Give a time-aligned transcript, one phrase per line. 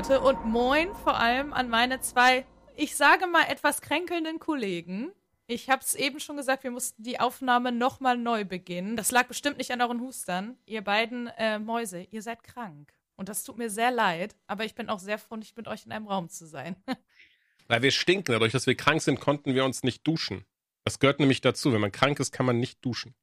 [0.00, 5.12] Leute, und moin vor allem an meine zwei, ich sage mal, etwas kränkelnden Kollegen.
[5.46, 8.96] Ich habe es eben schon gesagt, wir mussten die Aufnahme nochmal neu beginnen.
[8.96, 10.56] Das lag bestimmt nicht an euren Hustern.
[10.64, 12.94] Ihr beiden äh, Mäuse, ihr seid krank.
[13.16, 15.84] Und das tut mir sehr leid, aber ich bin auch sehr froh, nicht mit euch
[15.84, 16.76] in einem Raum zu sein.
[17.68, 18.32] Weil wir stinken.
[18.32, 20.46] Dadurch, dass wir krank sind, konnten wir uns nicht duschen.
[20.84, 21.74] Das gehört nämlich dazu.
[21.74, 23.14] Wenn man krank ist, kann man nicht duschen.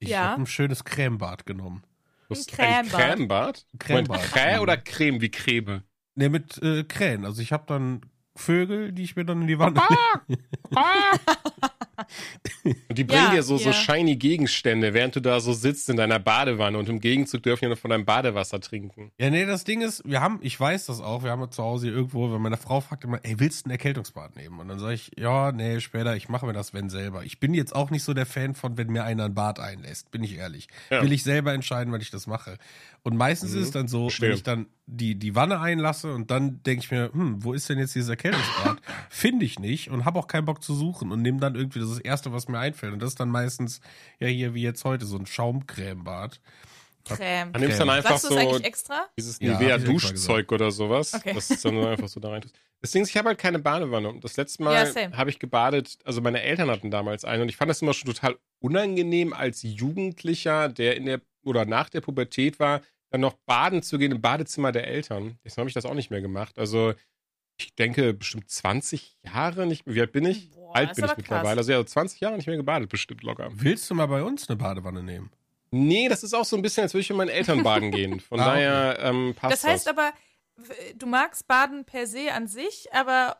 [0.00, 0.32] Ich Ja.
[0.32, 1.82] habe ein schönes Cremebad genommen.
[2.28, 2.76] Ein Cremebad.
[2.76, 3.66] Ein Cremebad?
[3.78, 4.20] Cremebad.
[4.20, 5.82] Crä oder Creme wie Creme?
[6.16, 7.24] Ne, mit äh, Krähen.
[7.24, 8.02] Also ich habe dann
[8.36, 9.80] Vögel, die ich mir dann in die Wanne
[10.28, 10.40] lege.
[12.88, 13.72] Und die bringen Ja, dir so, so ja.
[13.72, 17.70] shiny Gegenstände, während du da so sitzt in deiner Badewanne und im Gegenzug dürfen die
[17.70, 19.12] noch von deinem Badewasser trinken.
[19.18, 21.86] Ja, nee, das Ding ist, wir haben, ich weiß das auch, wir haben zu Hause
[21.86, 24.58] hier irgendwo, wenn meine Frau fragt immer, ey, willst du ein Erkältungsbad nehmen?
[24.58, 27.24] Und dann sage ich, ja, nee, später, ich mache mir das, wenn selber.
[27.24, 30.10] Ich bin jetzt auch nicht so der Fan von, wenn mir einer ein Bad einlässt,
[30.10, 30.66] bin ich ehrlich.
[30.90, 31.02] Ja.
[31.02, 32.58] Will ich selber entscheiden, wann ich das mache.
[33.06, 33.58] Und meistens Mhm.
[33.58, 34.30] ist es dann so, Verstehe.
[34.30, 37.68] wenn ich dann die, die Wanne einlasse und dann denke ich mir, hm, wo ist
[37.68, 38.78] denn jetzt dieses Erkältungsbad?
[39.10, 41.90] Finde ich nicht und habe auch keinen Bock zu suchen und nehme dann irgendwie das,
[41.90, 42.94] das Erste, was mir einfällt.
[42.94, 43.80] Und das ist dann meistens,
[44.20, 46.40] ja, hier wie jetzt heute, so ein Schaumcremebad.
[47.04, 47.52] Creme.
[47.52, 49.04] Dann nimmst du dann einfach Sagst so eigentlich extra?
[49.18, 51.12] dieses Ja, Nivea-Duschzeug oder sowas.
[51.12, 51.34] Okay.
[51.34, 52.42] Das ist dann so einfach so da rein.
[52.80, 54.08] Das Ding ist, ich habe halt keine Badewanne.
[54.08, 55.14] Und das letzte Ja, Mal same.
[55.14, 58.10] habe ich gebadet, also meine Eltern hatten damals eine und ich fand das immer schon
[58.12, 62.80] total unangenehm als Jugendlicher, der in der oder nach der Pubertät war,
[63.14, 65.38] dann noch baden zu gehen im Badezimmer der Eltern.
[65.44, 66.58] Deswegen habe ich das auch nicht mehr gemacht.
[66.58, 66.94] Also
[67.56, 69.94] ich denke bestimmt 20 Jahre nicht mehr.
[69.94, 70.50] Wie alt bin ich?
[70.50, 71.58] Boah, alt bin ich mittlerweile.
[71.58, 73.50] Also ja, 20 Jahre nicht mehr gebadet, bestimmt locker.
[73.52, 75.30] Willst du mal bei uns eine Badewanne nehmen?
[75.70, 78.18] Nee, das ist auch so ein bisschen, als würde ich mit meinen Eltern baden gehen.
[78.28, 80.12] Von Ah, daher ähm, passt Das heißt aber,
[80.96, 83.36] du magst Baden per se an sich, aber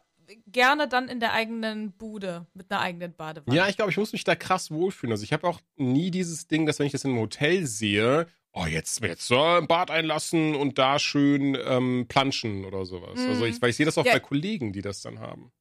[0.46, 3.56] gerne dann in der eigenen Bude mit einer eigenen Badewanne.
[3.56, 5.10] Ja, ich glaube, ich muss mich da krass wohlfühlen.
[5.10, 8.28] Also ich habe auch nie dieses Ding, dass wenn ich das in einem Hotel sehe,
[8.54, 13.20] oh, jetzt, jetzt so im Bad einlassen und da schön ähm, planschen oder sowas.
[13.20, 13.28] Mhm.
[13.28, 14.12] Also ich, weil ich sehe das auch Ja.
[14.14, 15.52] bei Kollegen, die das dann haben.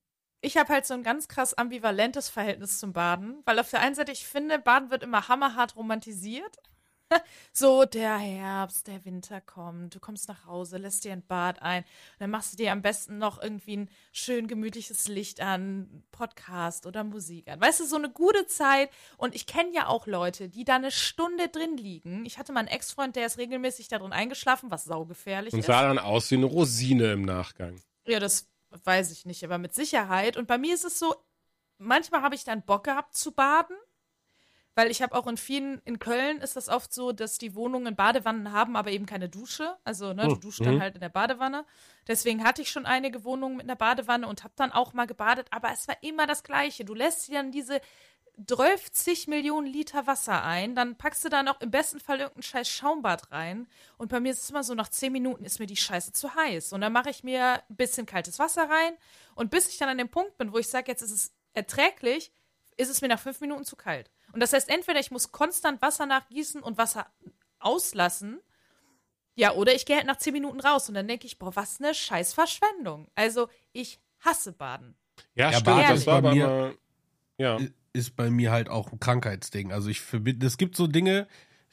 [0.41, 3.95] Ich habe halt so ein ganz krass ambivalentes Verhältnis zum Baden, weil auf der einen
[3.95, 6.57] Seite ich finde, Baden wird immer hammerhart romantisiert.
[7.55, 11.85] So, der Herbst, der Winter kommt, du kommst nach Hause, lässt dir ein Bad ein,
[12.17, 17.03] dann machst du dir am besten noch irgendwie ein schön gemütliches Licht an, Podcast oder
[17.03, 17.61] Musik an.
[17.61, 18.89] Weißt du, so eine gute Zeit.
[19.17, 22.25] Und ich kenne ja auch Leute, die da eine Stunde drin liegen.
[22.25, 25.67] Ich hatte mal einen Ex-Freund, der ist regelmäßig da drin eingeschlafen, was saugefährlich Und ist.
[25.67, 27.79] sah dann aus wie eine Rosine im Nachgang.
[28.07, 28.49] Ja, das
[28.83, 30.37] weiß ich nicht, aber mit Sicherheit.
[30.37, 31.13] Und bei mir ist es so,
[31.77, 33.75] manchmal habe ich dann Bock gehabt zu baden,
[34.75, 37.95] weil ich habe auch in vielen, in Köln ist das oft so, dass die Wohnungen
[37.95, 39.75] Badewannen haben, aber eben keine Dusche.
[39.83, 40.81] Also, ne, du Hm, duschst dann mhm.
[40.81, 41.65] halt in der Badewanne.
[42.07, 45.47] Deswegen hatte ich schon einige Wohnungen mit einer Badewanne und habe dann auch mal gebadet,
[45.51, 46.85] aber es war immer das Gleiche.
[46.85, 47.81] Du lässt dir dann diese
[48.37, 52.67] 30 Millionen Liter Wasser ein, dann packst du da noch im besten Fall irgendein scheiß
[52.67, 53.67] Schaumbad rein.
[53.97, 56.33] Und bei mir ist es immer so, nach 10 Minuten ist mir die Scheiße zu
[56.33, 56.73] heiß.
[56.73, 58.93] Und dann mache ich mir ein bisschen kaltes Wasser rein.
[59.35, 62.31] Und bis ich dann an dem Punkt bin, wo ich sage, jetzt ist es erträglich,
[62.75, 64.09] ist es mir nach 5 Minuten zu kalt.
[64.33, 67.05] Und das heißt, entweder ich muss konstant Wasser nachgießen und Wasser
[67.59, 68.39] auslassen.
[69.35, 71.79] Ja, oder ich gehe halt nach 10 Minuten raus und dann denke ich, boah, was
[71.79, 73.07] eine scheiß Verschwendung.
[73.15, 74.95] Also, ich hasse Baden.
[75.35, 75.67] Ja, Ja, stimmt.
[75.89, 76.75] Das ist war bei mir-
[77.37, 77.59] ja.
[77.93, 79.71] Ist bei mir halt auch ein Krankheitsding.
[79.71, 81.27] Also ich verbinde, es gibt so Dinge,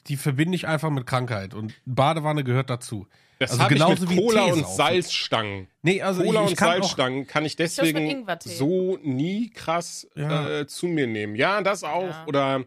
[0.07, 3.07] die verbinde ich einfach mit Krankheit und Badewanne gehört dazu.
[3.41, 4.75] Das also habe ich genauso mit wie Cola und saufen.
[4.75, 5.67] Salzstangen.
[5.81, 10.07] Nee, also Cola ich, ich und kann auch, Salzstangen kann ich deswegen so nie krass
[10.15, 10.59] Ja.
[10.59, 11.35] äh, zu mir nehmen.
[11.35, 12.03] Ja, das auch.
[12.07, 12.25] Ja.
[12.27, 12.65] Oder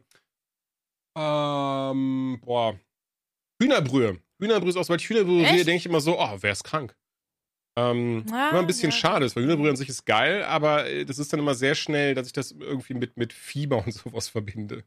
[1.17, 2.79] ähm, boah,
[3.63, 4.19] Hühnerbrühe.
[4.41, 6.97] Hühnerbrühe ist auch, weil ich Hühnerbrühe sehe, denke ich immer so, oh, wer ist krank?
[7.77, 8.97] Ähm, Ah, immer ein bisschen ja.
[8.97, 11.77] schade ist, weil Hühnerbrühe an sich ist geil, aber äh, das ist dann immer sehr
[11.77, 14.83] schnell, dass ich das irgendwie mit, mit Fieber und sowas verbinde.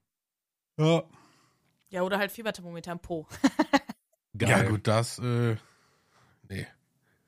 [0.78, 1.04] Ja.
[1.90, 3.26] Ja, oder halt Fieberthermometer im Po.
[4.42, 5.56] ja gut, das, äh,
[6.50, 6.68] nee.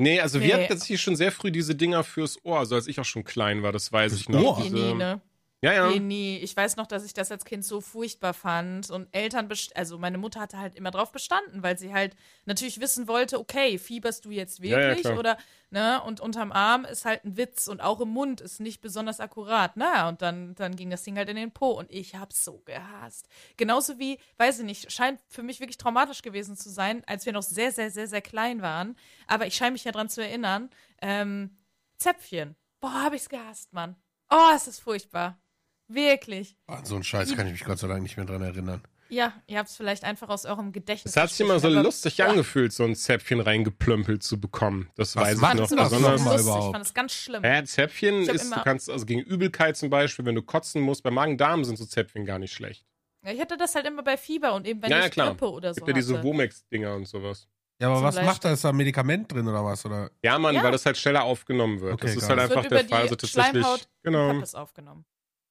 [0.02, 0.46] Nee, also Nee.
[0.48, 3.26] wir hatten tatsächlich schon sehr früh diese Dinger fürs Ohr, also als ich auch schon
[3.26, 4.58] klein war, das weiß Fürs ich noch.
[4.58, 4.64] Ohr?
[4.64, 5.22] Die Diese, nie, ne?
[5.62, 5.90] Ja, ja.
[5.90, 6.38] Nee, nee.
[6.38, 8.90] Ich weiß noch, dass ich das als Kind so furchtbar fand.
[8.90, 12.16] Und Eltern, also meine Mutter hatte halt immer drauf bestanden, weil sie halt
[12.46, 15.02] natürlich wissen wollte, okay, fieberst du jetzt Ja, ja, wirklich?
[15.02, 15.20] klar.
[15.20, 15.38] oder,
[15.70, 19.20] ne, und unterm Arm ist halt ein Witz und auch im Mund ist nicht besonders
[19.20, 19.74] akkurat.
[19.76, 22.60] Na, und dann, dann ging das Ding halt in den Po und ich hab's so
[22.64, 23.28] gehasst.
[23.58, 27.34] Genauso wie, weiß ich nicht, scheint für mich wirklich traumatisch gewesen zu sein, als wir
[27.34, 28.96] noch sehr, sehr, sehr, sehr klein waren.
[29.28, 30.70] Aber ich scheine mich ja dran zu erinnern,
[31.02, 31.58] ähm,
[31.98, 32.56] Zäpfchen.
[32.80, 33.98] Boah, hab ich's gehasst, Mann.
[34.30, 35.38] Oh, es ist furchtbar.
[35.90, 36.56] Wirklich.
[36.68, 38.82] An so einen Scheiß kann ich mich Gott sei Dank nicht mehr dran erinnern.
[39.12, 41.16] Ja, ihr habt es vielleicht einfach aus eurem Gedächtnis.
[41.16, 44.92] Es hat sich immer so lustig Boah, angefühlt, so ein Zäpfchen reingeplömpelt zu bekommen.
[44.96, 45.68] Das Was weiß ich noch.
[45.68, 46.36] Das das Besonders-.
[46.36, 46.74] Ich überhaupt.
[46.76, 47.44] fand es ganz schlimm.
[47.44, 51.02] ja, Zäpfchen Ich ist, du kannst, also gegen Übelkeit zum Beispiel, wenn du kotzen musst,
[51.02, 52.86] bei Magen-Darm sind so Zäpfchen gar nicht schlecht.
[53.26, 55.30] Ja, ich hatte das halt immer bei Fieber und eben wenn Ja, ja, ich klar.
[55.30, 56.22] Grippe oder so Gibt ja diese.
[56.24, 57.48] Womex-Dinger und sowas.
[57.82, 58.52] Ja, aber was macht da?
[58.52, 59.86] Ist da ein Medikament drin oder was?
[59.88, 60.12] Oder?
[60.22, 60.62] Ja, Mann, Ja.
[60.64, 61.94] weil das halt schneller aufgenommen wird.
[61.94, 63.02] Okay, das ist halt wird einfach über der Fall.
[63.02, 63.52] Also die tatsächlich.
[63.64, 64.28] Schleimhaut Genau.
[64.36, 65.06] hab es aufgenommen.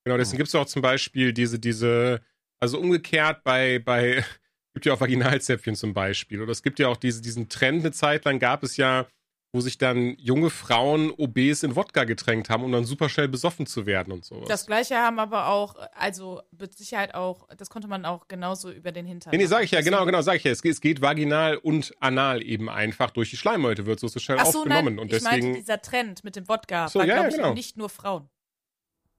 [0.04, 2.20] Genau, deswegen gibt es auch zum Beispiel diese, diese,
[2.60, 4.24] also umgekehrt bei, bei,
[4.74, 6.40] gibt ja auch Vaginalzäpfchen zum Beispiel.
[6.40, 9.06] Oder es gibt ja auch diese, diesen Trend, eine Zeit lang gab es ja,
[9.50, 13.64] wo sich dann junge Frauen obes in Wodka getränkt haben, um dann super schnell besoffen
[13.66, 14.46] zu werden und sowas.
[14.46, 18.92] Das gleiche haben aber auch, also mit Sicherheit auch, das konnte man auch genauso über
[18.92, 19.30] den Hintern.
[19.30, 20.52] nee, nee, sag ich ja, genau, genau, sag ich ja.
[20.52, 24.18] Es, geht- es geht vaginal und anal eben einfach durch die Schleimhäute, wird so, so
[24.20, 24.96] schnell Ach so, aufgenommen.
[24.96, 25.54] nein, und ich meinte, deswegen.
[25.54, 27.54] dieser Trend mit dem Wodka So, war, ja, glaube ja, ich, genau.
[27.54, 28.28] nicht nur Frauen.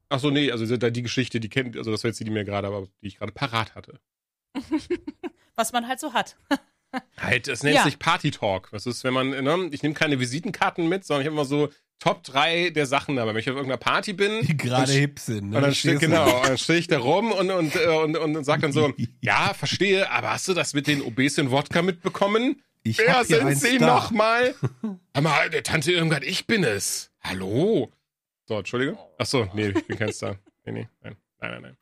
[0.10, 2.32] Ach so, nee, also da die Geschichte, die kennt, also das war jetzt die, die
[2.32, 4.00] mir gerade, aber die ich gerade parat hatte.
[5.56, 6.36] Was man halt so hat.
[7.18, 7.84] Halt, das nennt Ja.
[7.84, 8.70] sich Party Talk.
[8.72, 11.70] Das ist, wenn man, ne, ich nehme keine Visitenkarten mit, sondern ich habe immer so
[12.00, 13.34] Top 3 der Sachen dabei.
[13.36, 14.42] Wenn ich auf irgendeiner Party bin.
[14.42, 15.52] Die gerade hip sind.
[15.52, 15.58] Ne?
[15.58, 18.38] Und dann stehe genau, und dann stehe ich da rum und, und, äh, und, und,
[18.38, 18.92] und sag dann so,
[19.22, 22.60] ja, verstehe, aber hast du das mit den Obesen Wodka mitbekommen?
[22.82, 24.56] Ich Wer sind Sie nochmal?
[25.14, 27.12] Mal, der Tante Irmgard, ich bin es.
[27.22, 27.92] Hallo?
[28.50, 28.98] So, Entschuldige.
[29.20, 30.36] Ach so, nee, ich bin kein Star.
[30.66, 31.78] Nee, nee, nein, nein, nein, nein.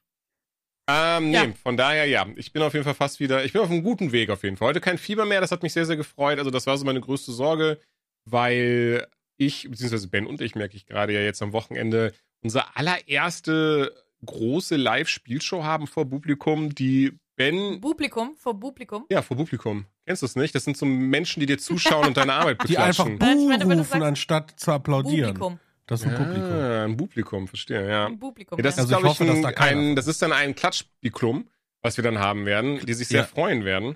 [0.90, 1.54] Ähm, nee, Ja.
[1.64, 4.12] von daher, ja, ich bin auf jeden Fall fast wieder, ich bin auf einem guten
[4.12, 4.68] Weg auf jeden Fall.
[4.68, 6.40] Heute kein Fieber mehr, das hat mich sehr, sehr gefreut.
[6.40, 7.80] Also das war so meine größte Sorge,
[8.26, 13.94] weil ich, beziehungsweise Ben und ich, merke ich gerade ja jetzt am Wochenende, unsere allererste
[14.26, 19.06] große Live-Spielshow haben vor Publikum, die Ben, Publikum, vor Publikum.
[19.10, 19.86] ja, vor Publikum.
[20.06, 20.54] Kennst du es nicht?
[20.54, 23.40] Das sind so Menschen, die dir zuschauen und deine Arbeit Die einfach beklatschen.
[23.42, 25.34] Ich meine, Buh wenn du rufen, anstatt zu applaudieren.
[25.34, 25.60] Publikum.
[25.88, 26.52] Das ist ein Publikum.
[26.52, 28.06] Ah, ein Publikum, verstehe, ja.
[28.08, 28.58] Ein Publikum.
[28.60, 28.84] ja das ja.
[28.84, 31.50] ist, Also ich glaube ich, hoffe, dass ein, da ein, das ist dann ein Klatschbiklum,
[31.82, 33.26] was wir dann haben werden, die sich sehr Ja.
[33.28, 33.96] freuen werden.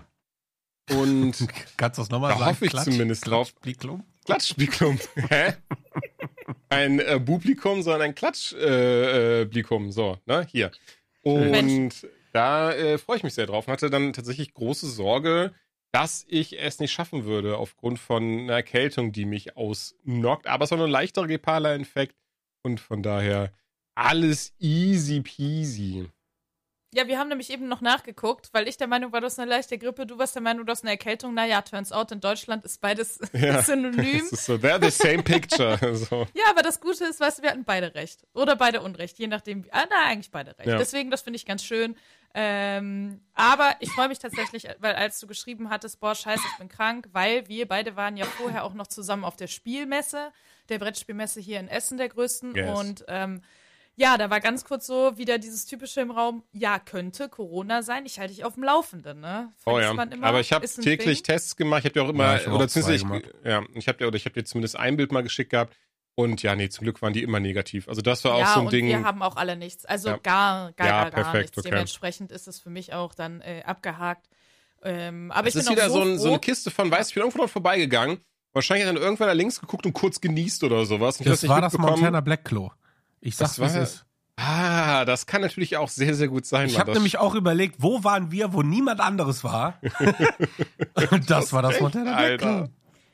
[0.91, 1.47] Und
[1.77, 2.49] Kannst du das nochmal Da sagen?
[2.51, 3.49] hoffe ich zumindest drauf.
[3.53, 4.03] Klatschbliklum?
[4.25, 4.99] Klatschbiklum.
[5.29, 5.53] Hä?
[6.69, 8.69] Ein äh, Publikum, sondern ein Klatschblikum.
[8.71, 9.91] Äh, Blikum.
[9.91, 10.45] so, ne?
[10.49, 10.71] Hier.
[11.23, 12.05] Und Mensch.
[12.33, 15.53] da äh, freue ich mich sehr drauf und hatte dann tatsächlich große Sorge,
[15.91, 20.47] dass ich es nicht schaffen würde aufgrund von einer Erkältung, die mich ausnockt.
[20.47, 22.15] Aber es war nur ein leichterer Gepala-Infekt
[22.63, 23.51] und von daher
[23.95, 26.09] alles easy peasy.
[26.93, 29.49] Ja, wir haben nämlich eben noch nachgeguckt, weil ich der Meinung war, du hast eine
[29.49, 31.33] leichte Grippe, du warst der Meinung, du hast eine Erkältung.
[31.33, 33.61] Naja, turns out, in Deutschland ist beides Ja.
[33.63, 34.25] synonym.
[34.31, 35.77] So, they're the same picture.
[35.95, 36.27] so.
[36.33, 38.27] Ja, aber das Gute ist, weißt du, wir hatten beide recht.
[38.33, 39.63] Oder beide Unrecht, je nachdem.
[39.63, 40.67] wie- Ah, na, eigentlich beide recht.
[40.67, 40.77] Ja.
[40.77, 41.95] Deswegen, das finde ich ganz schön.
[42.33, 46.69] Ähm, aber ich freue mich tatsächlich, weil als du geschrieben hattest, boah, scheiße, ich bin
[46.69, 50.31] krank, weil wir beide waren ja vorher auch noch zusammen auf der Spielmesse,
[50.69, 52.55] der Brettspielmesse hier in Essen, der größten.
[52.55, 52.79] Yes.
[52.79, 53.41] Und ähm,
[53.95, 58.05] ja, da war ganz kurz so wieder dieses typische im Raum, ja, könnte Corona sein,
[58.05, 59.51] ich halte dich auf dem Laufenden, ne?
[59.65, 61.33] Oh ja, man immer, aber ich habe ist täglich Ding.
[61.35, 61.79] Tests gemacht.
[61.79, 63.97] Ich habe dir auch immer, Ja, ich hab oder auch beziehungsweise ich, ja, ich habe
[63.99, 65.75] dir oder ich habe dir zumindest ein Bild mal geschickt gehabt.
[66.15, 67.88] Und ja, nee, zum Glück waren die immer negativ.
[67.88, 68.88] Also das war auch ja, so ein und Ding.
[68.88, 69.85] wir haben auch alle nichts.
[69.85, 70.17] Also Ja.
[70.17, 71.57] gar, gar, Ja, gar, gar perfekt, nichts.
[71.59, 71.69] okay.
[71.69, 74.27] Dementsprechend ist es für mich auch dann äh, abgehakt.
[74.83, 76.91] Ähm, aber es ich ist bin wieder auch so, so, ein, so eine Kiste von,
[76.91, 78.19] weißt du, ich bin irgendwo dort vorbeigegangen.
[78.51, 81.19] Wahrscheinlich hat dann irgendwann da links geguckt und kurz genießt oder sowas.
[81.21, 81.77] Ich Das war das.
[81.77, 82.71] Montana Black Klo.
[83.21, 84.06] Ich sag's, Das wie es war- ist.
[84.37, 86.68] Ah, das kann natürlich auch sehr, sehr gut sein.
[86.68, 89.80] Ich habe Das- nämlich auch überlegt, wo waren wir, wo niemand anderes war.
[91.11, 92.47] Und das war das Montana Black Klo.
[92.49, 92.69] Alter.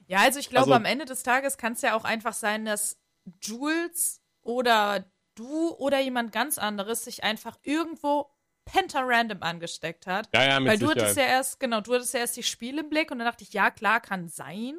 [0.07, 2.63] Ja, also ich glaube, Also- am Ende des Tages kann es ja auch einfach sein,
[2.65, 2.97] dass
[3.41, 5.03] Jules oder
[5.35, 8.29] du oder jemand ganz anderes sich einfach irgendwo
[8.65, 10.29] pentarandom angesteckt hat.
[10.33, 11.01] Ja, ja, mit Weil du Sicherheit.
[11.03, 13.43] hattest ja erst, genau, du hattest ja erst die Spiele im Blick und dann dachte
[13.43, 14.75] ich, ja, klar, kann sein.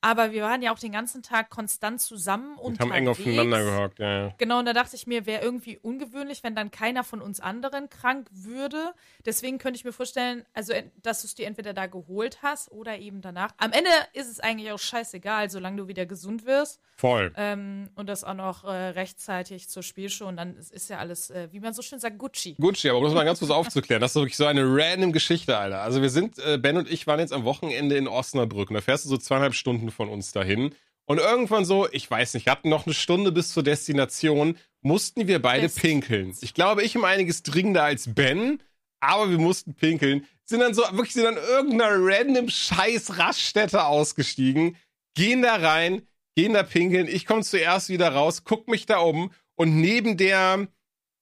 [0.00, 3.98] Aber wir waren ja auch den ganzen Tag konstant zusammen und haben eng aufeinander gehockt.
[3.98, 4.34] Ja, ja.
[4.38, 7.90] Genau, und da dachte ich mir, wäre irgendwie ungewöhnlich, wenn dann keiner von uns anderen
[7.90, 8.92] krank würde.
[9.26, 12.70] Deswegen könnte ich mir vorstellen, also, en- dass du es dir entweder da geholt hast
[12.70, 13.50] oder eben danach.
[13.56, 17.32] Am Ende ist es eigentlich auch scheißegal, solange du wieder gesund wirst Voll.
[17.36, 20.26] ähm, und das auch noch äh, rechtzeitig zur Spielshow.
[20.28, 22.54] Und dann ist, ist ja alles, äh, wie man so schön sagt, Gucci.
[22.60, 25.58] Gucci, aber um das mal ganz kurz aufzuklären, das ist wirklich so eine random Geschichte,
[25.58, 25.80] Alter.
[25.82, 28.80] Also wir sind, äh, Ben und ich waren jetzt am Wochenende in Osnabrück und da
[28.80, 30.74] fährst du so zweieinhalb Stunden von uns dahin.
[31.06, 35.40] Und irgendwann so, ich weiß nicht, hatten noch eine Stunde bis zur Destination mussten wir
[35.40, 35.80] beide Best.
[35.80, 36.36] pinkeln.
[36.40, 38.62] Ich glaube, ich um einiges dringender als Ben,
[39.00, 40.26] aber wir mussten pinkeln.
[40.44, 44.76] Sind dann so, wirklich sind dann irgendeiner random scheiß Raststätte ausgestiegen,
[45.14, 47.08] gehen da rein, gehen da pinkeln.
[47.08, 50.68] Ich komme zuerst wieder raus, guck mich da um und neben der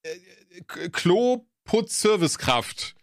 [0.02, 2.94] äh, Klo-Putz-Servicekraft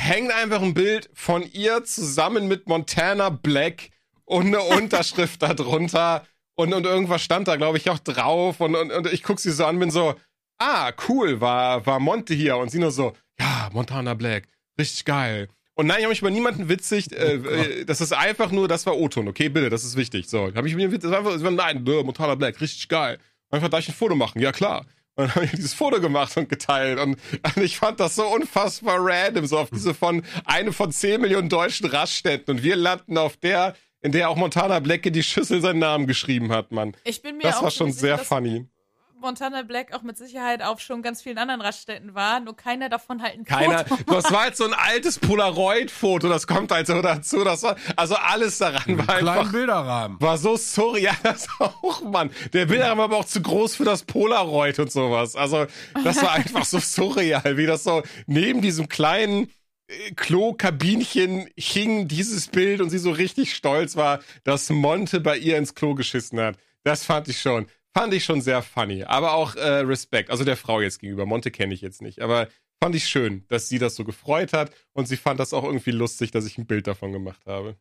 [0.00, 3.90] hängt einfach ein Bild von ihr zusammen mit Montana Black
[4.24, 6.26] und eine Unterschrift da drunter.
[6.54, 8.60] Und, und irgendwas stand da, glaube ich, auch drauf.
[8.60, 10.14] Und, und, und ich guck sie so an, bin so,
[10.58, 12.56] ah, cool, war, war Monte hier.
[12.56, 14.48] Und sie nur so, ja, Montana Black,
[14.78, 15.48] richtig geil.
[15.74, 17.12] Und nein, ich habe mich über niemanden witzigt.
[17.12, 20.28] Äh, äh, das ist einfach nur, das war O-Ton, okay, bitte, das ist wichtig.
[20.28, 23.18] So, habe ich mir das war einfach, nein, Montana Black, richtig geil.
[23.50, 24.86] Einfach darf ich ein Foto machen, ja klar.
[25.14, 26.98] Und dann habe ich dieses Foto gemacht und geteilt.
[26.98, 27.18] Und,
[27.56, 31.48] und ich fand das so unfassbar random, so auf diese von eine von 10 Millionen
[31.48, 32.56] deutschen Raststätten.
[32.56, 36.06] Und wir landen auf der, in der auch Montana Black in die Schüssel seinen Namen
[36.06, 36.94] geschrieben hat, Mann.
[37.04, 38.66] Ich bin mir Das auch war schon sehr sicher, dass funny.
[39.20, 43.22] Montana Black auch mit Sicherheit auf schon ganz vielen anderen Raststätten war, nur keiner davon
[43.22, 44.02] halt ein Keiner, Foto.
[44.14, 47.44] das war halt so ein altes Polaroid-Foto, das kommt halt so dazu.
[47.44, 50.20] Das war, also alles daran war Kleinen einfach, Bilderrahmen.
[50.20, 52.30] war so surreal, das auch, Mann.
[52.52, 55.36] Der Bilderrahmen war aber auch zu groß für das Polaroid und sowas.
[55.36, 55.66] Also,
[56.02, 59.52] das war einfach so surreal, wie das so neben diesem kleinen
[60.16, 65.74] Klo-Kabinchen hing dieses Bild und sie so richtig stolz war, dass Monte bei ihr ins
[65.74, 66.56] Klo geschissen hat.
[66.84, 69.04] Das fand ich schon, fand ich schon sehr funny.
[69.04, 71.26] Aber auch äh, Respekt, also der Frau jetzt gegenüber.
[71.26, 72.48] Monte kenne ich jetzt nicht, aber
[72.82, 75.92] fand ich schön, dass sie das so gefreut hat und sie fand das auch irgendwie
[75.92, 77.76] lustig, dass ich ein Bild davon gemacht habe.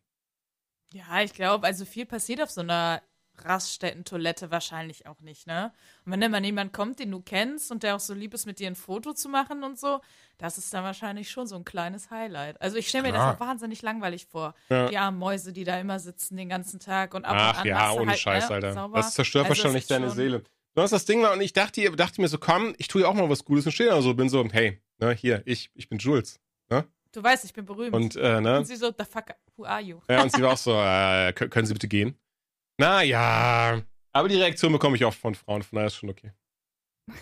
[0.94, 3.01] Ja, ich glaube, also viel passiert auf so einer
[3.41, 5.71] Raststätten-Toilette wahrscheinlich auch nicht, ne?
[6.05, 8.45] Und wenn dann mal jemand kommt, den du kennst und der auch so lieb ist,
[8.45, 10.01] mit dir ein Foto zu machen und so,
[10.38, 12.62] das ist dann wahrscheinlich schon so ein kleines Highlight.
[12.62, 13.33] Also ich stelle mir Klar.
[13.33, 14.55] das auch wahnsinnig langweilig vor.
[14.69, 14.88] Ja.
[14.88, 17.67] Die armen Mäuse, die da immer sitzen den ganzen Tag und ab und Ach an
[17.67, 18.74] ja, ohne halt, Scheiß, ne, Alter.
[18.74, 18.98] sauber.
[18.98, 20.43] Das zerstört Also wahrscheinlich deine Seele.
[20.74, 23.07] Du hast das Ding war und ich dachte, dachte mir so, komm, ich tue ja
[23.07, 25.89] auch mal was Gutes und stehe da so, bin so, hey, ne, hier, ich, ich
[25.89, 26.39] bin Jules.
[27.12, 27.93] Du weißt, ich bin berühmt.
[27.93, 28.60] Und, äh, ne?
[28.60, 30.00] und sie so, the fuck, who are you?
[30.10, 32.17] Ja, und sie war auch so, äh, können Sie bitte gehen?
[32.81, 33.79] Na ja.
[34.11, 36.31] Aber die Reaktion bekomme ich oft von Frauen, von daher ist schon okay.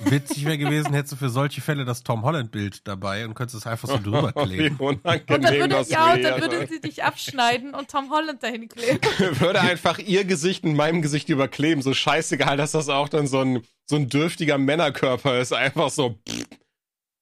[0.06, 3.68] Witzig wäre gewesen, hättest du für solche Fälle das Tom Holland-Bild dabei und könntest es
[3.68, 4.78] einfach so drüber kleben.
[4.78, 8.42] unangenehm Und dann würde, das ja, und dann würde sie dich abschneiden und Tom Holland
[8.42, 9.00] dahin kleben.
[9.42, 11.82] würde einfach ihr Gesicht mit meinem Gesicht überkleben.
[11.82, 15.52] So scheißegal, dass das auch dann so ein, so ein dürftiger Männerkörper ist.
[15.52, 16.46] Einfach so, pff.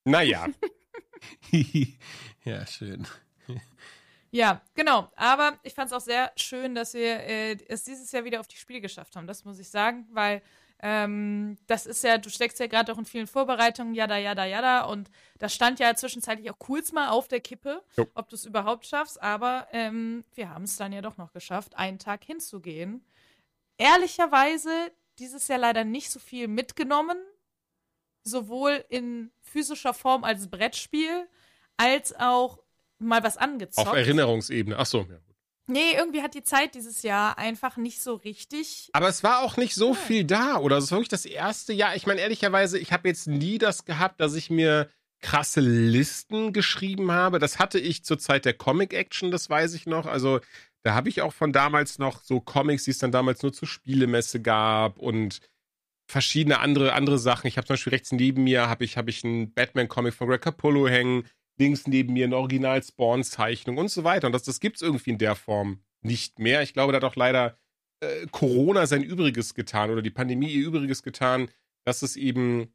[0.05, 0.45] naja.
[2.43, 3.07] ja, schön.
[4.37, 5.09] Ja, genau.
[5.15, 8.47] Aber ich fand es auch sehr schön, dass wir äh, es dieses Jahr wieder auf
[8.47, 9.25] die Spiele geschafft haben.
[9.25, 10.43] Das muss ich sagen, weil
[10.79, 14.83] ähm, das ist ja, du steckst ja gerade auch in vielen Vorbereitungen, jada, jada, jada.
[14.83, 18.05] Und da stand ja zwischenzeitlich auch kurz mal auf der Kippe, Jo.
[18.13, 19.19] ob du es überhaupt schaffst.
[19.19, 23.03] Aber ähm, wir haben es dann ja doch noch geschafft, einen Tag hinzugehen.
[23.79, 27.17] Ehrlicherweise dieses Jahr leider nicht so viel mitgenommen,
[28.23, 31.27] sowohl in physischer Form als Brettspiel,
[31.77, 32.59] als auch
[32.99, 33.87] mal was angezockt.
[33.87, 34.77] Auf Erinnerungsebene.
[34.77, 35.17] Ach so, ja.
[35.69, 38.89] Nee, irgendwie hat die Zeit dieses Jahr einfach nicht so richtig.
[38.93, 40.77] Aber es war auch nicht so viel da, oder?
[40.77, 41.93] Es ist wirklich das erste Jahr.
[41.95, 44.89] Ich meine, ehrlicherweise, ich habe jetzt nie das gehabt, dass ich mir
[45.19, 47.39] krasse Listen geschrieben habe.
[47.39, 50.05] Das hatte ich zur Zeit der Comic-Action, das weiß ich noch.
[50.05, 50.39] Also,
[50.83, 53.67] da habe ich auch von damals noch so Comics, die es dann damals nur zur
[53.67, 55.41] Spielemesse gab und
[56.09, 57.47] verschiedene andere, andere Sachen.
[57.47, 60.41] Ich habe zum Beispiel rechts neben mir habe ich, hab ich einen Batman-Comic von Greg
[60.41, 61.25] Capullo hängen,
[61.57, 64.27] links neben mir eine Original-Spawn-Zeichnung und so weiter.
[64.27, 66.61] Und das, das gibt es irgendwie in der Form nicht mehr.
[66.61, 67.57] Ich glaube, da hat auch leider
[67.99, 71.49] äh, Corona sein Übriges getan oder die Pandemie ihr Übriges getan,
[71.83, 72.73] dass es eben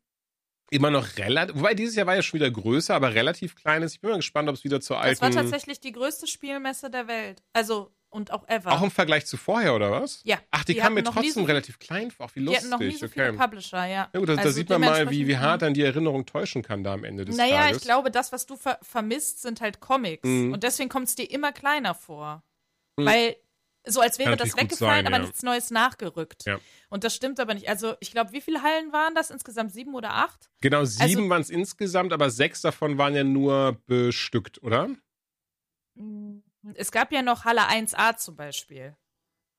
[0.71, 3.95] immer noch relativ, wobei dieses Jahr war ja schon wieder größer, aber relativ klein ist.
[3.95, 6.91] Ich bin mal gespannt, ob es wieder zur Das war alten, tatsächlich die größte Spielmesse
[6.91, 7.43] der Welt.
[7.53, 8.71] Also, und auch ever.
[8.73, 10.21] auch im Vergleich zu vorher, oder was?
[10.25, 10.39] ja.
[10.51, 12.27] Ach, die, Die kam mir trotzdem so- relativ klein vor.
[12.29, 12.61] Ach, wie Die lustig.
[12.61, 13.13] hatten noch nie so okay.
[13.27, 14.09] viele Publisher, ja.
[14.13, 16.63] Ja gut, da, da Also sieht man mal, wie, wie hart dann die Erinnerung täuschen
[16.63, 17.79] kann da am Ende des Naja, Tages.
[17.79, 20.23] ich glaube, das, was du ver vermisst, sind halt Comics.
[20.29, 20.53] Mhm.
[20.53, 22.43] Und deswegen kommt es dir immer kleiner vor.
[22.97, 23.07] Mhm.
[23.07, 23.37] Weil,
[23.85, 25.23] so als wäre das weggefallen, sein, aber ja.
[25.23, 26.45] nichts Neues nachgerückt.
[26.45, 26.61] Ja.
[26.91, 27.69] Und das stimmt aber nicht.
[27.69, 29.31] Also, ich glaube, wie viele Hallen waren das?
[29.31, 30.51] Insgesamt sieben oder acht?
[30.61, 34.89] Genau, sieben Also- waren es insgesamt, aber sechs davon waren ja nur bestückt, oder?
[36.75, 38.97] Es gab ja noch Halle 1a zum Beispiel.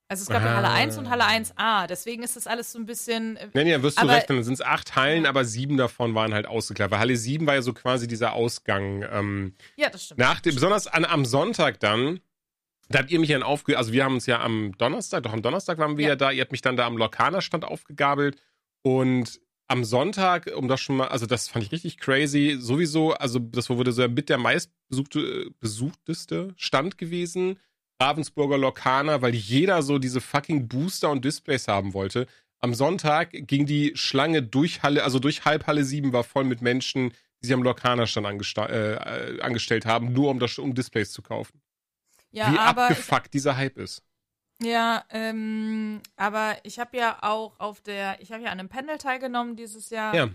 [0.09, 0.55] Also es gab ja Ah.
[0.57, 1.87] Halle 1 und Halle 1a.
[1.87, 3.35] Deswegen ist das alles so ein bisschen.
[3.37, 6.13] äh, Nee, nee, dann wirst du recht, dann sind es acht Hallen, aber sieben davon
[6.13, 6.91] waren halt ausgeklärt.
[6.91, 9.03] Weil Halle sieben war ja so quasi dieser Ausgang.
[9.11, 10.19] Ähm, Ja, das stimmt.
[10.19, 12.19] nach dem, besonders an, am Sonntag dann,
[12.89, 13.77] da habt ihr mich dann aufge...
[13.77, 16.15] Also wir haben uns ja am Donnerstag, doch am Donnerstag waren wir ja, Ja.
[16.15, 18.39] da, ihr habt mich dann da am Lokana-Stand aufgegabelt
[18.83, 23.39] und am Sonntag, um das schon mal, also das fand ich richtig crazy, sowieso, also
[23.39, 27.57] das wurde so mit der meistbesuchte, besuchteste Stand gewesen,
[27.99, 32.27] Ravensburger Lokana, weil jeder so diese fucking Booster und Displays haben wollte.
[32.59, 37.11] am Sonntag ging die Schlange durch Halle, also durch Halbhalle 7 war voll mit Menschen,
[37.41, 41.61] die sich am Lokana-Stand äh, angestellt haben, nur um, das, um Displays zu kaufen.
[42.31, 44.01] Ja, Wie aber abgefuckt dieser Hype ist.
[44.63, 48.97] Ja, ähm, aber ich habe ja auch auf der, ich habe ja an einem Panel
[48.97, 50.15] teilgenommen dieses Jahr.
[50.15, 50.29] Ja.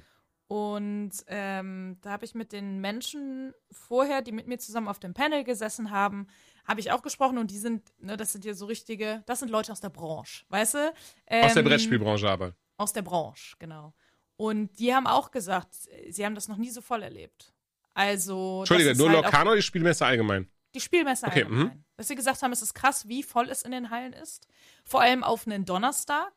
[0.49, 5.13] Und ähm, da habe ich mit den Menschen vorher, die mit mir zusammen auf dem
[5.13, 6.27] Panel gesessen haben,
[6.67, 9.51] habe ich auch gesprochen und die sind, ne, das sind ja so richtige, das sind
[9.51, 10.79] Leute aus der Branche, weißt du?
[10.89, 10.95] Aus
[11.27, 12.55] der Ähm, Brettspielbranche aber.
[12.79, 13.93] Aus der Branche, genau.
[14.37, 15.75] Und die haben auch gesagt,
[16.09, 17.53] sie haben das noch nie so voll erlebt.
[17.93, 20.49] Also, Entschuldige, nur halt oder die Spielmesse allgemein?
[20.75, 21.85] Die Spielmesse Okay, allgemein.
[21.97, 24.47] Dass sie gesagt haben, es ist krass, wie voll es in den Hallen ist.
[24.85, 26.33] Vor allem auf einen Donnerstag.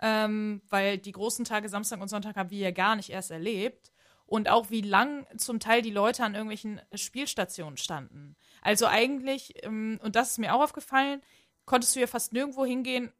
[0.00, 3.92] Ähm, weil die großen Tage Samstag und Sonntag haben wir ja gar nicht erst erlebt.
[4.26, 8.36] Und auch wie lang zum Teil die Leute an irgendwelchen Spielstationen standen.
[8.62, 11.20] Also eigentlich, ähm, und das ist mir auch aufgefallen,
[11.66, 13.12] konntest du ja fast nirgendwo hingehen.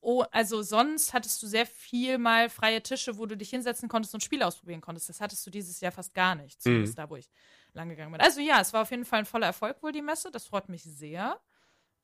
[0.00, 4.14] Oh, also sonst hattest du sehr viel mal freie Tische, wo du dich hinsetzen konntest
[4.14, 5.08] und Spiele ausprobieren konntest.
[5.08, 7.30] Das hattest du dieses Jahr fast gar nicht, zumindest da, wo ich
[7.78, 8.20] lang gegangen bin.
[8.20, 10.30] Also ja, es war auf jeden Fall ein voller Erfolg wohl, die Messe.
[10.30, 11.40] Das freut mich sehr.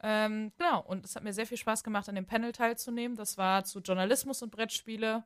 [0.02, 3.16] Ähm, genau, und es hat mir sehr viel Spaß gemacht, an dem Panel teilzunehmen.
[3.16, 5.24] Das war zu Journalismus und Brettspiele.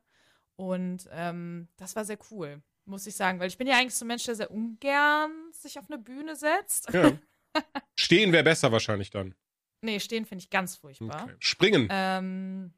[0.56, 3.38] Und ähm, das war sehr cool, muss ich sagen.
[3.38, 6.34] Weil ich bin ja eigentlich so ein Mensch, der sehr ungern sich auf eine Bühne
[6.36, 6.92] setzt.
[6.92, 7.12] Ja.
[7.96, 9.34] Stehen wäre besser wahrscheinlich dann.
[9.80, 11.24] nee, stehen finde ich ganz furchtbar.
[11.24, 11.36] Okay.
[11.38, 11.88] Springen.
[11.90, 12.72] Ähm,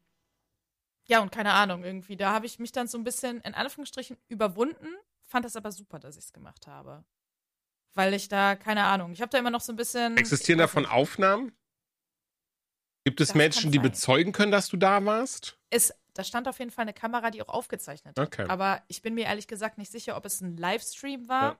[1.07, 2.17] ja, und keine Ahnung, irgendwie.
[2.17, 4.95] Da habe ich mich dann so ein bisschen in Anführungsstrichen überwunden,
[5.27, 7.05] fand das aber super, dass ich es gemacht habe.
[7.95, 10.17] Weil ich da, keine Ahnung, ich habe da immer noch so ein bisschen.
[10.17, 11.53] Existieren davon nicht, Aufnahmen?
[13.05, 13.83] Gibt es Das Menschen, die sein.
[13.91, 15.59] bezeugen können, dass du da warst?
[15.71, 18.27] Es, da stand auf jeden Fall eine Kamera, die auch aufgezeichnet hat.
[18.27, 18.47] Okay.
[18.49, 21.59] Aber ich bin mir ehrlich gesagt nicht sicher, ob es ein Livestream war Ja.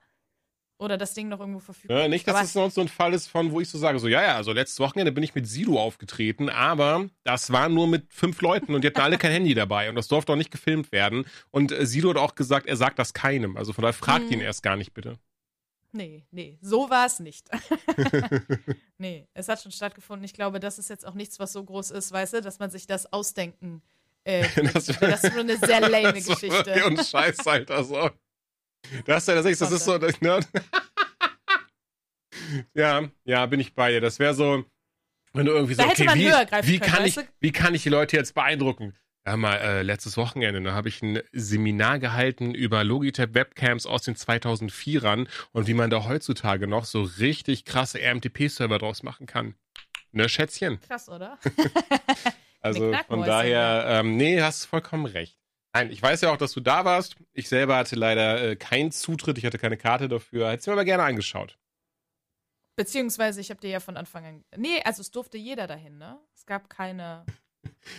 [0.77, 3.13] oder das Ding noch irgendwo verfügbar Ja, nicht, dass aber es sonst so ein Fall
[3.13, 5.47] ist von, wo ich so sage, so, ja, ja, also letztes Wochenende bin ich mit
[5.47, 9.53] Sido aufgetreten, aber das war nur mit fünf Leuten und die hatten alle kein Handy
[9.55, 11.25] dabei und das durfte auch nicht gefilmt werden.
[11.49, 13.57] Und äh, Sido hat auch gesagt, er sagt das keinem.
[13.57, 14.33] Also von daher fragt Hm.
[14.33, 15.17] ihn erst gar nicht bitte.
[15.93, 17.49] Nee, nee, so war es nicht.
[18.97, 20.23] nee, es hat schon stattgefunden.
[20.23, 22.69] Ich glaube, das ist jetzt auch nichts, was so groß ist, weißt du, dass man
[22.71, 23.81] sich das ausdenken.
[24.23, 26.85] Äh, Das- das ist nur eine sehr lame Das war Geschichte.
[26.85, 28.09] Und Scheiß, Alter, so.
[29.05, 30.39] Das, das, ist, das ist so, das, ne?
[32.73, 34.01] Ja, ja, bin ich bei dir.
[34.01, 34.63] Das wäre so,
[35.33, 37.19] wenn du irgendwie so, Da hätte okay, man wie, höher greifen wie, können, kann ich,
[37.39, 38.93] wie kann ich die Leute jetzt beeindrucken?
[39.25, 44.01] Ja, mal äh, letztes Wochenende, da habe ich ein Seminar gehalten über Logitech Webcams aus
[44.01, 49.53] den 2004ern und wie man da heutzutage noch so richtig krasse RMTP-Server draus machen kann.
[50.11, 50.79] Ne, Schätzchen?
[50.81, 51.37] Krass, oder?
[52.63, 55.35] Also von daher, ähm, nee, hast vollkommen recht.
[55.73, 57.15] Nein, ich weiß ja auch, dass du da warst.
[57.33, 60.51] Ich selber hatte leider äh, keinen Zutritt, ich hatte keine Karte dafür.
[60.51, 61.57] Hättest du mir aber gerne angeschaut.
[62.75, 64.45] Beziehungsweise, ich habe dir ja von Anfang an.
[64.55, 66.19] Nee, also es durfte jeder dahin, ne?
[66.35, 67.25] Es gab keine.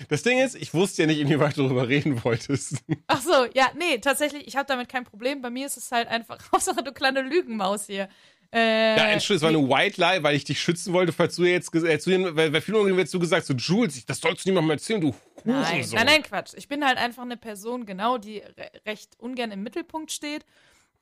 [0.08, 2.76] Das Ding ist, ich wusste ja nicht, inwieweit du darüber reden wolltest.
[3.06, 5.42] Ach so, ja, nee, tatsächlich, ich habe damit kein Problem.
[5.42, 8.08] Bei mir ist es halt einfach, Hauptsache du kleine Lügenmaus hier.
[8.52, 11.44] Äh, Ja, Entschuldigung, es war eine White Lie, weil ich dich schützen wollte, falls du
[11.44, 14.44] jetzt, äh, zu den, weil, weil viele Ungarn jetzt du gesagt so, Jules, das sollst
[14.44, 15.96] du niemandem erzählen, du Nein, Hurensohn.
[15.96, 16.52] nein, nein, Quatsch.
[16.56, 20.44] Ich bin halt einfach eine Person, genau, die re recht ungern im Mittelpunkt steht.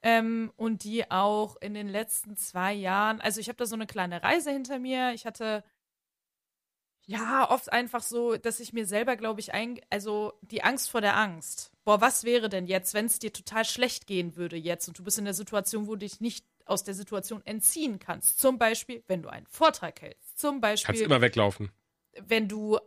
[0.03, 3.87] Ähm, und die auch in den letzten zwei Jahren, also ich habe da so eine
[3.87, 5.13] kleine Reise hinter mir.
[5.13, 5.63] Ich hatte
[7.11, 11.01] ja oft einfach so, dass ich mir selber, glaube ich, ein, also die Angst vor
[11.01, 11.73] der Angst.
[11.85, 15.03] Boah, was wäre denn jetzt, wenn es dir total schlecht gehen würde jetzt und du
[15.03, 18.39] bist in der Situation, wo du dich nicht aus der Situation entziehen kannst.
[18.39, 20.39] Zum Beispiel, wenn du einen Vortrag hältst.
[20.39, 21.73] Zum Kannst Beispiel, immer weglaufen.
[22.13, 22.79] wenn du,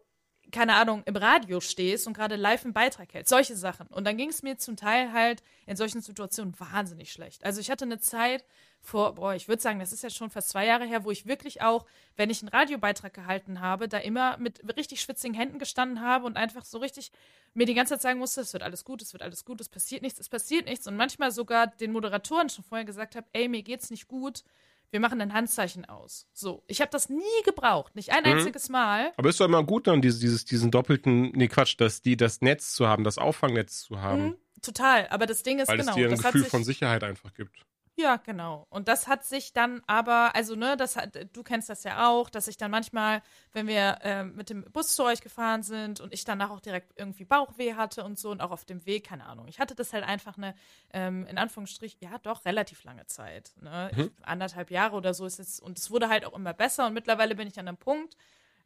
[0.53, 3.29] keine Ahnung, im Radio stehst und gerade live einen Beitrag hältst.
[3.29, 3.87] Solche Sachen.
[3.87, 7.43] Und dann ging es mir zum Teil halt in solchen Situationen wahnsinnig schlecht.
[7.43, 8.45] Also ich hatte eine Zeit
[8.79, 11.25] vor, boah, ich würde sagen, das ist jetzt schon fast zwei Jahre her, wo ich
[11.25, 11.85] wirklich auch,
[12.15, 16.37] wenn ich einen Radiobeitrag gehalten habe, da immer mit richtig schwitzigen Händen gestanden habe und
[16.37, 17.11] einfach so richtig
[17.53, 19.69] mir die ganze Zeit sagen musste, es wird alles gut, es wird alles gut, es
[19.69, 20.85] passiert nichts, es passiert nichts.
[20.87, 24.43] Und manchmal sogar den Moderatoren schon vorher gesagt habe, ey, mir geht's nicht gut,
[24.93, 26.27] wir machen ein Handzeichen aus.
[26.33, 28.37] So, ich habe das nie gebraucht, nicht ein Mhm.
[28.37, 29.11] einziges Mal.
[29.17, 32.41] Aber ist doch immer gut, dann dieses, dieses, diesen doppelten, nee, Quatsch, dass die das
[32.41, 34.23] Netz zu haben, das Auffangnetz zu haben.
[34.23, 36.51] Mhm, total, aber das Ding ist Weil genau, es dir ein das hat Gefühl sich,
[36.51, 37.65] von Sicherheit einfach gibt.
[37.95, 38.65] Ja genau.
[38.69, 42.29] Und das hat sich dann aber, also ne, das hat, du kennst das ja auch,
[42.29, 46.13] dass ich dann manchmal, wenn wir ähm, mit dem Bus zu euch gefahren sind und
[46.13, 49.25] ich danach auch direkt irgendwie Bauchweh hatte und so und auch auf dem Weg, keine
[49.25, 49.47] Ahnung.
[49.47, 50.55] Ich hatte das halt einfach eine,
[50.91, 54.11] ähm, in Anführungsstrich, ja doch relativ lange Zeit, ne, Mhm.
[54.17, 56.93] ich, anderthalb Jahre oder so ist es und es wurde halt auch immer besser und
[56.93, 58.17] mittlerweile bin ich an einem Punkt,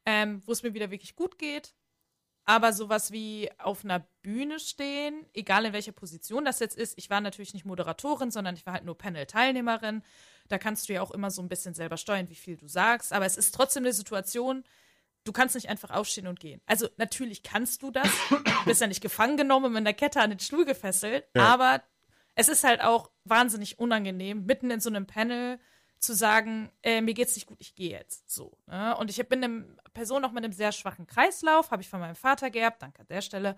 [0.05, 1.75] ähm, wo es mir wieder wirklich gut geht.
[2.49, 7.09] Aber sowas wie auf einer Bühne stehen, egal in welcher Position das jetzt ist, ich
[7.09, 10.01] war natürlich nicht Moderatorin, sondern ich war halt nur Panel-Teilnehmerin.
[10.47, 13.11] Da kannst du ja auch immer so ein bisschen selber steuern, wie viel du sagst.
[13.11, 14.63] Aber es ist trotzdem eine Situation,
[15.25, 16.61] du kannst nicht einfach aufstehen und gehen.
[16.65, 18.09] Also natürlich kannst du das.
[18.29, 21.47] Du bist ja nicht gefangen genommen mit einer Kette an den Stuhl gefesselt, Ja.
[21.49, 21.83] aber
[22.35, 25.59] es ist halt auch wahnsinnig unangenehm, mitten in so einem Panel
[25.99, 28.29] zu sagen, äh, mir geht's nicht gut, ich gehe jetzt.
[28.33, 28.57] So.
[28.67, 28.95] Ne?
[28.97, 32.15] Und ich bin eine Person auch mit einem sehr schwachen Kreislauf, habe ich von meinem
[32.15, 33.55] Vater geerbt, danke an der Stelle.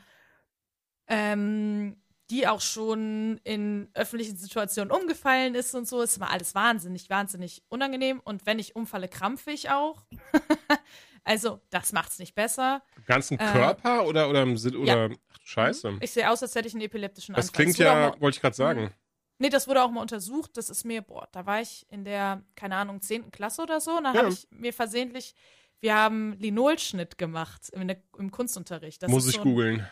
[1.07, 1.97] Ähm,
[2.29, 6.01] die auch schon in öffentlichen Situationen umgefallen ist und so.
[6.01, 8.19] Es war alles wahnsinnig, wahnsinnig unangenehm.
[8.23, 10.05] Und wenn ich umfalle, krampfe ich auch.
[11.23, 12.83] also, das macht's nicht besser.
[12.97, 15.97] Im ganzen Äh, Körper oder, oder im oder, ach Scheiße.
[16.01, 17.63] Ich sehe aus, als hätte ich einen epileptischen Das Anfall.
[17.63, 18.93] klingt wurde auch ja, wollte ich gerade sagen.
[19.39, 20.51] Nee, das wurde auch mal untersucht.
[20.57, 23.31] Das ist mir, boah, da war ich in der, keine Ahnung, 10.
[23.31, 23.97] Klasse oder so.
[23.97, 24.21] Und dann Ja.
[24.23, 25.33] habe ich mir versehentlich,
[25.79, 29.01] wir haben Linolschnitt gemacht der, im Kunstunterricht.
[29.01, 29.87] Das Muss ist ich so ein, googeln.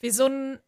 [0.00, 0.58] Wie so ein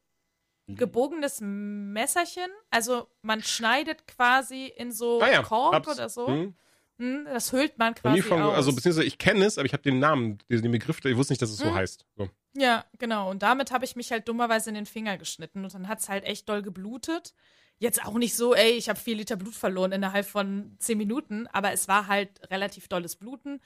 [0.68, 2.50] gebogenes Messerchen.
[2.70, 5.88] Also man schneidet quasi in so Ah ja, Kork hab's.
[5.88, 6.28] oder so.
[6.28, 6.54] Hm.
[6.98, 8.54] Hm, das hüllt man quasi von, aus.
[8.54, 11.42] also beziehungsweise ich kenne es, aber ich habe den Namen, den, Begriff, ich wusste nicht,
[11.42, 11.74] dass es so Hm.
[11.74, 12.06] heißt.
[12.16, 12.28] So.
[12.56, 13.28] Ja, genau.
[13.30, 15.64] Und damit habe ich mich halt dummerweise in den Finger geschnitten.
[15.64, 17.34] Und dann hat's halt echt doll geblutet.
[17.78, 21.46] Jetzt auch nicht so, ey, ich habe vier Liter Blut verloren innerhalb von zehn Minuten,
[21.48, 23.60] aber es war halt relativ dolles Bluten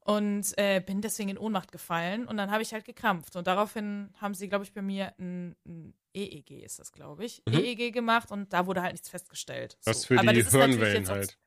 [0.00, 3.36] und äh, bin deswegen in Ohnmacht gefallen und dann habe ich halt gekrampft.
[3.36, 7.42] Und daraufhin haben sie, glaube ich, bei mir ein, ein EEG, ist das, glaube ich,
[7.48, 7.54] Mhm.
[7.54, 9.78] EEG gemacht und da wurde halt nichts festgestellt.
[9.84, 10.08] Das So.
[10.08, 11.38] für die Hirnwellen halt.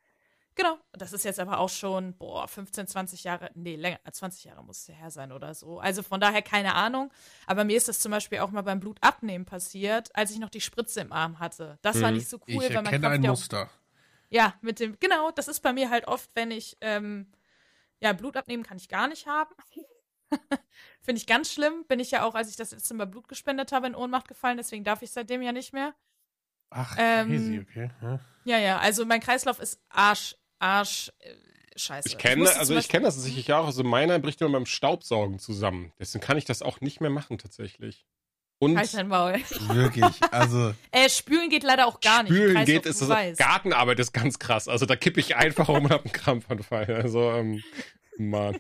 [0.57, 4.63] Genau, das ist jetzt aber auch schon, boah, 15, 20 Jahre, nee, länger, 20 Jahre
[4.63, 5.79] muss es ja her sein oder so.
[5.79, 7.13] Also von daher keine Ahnung.
[7.45, 10.59] Aber mir ist das zum Beispiel auch mal beim Blutabnehmen passiert, als ich noch die
[10.61, 11.77] Spritze im Arm hatte.
[11.83, 12.17] Das war Mhm.
[12.17, 13.69] nicht so cool, ich weil man erkenne ein ja auch Muster.
[14.29, 17.31] ja, mit dem, genau, das ist bei mir halt oft, wenn ich, ähm,
[17.99, 19.53] ja, Blut abnehmen kann ich gar nicht haben.
[21.01, 21.85] Finde ich ganz schlimm.
[21.87, 24.57] Bin ich ja auch, als ich das letzte Mal Blut gespendet habe, in Ohnmacht gefallen,
[24.57, 25.93] deswegen darf ich seitdem ja nicht mehr.
[26.71, 27.91] Ach, Ähm, crazy, okay.
[28.01, 28.19] Ja.
[28.45, 31.33] Ja, ja, also mein Kreislauf ist Arsch, Arsch, äh,
[31.75, 32.09] scheiße.
[32.09, 33.65] Ich kenne, also ich kenne das sicherlich auch.
[33.65, 35.91] Also meiner bricht immer beim Staubsaugen zusammen.
[35.99, 38.05] Deswegen kann ich das auch nicht mehr machen tatsächlich.
[38.59, 39.33] Und Halt dein Maul.
[39.71, 42.31] Wirklich, also Äh, spülen geht leider auch gar nicht.
[42.33, 43.37] Spülen geht, ist das.
[43.37, 44.67] Gartenarbeit ist ganz krass.
[44.67, 46.85] Also da kippe ich einfach um und hab einen Krampfanfall.
[46.95, 47.61] Also, ähm,
[48.17, 48.59] Mann.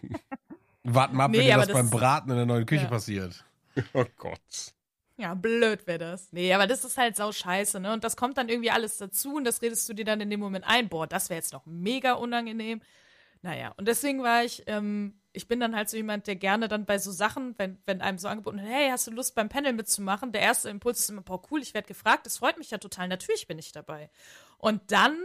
[0.83, 2.83] warten mal ab, Nee, wenn dir aber das beim das- Braten in der neuen Küche
[2.83, 2.89] Ja.
[2.89, 3.43] passiert.
[3.93, 4.39] Oh Gott.
[5.19, 6.31] Ja, blöd wäre das.
[6.31, 7.91] Nee, aber das ist halt sau scheiße, ne?
[7.91, 10.39] Und das kommt dann irgendwie alles dazu und das redest du dir dann in dem
[10.39, 10.89] Moment ein.
[10.89, 12.81] Boah, das wäre jetzt noch mega unangenehm.
[13.41, 16.85] Naja, und deswegen war ich, ähm, ich bin dann halt so jemand, der gerne dann
[16.85, 19.73] bei so Sachen, wenn, wenn einem so angeboten wird, hey, hast du Lust beim Panel
[19.73, 20.31] mitzumachen?
[20.31, 23.07] Der erste Impuls ist immer, boah, cool, ich werde gefragt, das freut mich ja total,
[23.07, 24.09] natürlich bin ich dabei.
[24.59, 25.17] Und dann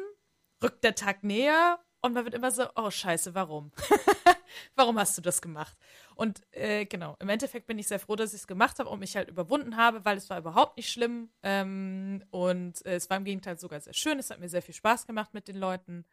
[0.63, 3.71] rückt der Tag näher und man wird immer so, oh scheiße, warum?
[4.75, 5.77] warum hast du das gemacht?
[6.17, 8.99] Und äh, genau, im Endeffekt bin ich sehr froh, dass ich es gemacht habe und
[8.99, 11.31] mich halt überwunden habe, weil es war überhaupt nicht schlimm.
[11.43, 14.19] Ähm, und äh, es war im Gegenteil sogar sehr schön.
[14.19, 16.05] Es hat mir sehr viel Spaß gemacht mit den Leuten.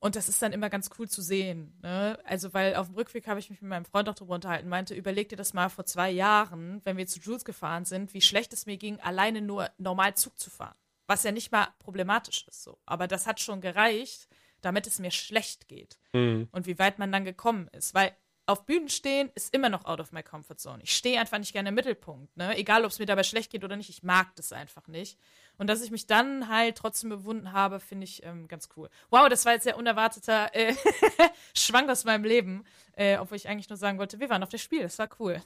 [0.00, 1.78] Und das ist dann immer ganz cool zu sehen.
[1.82, 2.18] Ne?
[2.24, 4.94] Also, weil auf dem Rückweg habe ich mich mit meinem Freund auch drüber unterhalten, meinte,
[4.94, 8.52] überleg dir das mal vor zwei Jahren, wenn wir zu Jules gefahren sind, wie schlecht
[8.54, 10.74] es mir ging, alleine nur normal Zug zu fahren.
[11.06, 12.78] Was ja nicht mal problematisch ist so.
[12.86, 14.26] Aber das hat schon gereicht,
[14.62, 16.48] damit es mir schlecht geht Hm.
[16.52, 17.94] und wie weit man dann gekommen ist.
[17.94, 18.14] Weil
[18.46, 20.82] auf Bühnen stehen ist immer noch out of my comfort zone.
[20.82, 22.56] Ich stehe einfach nicht gerne im Mittelpunkt, ne?
[22.56, 25.18] Egal, ob es mir dabei schlecht geht oder nicht, ich mag das einfach nicht.
[25.56, 28.88] Und dass ich mich dann halt trotzdem bewunden habe, finde ich ähm, ganz cool.
[29.10, 30.74] Wow, das war jetzt sehr unerwarteter äh,
[31.56, 32.64] Schwank aus meinem Leben,
[32.96, 35.40] äh, obwohl ich eigentlich nur sagen wollte, wir waren auf dem Spiel, das war cool.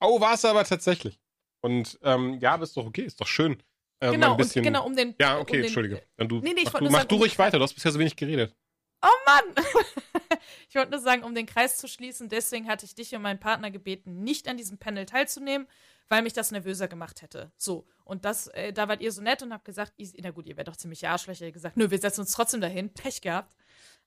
[0.00, 1.18] Oh, war es aber tatsächlich.
[1.60, 3.60] Und ähm, ja, aber ist doch okay, ist doch schön.
[4.00, 5.14] Äh, genau, ein bisschen, und genau um den.
[5.18, 6.02] Ja, um okay, den, entschuldige.
[6.16, 7.74] Dann du, Nee, nee, ich mach du, mach sagen, du um- ruhig weiter, du hast
[7.74, 8.54] bisher so wenig geredet.
[9.02, 9.64] Oh Mann!
[10.68, 13.38] ich wollte nur sagen, um den Kreis zu schließen, deswegen hatte ich dich und meinen
[13.38, 15.68] Partner gebeten, nicht an diesem Panel teilzunehmen,
[16.08, 17.52] weil mich das nervöser gemacht hätte.
[17.56, 17.86] So.
[18.04, 20.66] Und das, äh, da wart ihr so nett und habt gesagt, na gut, ihr wärt
[20.66, 23.54] doch ziemlich Arschlöcher, ihr habt gesagt, nö, wir setzen uns trotzdem dahin, Pech gehabt.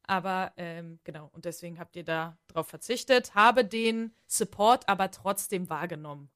[0.04, 5.70] Aber ähm, genau, und deswegen habt ihr da drauf verzichtet, habe den Support aber trotzdem
[5.70, 6.30] wahrgenommen.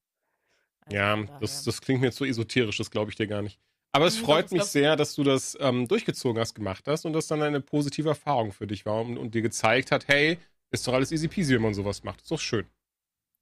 [0.86, 3.58] Also Ja, das, das klingt mir zu esoterisch, das glaube ich dir gar nicht.
[3.92, 7.12] Aber es Mhm, freut mich sehr, dass du das ähm, durchgezogen hast, gemacht hast und
[7.12, 10.38] das dann eine positive Erfahrung für dich war und, und dir gezeigt hat, hey,
[10.70, 12.20] ist doch alles easy peasy, wenn man sowas macht.
[12.22, 12.66] Ist doch schön.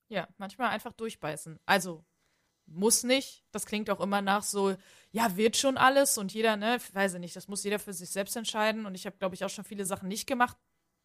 [0.09, 1.59] Ja, manchmal einfach durchbeißen.
[1.66, 2.04] Also,
[2.66, 3.44] muss nicht.
[3.52, 4.76] Das klingt auch immer nach so,
[5.12, 8.11] ja, wird schon alles und jeder, ne, weiß ich nicht, das muss jeder für sich
[8.11, 8.87] selbst entscheiden.
[8.87, 10.59] Und ich habe, glaube ich, auch schon viele Sachen nicht gemacht.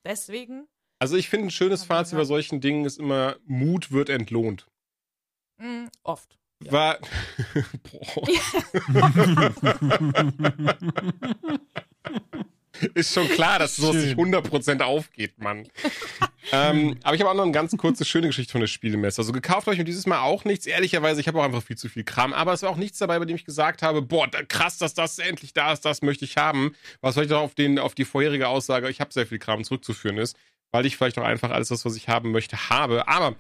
[0.05, 0.67] Deswegen,
[0.99, 4.67] Also ich finde, ein schönes Fazit bei solchen Dingen ist immer, Mut wird entlohnt.
[5.59, 6.37] Mh, oft.
[6.63, 6.71] Ja.
[6.71, 6.97] War.
[7.83, 8.27] Boah.
[12.93, 14.33] Ist schon klar, dass sowas nicht Schön.
[14.33, 15.67] 100% aufgeht, Mann.
[16.51, 19.21] ähm, aber ich habe auch noch eine ganz kurze, schöne Geschichte von der Spielemesse.
[19.21, 20.65] Also gekauft habe ich mir dieses Mal auch nichts.
[20.65, 22.31] Ehrlicherweise, ich habe auch einfach viel zu viel Kram.
[22.31, 25.19] Aber es war auch nichts dabei, bei dem ich gesagt habe, boah, krass, dass das
[25.19, 26.73] endlich da ist, das möchte ich haben.
[27.01, 30.17] Was vielleicht auch auf, den, auf die vorherige Aussage, ich habe sehr viel Kram zurückzuführen
[30.17, 30.37] ist.
[30.71, 33.07] weil ich vielleicht auch einfach alles das, was ich haben möchte, habe.
[33.07, 33.35] Aber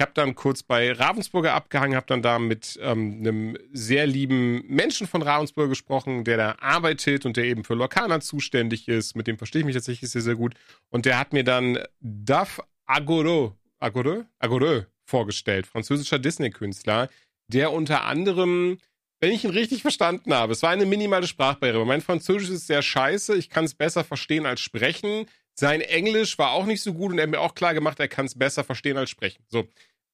[0.00, 4.66] ich habe dann kurz bei Ravensburger abgehangen, habe dann da mit ähm, einem sehr lieben
[4.66, 9.14] Menschen von Ravensburger gesprochen, der da arbeitet und der eben für Lorcaner zuständig ist.
[9.14, 10.54] Mit dem verstehe ich mich tatsächlich sehr, sehr gut.
[10.88, 17.10] Und der hat mir dann Duff Agoro, Agoro, Agoro vorgestellt, französischer Disney-Künstler,
[17.48, 18.78] der unter anderem,
[19.20, 21.84] wenn ich ihn richtig verstanden habe, es war eine minimale Sprachbarriere.
[21.84, 25.26] Mein Französisch ist sehr scheiße, ich kann es besser verstehen als sprechen.
[25.60, 28.08] Sein Englisch war auch nicht so gut und er hat mir auch klar gemacht, er
[28.08, 29.44] kann es besser verstehen als sprechen.
[29.48, 29.68] So.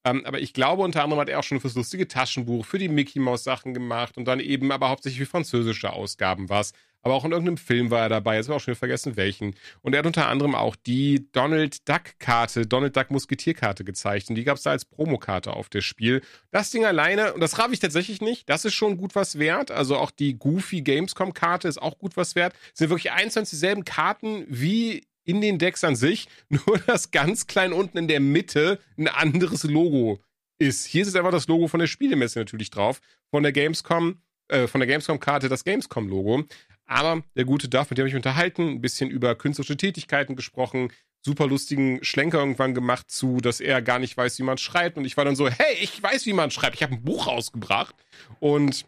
[0.07, 2.89] Ähm, aber ich glaube, unter anderem hat er auch schon fürs lustige Taschenbuch, für die
[2.89, 6.73] Mickey Mouse Sachen gemacht und dann eben aber hauptsächlich für französische Ausgaben was.
[7.03, 9.55] Aber auch in irgendeinem Film war er dabei, jetzt habe ich auch schon vergessen, welchen.
[9.81, 14.29] Und er hat unter anderem auch die Donald Duck-Karte, Donald Duck Musketierkarte gezeigt.
[14.29, 16.21] Und die gab es da als Promokarte auf das Spiel.
[16.51, 19.71] Das Ding alleine, und das raff ich tatsächlich nicht, das ist schon gut was wert.
[19.71, 22.53] Also auch die Goofy Gamescom-Karte ist auch gut was wert.
[22.73, 27.11] Es sind wirklich eins und dieselben Karten wie in den Decks an sich, nur dass
[27.11, 30.19] ganz klein unten in der Mitte ein anderes Logo
[30.57, 30.85] ist.
[30.85, 34.79] Hier ist einfach das Logo von der Spielemesse natürlich drauf, von der Gamescom, äh, von
[34.79, 36.45] der Gamescom-Karte das Gamescom-Logo.
[36.85, 40.91] Aber der gute Duff, mit dem habe ich unterhalten, ein bisschen über künstlerische Tätigkeiten gesprochen,
[41.21, 44.97] super lustigen Schlenker irgendwann gemacht zu, dass er gar nicht weiß, wie man schreibt.
[44.97, 46.75] Und ich war dann so, hey, ich weiß, wie man schreibt.
[46.75, 47.93] Ich habe ein Buch rausgebracht.
[48.39, 48.85] Und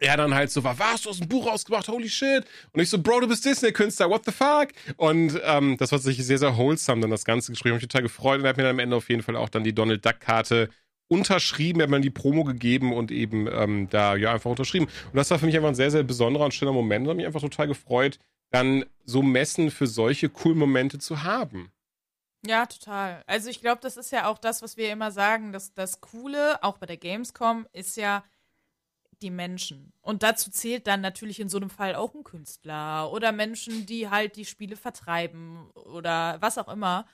[0.00, 2.44] er dann halt so war, was, du hast ein Buch rausgebracht, holy shit.
[2.72, 4.68] Und ich so, Bro, du bist Disney-Künstler, what the fuck?
[4.96, 7.70] Und ähm, das war sich sehr, sehr wholesome, dann das ganze Gespräch.
[7.70, 9.48] Ich mich total gefreut und er hat mir dann am Ende auf jeden Fall auch
[9.48, 10.68] dann die Donald Duck-Karte
[11.08, 14.86] unterschrieben, er hat mir die Promo gegeben und eben ähm, da ja einfach unterschrieben.
[14.86, 17.16] Und das war für mich einfach ein sehr, sehr besonderer und schöner Moment und hat
[17.16, 18.18] mich einfach total gefreut,
[18.50, 21.72] dann so Messen für solche coolen Momente zu haben.
[22.46, 23.24] Ja, total.
[23.26, 26.62] Also ich glaube, das ist ja auch das, was wir immer sagen, dass das Coole,
[26.62, 28.22] auch bei der Gamescom, ist ja
[29.22, 29.92] die Menschen.
[30.00, 34.08] Und dazu zählt dann natürlich in so einem Fall auch ein Künstler oder Menschen, die
[34.08, 37.06] halt die Spiele vertreiben oder was auch immer,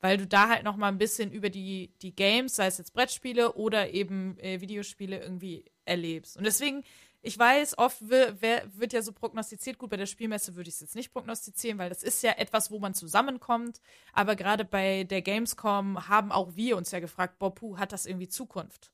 [0.00, 2.92] weil du da halt noch mal ein bisschen über die, die Games, sei es jetzt
[2.92, 6.36] Brettspiele oder eben äh, Videospiele irgendwie erlebst.
[6.36, 6.82] Und deswegen,
[7.22, 10.96] ich weiß, oft wird, ja so prognostiziert, gut, bei der Spielmesse würde ich es jetzt
[10.96, 13.80] nicht prognostizieren, weil das ist ja etwas, wo man zusammenkommt.
[14.12, 18.28] Aber gerade bei der Gamescom haben auch wir uns ja gefragt, Bopu, hat das irgendwie
[18.28, 18.90] Zukunft?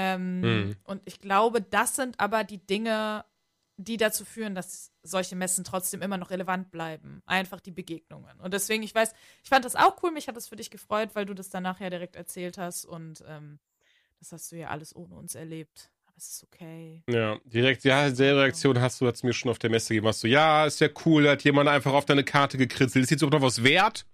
[0.00, 0.76] Ähm, mhm.
[0.84, 3.24] Und ich glaube, das sind aber die Dinge,
[3.76, 7.20] die dazu führen, dass solche Messen trotzdem immer noch relevant bleiben.
[7.26, 8.38] Einfach die Begegnungen.
[8.38, 10.12] Und deswegen, ich weiß, ich fand das auch cool.
[10.12, 12.84] Mich hat das für dich gefreut, weil du das danach ja direkt erzählt hast.
[12.84, 13.58] Und ähm,
[14.20, 15.90] das hast du ja alles ohne uns erlebt.
[16.06, 17.02] Aber es ist okay.
[17.08, 20.06] Ja, direkt, ja, selbe Reaktion hast du jetzt mir schon auf der Messe gegeben.
[20.06, 23.02] Hast du, ja, ist ja cool, hat jemand einfach auf deine Karte gekritzelt.
[23.02, 24.06] Ist jetzt auch noch was wert?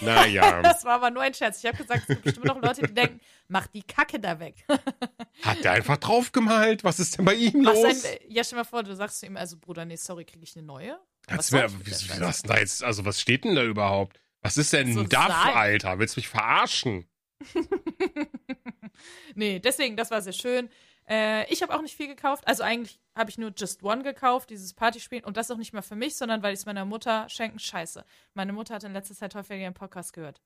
[0.00, 0.62] Naja.
[0.62, 1.58] das war aber nur ein Scherz.
[1.58, 4.64] Ich habe gesagt, es gibt bestimmt noch Leute, die denken, mach die Kacke da weg.
[5.42, 6.84] Hat der einfach draufgemalt?
[6.84, 8.04] Was ist denn bei ihm los?
[8.04, 10.56] Ein, ja, stell mal vor, du sagst zu ihm, also Bruder, nee, sorry, kriege ich
[10.56, 10.98] eine neue?
[11.28, 14.20] Was, wie, wie, was, da jetzt, also was steht denn da überhaupt?
[14.40, 15.98] Was ist denn so DAF, Alter?
[15.98, 17.08] Willst du mich verarschen?
[19.34, 20.68] nee, deswegen, das war sehr schön.
[21.08, 22.46] Äh, ich habe auch nicht viel gekauft.
[22.46, 25.24] Also eigentlich habe ich nur Just One gekauft, dieses Partyspiel.
[25.24, 27.58] Und das auch nicht mal für mich, sondern weil ich es meiner Mutter schenken.
[27.58, 28.04] Scheiße.
[28.34, 30.40] Meine Mutter hat in letzter Zeit häufiger ihren Podcast gehört.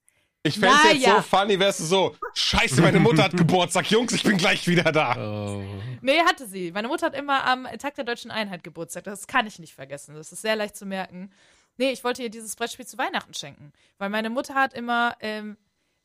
[0.44, 4.12] Ich fände es jetzt so funny, wärst du so, scheiße, meine Mutter hat Geburtstag, Jungs,
[4.12, 5.14] ich bin gleich wieder da.
[5.16, 5.62] Oh.
[6.00, 6.72] Nee, hatte sie.
[6.72, 9.04] Meine Mutter hat immer am Tag der Deutschen Einheit Geburtstag.
[9.04, 10.16] Das kann ich nicht vergessen.
[10.16, 11.30] Das ist sehr leicht zu merken.
[11.76, 13.72] Nee, ich wollte ihr dieses Brettspiel zu Weihnachten schenken.
[13.98, 15.56] Weil meine Mutter hat immer ähm,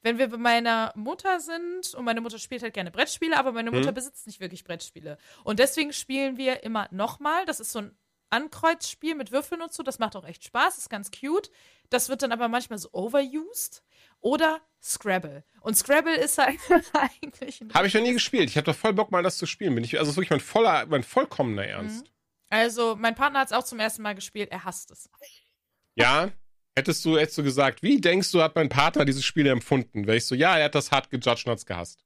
[0.08, 3.72] wenn wir bei meiner Mutter sind und meine Mutter spielt halt gerne Brettspiele, aber meine
[3.72, 3.94] Mutter hm.
[3.94, 5.18] besitzt nicht wirklich Brettspiele.
[5.44, 7.46] Und deswegen spielen wir immer nochmal.
[7.46, 7.98] Das ist so ein
[8.30, 9.84] Ankreuzspiel mit Würfeln und so.
[9.84, 11.52] Das macht auch echt Spaß, ist ganz cute.
[11.90, 13.84] Das wird dann aber manchmal so overused.
[14.22, 15.44] Oder Scrabble.
[15.60, 16.58] Und Scrabble ist halt
[16.94, 17.62] eigentlich.
[17.74, 18.50] Habe ich noch nie gespielt.
[18.50, 19.76] Ich habe doch voll Bock, mal das zu spielen.
[19.76, 22.06] Bin ich, also ist wirklich mein, voller, mein vollkommener Ernst.
[22.06, 22.12] Mhm.
[22.50, 24.52] Also, mein Partner hat es auch zum ersten Mal gespielt.
[24.52, 25.10] Er hasst es.
[25.96, 26.32] Ja,
[26.78, 30.06] Hättest du, hättest du gesagt, wie denkst du, hat mein Partner dieses Spiel empfunden?
[30.06, 32.06] Wäre ich so, ja, er hat das hart gejudged und hat's gehasst.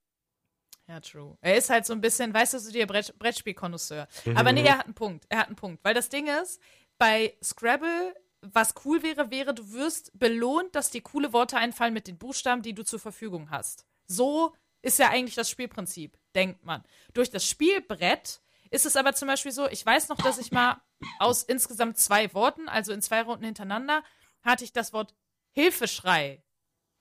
[0.88, 1.38] Ja, true.
[1.42, 4.08] Er ist halt so ein bisschen, weißt du, so der Brett, Brettspielkonnoisseur.
[4.24, 4.38] Mhm.
[4.38, 5.26] Aber nee, er hat einen Punkt.
[5.28, 5.84] Er hat einen Punkt.
[5.84, 6.62] Weil das Ding ist,
[6.98, 12.08] bei Scrabble, was cool wäre, wäre, du wirst belohnt, dass dir coole Worte einfallen mit
[12.08, 13.86] den Buchstaben, die du zur Verfügung hast.
[14.08, 16.82] So ist ja eigentlich das Spielprinzip, denkt man.
[17.14, 20.82] Durch das Spielbrett ist es aber zum Beispiel so, ich weiß noch, dass ich mal
[21.20, 24.02] aus insgesamt zwei Worten, also in zwei Runden hintereinander,
[24.44, 25.16] hatte ich das Wort
[25.52, 26.44] Hilfeschrei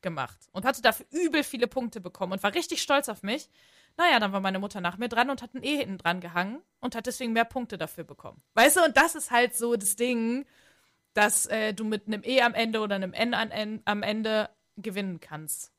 [0.03, 3.49] gemacht und hatte dafür übel viele Punkte bekommen und war richtig stolz auf mich.
[3.97, 6.63] Naja, dann war meine Mutter nach mir dran und hat ein E hinten dran gehangen
[6.81, 8.43] und hat deswegen mehr Punkte dafür bekommen.
[8.55, 10.47] Weißt du, und das ist halt so das Ding,
[11.13, 15.21] dass äh, du mit einem E am Ende oder einem N an, am Ende gewinnen
[15.21, 15.73] kannst.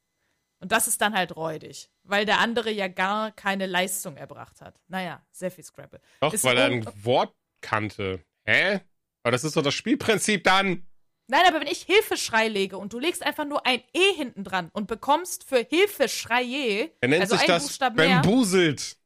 [0.59, 4.79] Und das ist dann halt räudig, weil der andere ja gar keine Leistung erbracht hat.
[4.87, 5.99] Naja, sehr viel Scrabble.
[6.19, 8.23] Doch, ist weil er ein Wort kannte.
[8.45, 8.81] Hä?
[9.23, 10.85] Aber das ist doch das Spielprinzip dann.
[11.31, 14.69] Nein, aber wenn ich Hilfeschrei lege und du legst einfach nur ein E hinten dran
[14.73, 18.97] und bekommst für Hilfeschreie, Er nennt also sich ein das Buchstaben bambuselt.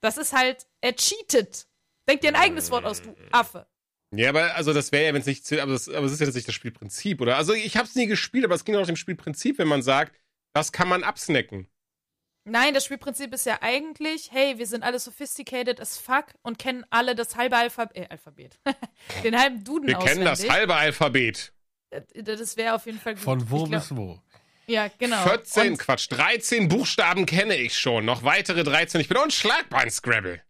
[0.00, 1.68] das ist halt, er cheatet.
[2.08, 3.66] Denk dir ein eigenes Wort aus, du Affe.
[4.16, 6.20] Ja, aber also das wäre ja, wenn es nicht, zählt, aber, das, aber es ist
[6.20, 7.36] ja nicht das Spielprinzip, oder?
[7.36, 9.82] Also ich habe es nie gespielt, aber es ging auch nach dem Spielprinzip, wenn man
[9.82, 10.18] sagt,
[10.54, 11.68] das kann man absnacken.
[12.50, 16.84] Nein, das Spielprinzip ist ja eigentlich, hey, wir sind alle sophisticated as fuck und kennen
[16.90, 18.58] alle das halbe Alphab äh, Alphabet.
[19.24, 20.52] Den halben Duden Wir kennen das auswendig.
[20.56, 21.52] halbe Alphabet.
[21.90, 23.22] Äh, Das wäre auf jeden Fall gut.
[23.22, 24.20] Von wo glaub- bis wo?
[24.66, 25.22] Ja, genau.
[25.22, 28.04] 14, Und, Quatsch, 13 Buchstaben kenne ich schon.
[28.04, 29.00] Noch weitere 13.
[29.00, 30.42] Ich bin unschlagbar in Scrabble.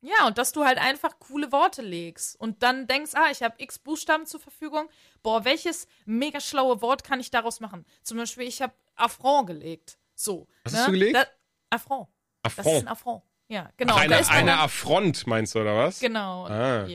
[0.00, 3.54] ja, und dass du halt einfach coole Worte legst und dann denkst, ah, ich habe
[3.58, 4.88] x Buchstaben zur Verfügung.
[5.22, 7.86] Boah, welches mega schlaue Wort kann ich daraus machen?
[8.02, 9.98] Zum Beispiel, ich habe Affront gelegt.
[10.16, 10.48] So.
[10.64, 10.78] Was ne?
[10.80, 11.14] hast du gelegt?
[11.14, 11.26] Da,
[11.70, 12.08] Affront.
[12.42, 12.82] Das ist Affront.
[12.84, 13.22] ein Affront.
[13.48, 13.94] Ja, genau.
[13.96, 16.00] Ach, eine, ist eine Affront, meinst du, oder was?
[16.00, 16.44] Genau.
[16.46, 16.86] Und, Ah.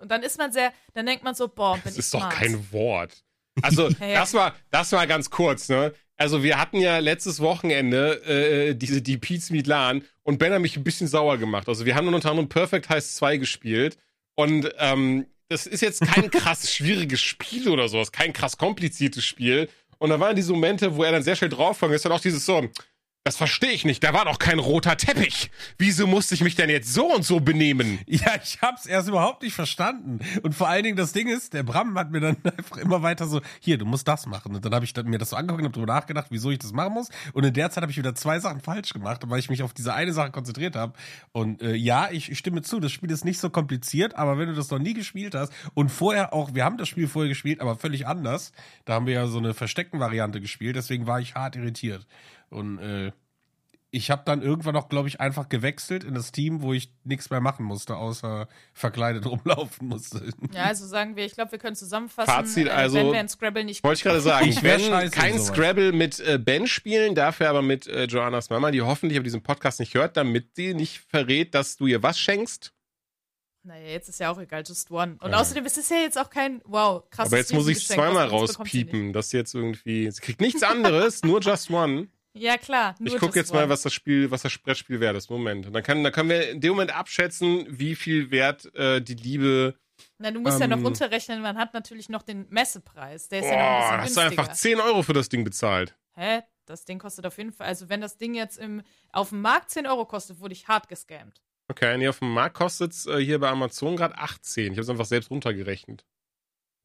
[0.00, 2.20] und dann ist man sehr, dann denkt man so, boah, bin Das ich ist doch
[2.20, 2.34] smart.
[2.34, 3.24] kein Wort.
[3.62, 5.94] Also, das war, das war ganz kurz, ne?
[6.16, 10.60] Also, wir hatten ja letztes Wochenende äh, diese die Pete's Meat LAN und Ben hat
[10.60, 11.68] mich ein bisschen sauer gemacht.
[11.68, 13.96] Also, wir haben unter anderem Perfect Heist 2 gespielt
[14.36, 19.68] und ähm, das ist jetzt kein krass schwieriges Spiel oder sowas, kein krass kompliziertes Spiel.
[19.98, 22.44] Und da waren diese Momente, wo er dann sehr schnell draufgegangen ist und auch dieses
[22.44, 22.68] so,
[23.24, 25.50] das verstehe ich nicht, da war doch kein roter Teppich.
[25.78, 27.98] Wieso musste ich mich denn jetzt so und so benehmen?
[28.06, 30.18] Ja, ich hab's erst überhaupt nicht verstanden.
[30.42, 33.26] Und vor allen Dingen das Ding ist, der Bram hat mir dann einfach immer weiter
[33.26, 34.54] so, hier, du musst das machen.
[34.54, 36.72] Und dann habe ich mir das so angeguckt und hab drüber nachgedacht, wieso ich das
[36.72, 37.08] machen muss.
[37.32, 39.72] Und in der Zeit habe ich wieder zwei Sachen falsch gemacht, weil ich mich auf
[39.72, 40.92] diese eine Sache konzentriert habe.
[41.32, 44.48] Und äh, ja, ich, ich stimme zu, das Spiel ist nicht so kompliziert, aber wenn
[44.48, 47.62] du das noch nie gespielt hast und vorher auch, wir haben das Spiel vorher gespielt,
[47.62, 48.52] aber völlig anders.
[48.84, 52.06] Da haben wir ja so eine versteckten Variante gespielt, deswegen war ich hart irritiert.
[52.50, 53.12] Und äh,
[53.90, 57.30] ich habe dann irgendwann auch, glaube ich, einfach gewechselt in das Team, wo ich nichts
[57.30, 60.30] mehr machen musste, außer verkleidet rumlaufen musste.
[60.52, 63.28] Ja, also sagen wir, ich glaube, wir können zusammenfassen, Fazit, äh, also- wenn wir in
[63.28, 65.38] Scrabble nicht Wollte ich gerade sagen, Ich werde kein.
[65.38, 69.42] Scrabble mit äh, Ben spielen, dafür aber mit äh, Joannas Mama, die hoffentlich aber diesen
[69.44, 72.72] Podcast nicht hört, damit sie nicht verrät, dass du ihr was schenkst.
[73.66, 75.16] Naja, jetzt ist ja auch egal, just one.
[75.20, 75.38] Und Ja.
[75.40, 78.26] außerdem ist es ja jetzt auch kein, wow, krasses aber jetzt muss ich es zweimal
[78.26, 80.10] rauspiepen, dass sie jetzt irgendwie.
[80.10, 82.08] Sie kriegt nichts anderes, nur Just One.
[82.36, 82.96] Ja, klar.
[82.98, 83.68] Ich gucke jetzt mal, one.
[83.68, 85.30] was das Spiel, was das Brettspiel wert ist.
[85.30, 85.66] Moment.
[85.66, 89.14] Und dann, kann, dann können wir in dem Moment abschätzen, wie viel wert äh, die
[89.14, 89.78] Liebe.
[90.18, 93.28] Na, du musst ja noch ähm, runterrechnen, man hat natürlich noch den Messepreis.
[93.28, 95.44] Der ist ja Boah, noch ein hast du bisschen einfach 10 Euro für das Ding
[95.44, 95.96] bezahlt.
[96.14, 96.42] Hä?
[96.66, 99.70] Das Ding kostet auf jeden Fall, also wenn das Ding jetzt im, auf dem Markt
[99.70, 101.42] 10 Euro kostet, wurde ich hart gescammt.
[101.68, 104.64] Okay, nee, auf dem Markt kostet es äh, hier bei Amazon gerade 18.
[104.64, 106.04] Ich habe es einfach selbst runtergerechnet.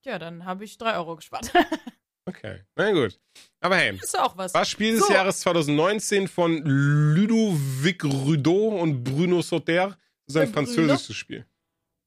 [0.05, 1.51] Ja, dann habe ich 3 Euro gespart.
[2.29, 3.19] Okay, na gut.
[3.59, 4.53] Aber hey, ist ja auch was.
[4.53, 5.13] Was Spiel des So.
[5.13, 9.97] Jahres 2019 von Ludovic Rudeau und Bruno Sauter.
[10.25, 11.45] Das ist ein französisches Spiel.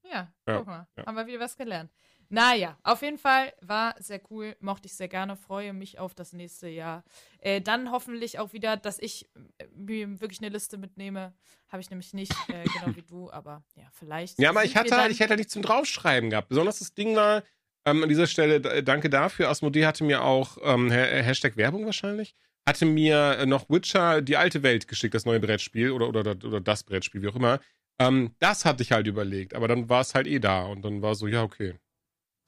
[0.05, 0.87] Ja, Ja, guck mal.
[0.97, 1.07] ja.
[1.07, 1.91] Haben wir wieder was gelernt.
[2.29, 6.33] Naja, auf jeden Fall war sehr cool, mochte ich sehr gerne, freue mich auf das
[6.33, 7.05] nächste Jahr.
[7.41, 11.35] Äh, dann hoffentlich auch wieder, dass ich äh, mir wirklich eine Liste mitnehme.
[11.69, 14.39] Habe ich nämlich nicht, äh, genau wie du, aber ja, vielleicht.
[14.39, 16.49] Ja, aber ich hatte, halt, ich hätte halt nichts zum Draufschreiben gehabt.
[16.49, 17.43] Besonders das Ding war,
[17.85, 19.49] ähm, an dieser Stelle danke dafür.
[19.49, 22.35] Asmodee hatte mir auch, ähm, Ha- Hashtag Werbung wahrscheinlich,
[22.69, 26.61] hatte mir äh, noch Witcher die alte Welt geschickt, das neue Brettspiel oder, oder, oder
[26.61, 27.61] das Brettspiel, wie auch immer.
[28.01, 31.03] Ähm, das hatte ich halt überlegt, aber dann war es halt eh da und dann
[31.03, 31.75] war so, ja, okay.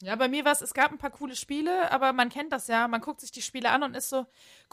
[0.05, 2.69] Ja, bei mir war es, es gab ein paar coole Spiele, aber man kennt das
[2.69, 2.87] ja.
[2.88, 4.27] Man guckt sich die Spiele an und ist so,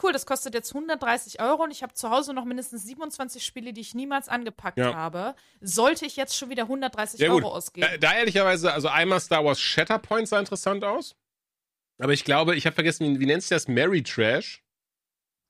[0.04, 3.72] cool, das kostet jetzt 130 Euro und ich habe zu Hause noch mindestens 27 Spiele,
[3.72, 4.94] die ich niemals angepackt Ja.
[4.94, 5.36] habe.
[5.62, 7.32] Sollte ich jetzt schon wieder 130 Ja.
[7.32, 7.88] Euro ausgeben?
[7.92, 11.16] Da, da ehrlicherweise, also einmal Star Wars Shatterpoint sah interessant aus.
[11.98, 13.68] Aber ich glaube, ich habe vergessen, wie, wie nennt sich das?
[13.70, 14.62] Mary Trash.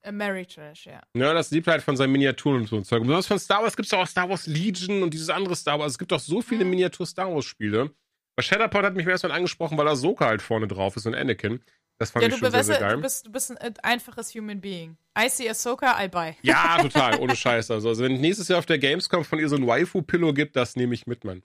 [0.03, 1.01] Äh, Mary Trash, ja.
[1.15, 3.01] Ja, das liebt halt von seinen Miniaturen und so ein Zeug.
[3.01, 5.79] Und besonders von Star Wars gibt es auch Star Wars Legion und dieses andere Star
[5.79, 5.93] Wars.
[5.93, 6.71] Es gibt auch so viele Mhm.
[6.71, 7.91] Miniatur-Star Wars-Spiele.
[8.35, 11.61] Bei Shatterpoint hat mich erstmal angesprochen, weil Ahsoka halt vorne drauf ist und Anakin.
[11.99, 12.95] Das fand Ja, ich schon sehr, sehr du, geil.
[12.95, 14.97] du, bist, du bist ein äh, einfaches Human Being.
[15.17, 16.35] I see Ahsoka, I buy.
[16.41, 17.69] Ja, total, ohne Scheiß.
[17.69, 20.75] Also, also wenn nächstes Jahr auf der Gamescom von ihr so ein Waifu-Pillow gibt, das
[20.75, 21.43] nehme ich mit, Mann.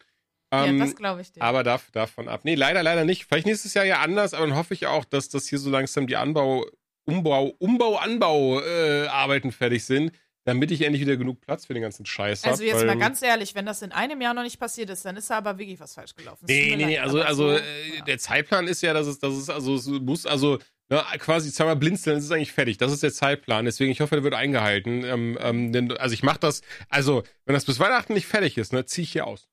[0.53, 1.43] Ähm, ja, das glaube ich dir.
[1.43, 2.43] Aber darf, davon ab.
[2.45, 3.27] Nee, leider, leider nicht.
[3.27, 6.07] Vielleicht nächstes Jahr ja anders, aber dann hoffe ich auch, dass das hier so langsam
[6.07, 6.65] die Anbau,
[7.05, 10.13] Umbau, Umbau, Anbau äh, Arbeiten fertig sind,
[10.47, 12.53] damit ich endlich wieder genug Platz für den ganzen Scheiß habe.
[12.53, 15.17] also jetzt mal ganz ehrlich, wenn das in einem Jahr noch nicht passiert ist, dann
[15.17, 16.45] ist da aber wirklich was falsch gelaufen.
[16.49, 18.05] Nee, nee, nee, also, also so, äh, ja.
[18.05, 21.75] der Zeitplan ist ja, dass es, dass es, also es muss, also ne, quasi zweimal
[21.75, 22.79] blinzeln, es ist eigentlich fertig.
[22.79, 23.65] Das ist der Zeitplan.
[23.65, 25.03] Deswegen, ich hoffe, der wird eingehalten.
[25.03, 28.73] Ähm, ähm, denn, also ich mache das, also, wenn das bis Weihnachten nicht fertig ist,
[28.73, 29.49] ne, ziehe ich hier aus.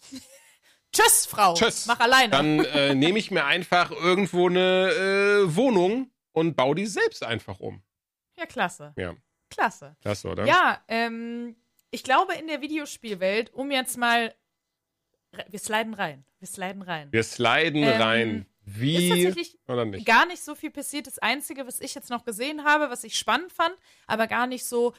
[0.92, 1.52] Tschüss, Frau.
[1.52, 1.84] Tschüss.
[1.86, 2.30] Mach alleine.
[2.30, 7.60] Dann äh, nehme ich mir einfach irgendwo eine äh, Wohnung und baue die selbst einfach
[7.60, 7.82] um.
[8.38, 8.94] ja, klasse.
[8.96, 9.14] Ja.
[9.50, 9.96] Klasse.
[10.02, 10.46] Das, oder?
[10.46, 11.56] Ja, ähm,
[11.90, 14.34] ich glaube in der Videospielwelt, um jetzt mal.
[15.48, 16.24] Wir sliden rein.
[16.38, 17.08] Wir sliden rein.
[17.12, 18.46] Wir sliden Ähm, rein.
[18.64, 20.06] Wie tatsächlich oder nicht?
[20.06, 21.06] gar nicht so viel passiert.
[21.06, 23.74] Das Einzige, was ich jetzt noch gesehen habe, was ich spannend fand,
[24.06, 24.94] aber gar nicht so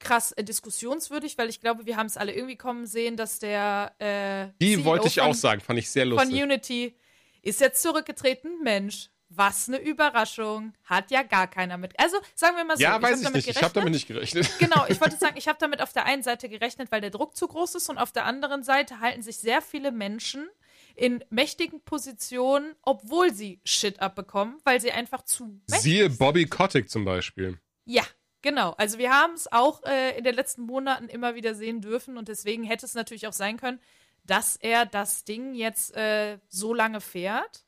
[0.00, 3.94] krass äh, diskussionswürdig, weil ich glaube, wir haben es alle irgendwie kommen sehen, dass der
[3.98, 6.42] äh, Die CEO wollte ich von, auch sagen, fand ich sehr von lustig.
[6.42, 6.96] Unity
[7.42, 8.62] ist jetzt zurückgetreten.
[8.62, 10.74] Mensch, was eine Überraschung.
[10.84, 11.98] Hat ja gar keiner mit.
[11.98, 12.82] Also sagen wir mal so.
[12.82, 13.48] ja, hab weiß ich damit nicht.
[13.48, 13.76] Ich habe gerechnet.
[13.76, 14.50] damit nicht gerechnet.
[14.58, 17.36] Genau, ich wollte sagen, ich habe damit auf der einen Seite gerechnet, weil der Druck
[17.36, 20.48] zu groß ist und auf der anderen Seite halten sich sehr viele Menschen
[20.94, 27.04] in mächtigen Positionen, obwohl sie Shit abbekommen, weil sie einfach zu Siehe Bobby Kotick zum
[27.04, 27.58] Beispiel.
[27.84, 28.02] Ja,
[28.42, 28.72] genau.
[28.72, 32.28] Also wir haben es auch äh, in den letzten Monaten immer wieder sehen dürfen und
[32.28, 33.80] deswegen hätte es natürlich auch sein können,
[34.24, 37.64] dass er das Ding jetzt äh, so lange fährt,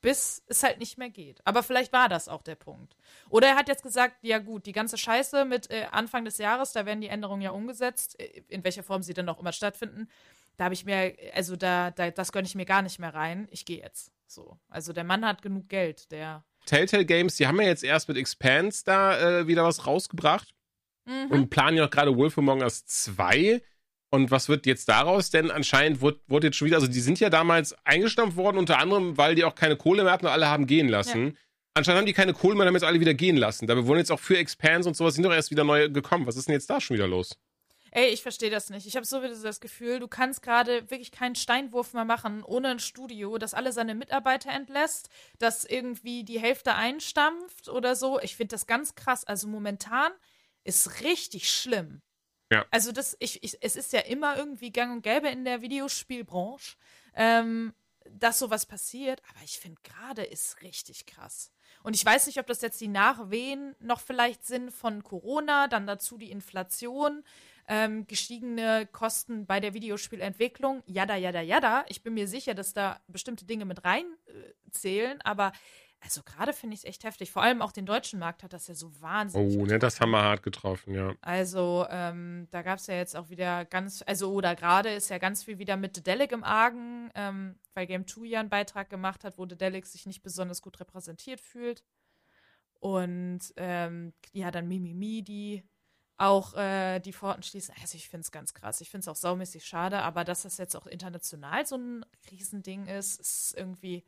[0.00, 1.40] bis es halt nicht mehr geht.
[1.44, 2.96] Aber vielleicht war das auch der Punkt.
[3.28, 6.72] Oder er hat jetzt gesagt, ja gut, die ganze Scheiße mit äh, Anfang des Jahres,
[6.72, 10.08] da werden die Änderungen ja umgesetzt, äh, in welcher Form sie dann auch immer stattfinden.
[10.56, 13.48] Da habe ich mir, also da, da das gönne ich mir gar nicht mehr rein.
[13.50, 14.12] Ich gehe jetzt.
[14.26, 14.58] So.
[14.68, 16.44] Also der Mann hat genug Geld, der.
[16.66, 20.54] Telltale Games, die haben ja jetzt erst mit Expanse da äh, wieder was rausgebracht
[21.06, 21.30] Mhm.
[21.30, 23.62] und planen ja auch gerade Wolf Among Us 2.
[24.10, 25.30] Und was wird jetzt daraus?
[25.30, 28.78] Denn anscheinend wurde, wurde jetzt schon wieder, also die sind ja damals eingestampft worden, unter
[28.78, 31.36] anderem, weil die auch keine Kohle mehr hatten und alle haben gehen lassen.
[31.74, 33.68] Anscheinend haben die keine Kohle mehr, haben jetzt alle wieder gehen lassen.
[33.68, 36.26] Dabei wurden jetzt auch für Expanse und sowas sind doch erst wieder neu gekommen.
[36.26, 37.38] Was ist denn jetzt da schon wieder los?
[37.92, 38.86] Ey, ich verstehe das nicht.
[38.86, 42.78] Ich habe sowieso das Gefühl, du kannst gerade wirklich keinen Steinwurf mehr machen ohne ein
[42.78, 45.08] Studio, das alle seine Mitarbeiter entlässt,
[45.38, 48.20] das irgendwie die Hälfte einstampft oder so.
[48.20, 49.24] Ich finde das ganz krass.
[49.24, 50.12] Also momentan
[50.62, 52.00] ist richtig schlimm.
[52.50, 52.66] Ja.
[52.70, 56.76] Also das, ich, ich, es ist ja immer irgendwie gang und gäbe in der Videospielbranche,
[57.14, 57.72] ähm,
[58.10, 59.22] dass sowas passiert.
[59.30, 61.52] Aber ich finde gerade ist richtig krass.
[61.82, 65.86] Und ich weiß nicht, ob das jetzt die Nachwehen noch vielleicht sind von Corona, dann
[65.86, 67.24] dazu die Inflation,
[67.68, 71.84] ähm, gestiegene Kosten bei der Videospielentwicklung, jada, jada, jada.
[71.88, 75.52] Ich bin mir sicher, dass da bestimmte Dinge mit reinzählen, äh, aber
[76.02, 77.30] also gerade finde ich es echt heftig.
[77.30, 79.58] Vor allem auch den deutschen Markt hat das ja so wahnsinnig.
[79.58, 81.14] Oh, ne, das haben wir hart getroffen, ja.
[81.20, 85.18] Also, ähm, da gab es ja jetzt auch wieder ganz, also oder gerade ist ja
[85.18, 89.24] ganz viel wieder mit Dedelic im Argen, ähm, weil Game 2 ja einen Beitrag gemacht
[89.24, 91.84] hat, wo Dedelic sich nicht besonders gut repräsentiert fühlt.
[92.80, 95.62] Und ähm, ja, dann Mimimi, die
[96.16, 97.74] auch die die Pforten schließen.
[97.80, 98.82] Also ich finde es ganz krass.
[98.82, 102.86] Ich finde es auch saumäßig schade, aber dass das jetzt auch international so ein Riesending
[102.86, 104.04] ist, ist irgendwie,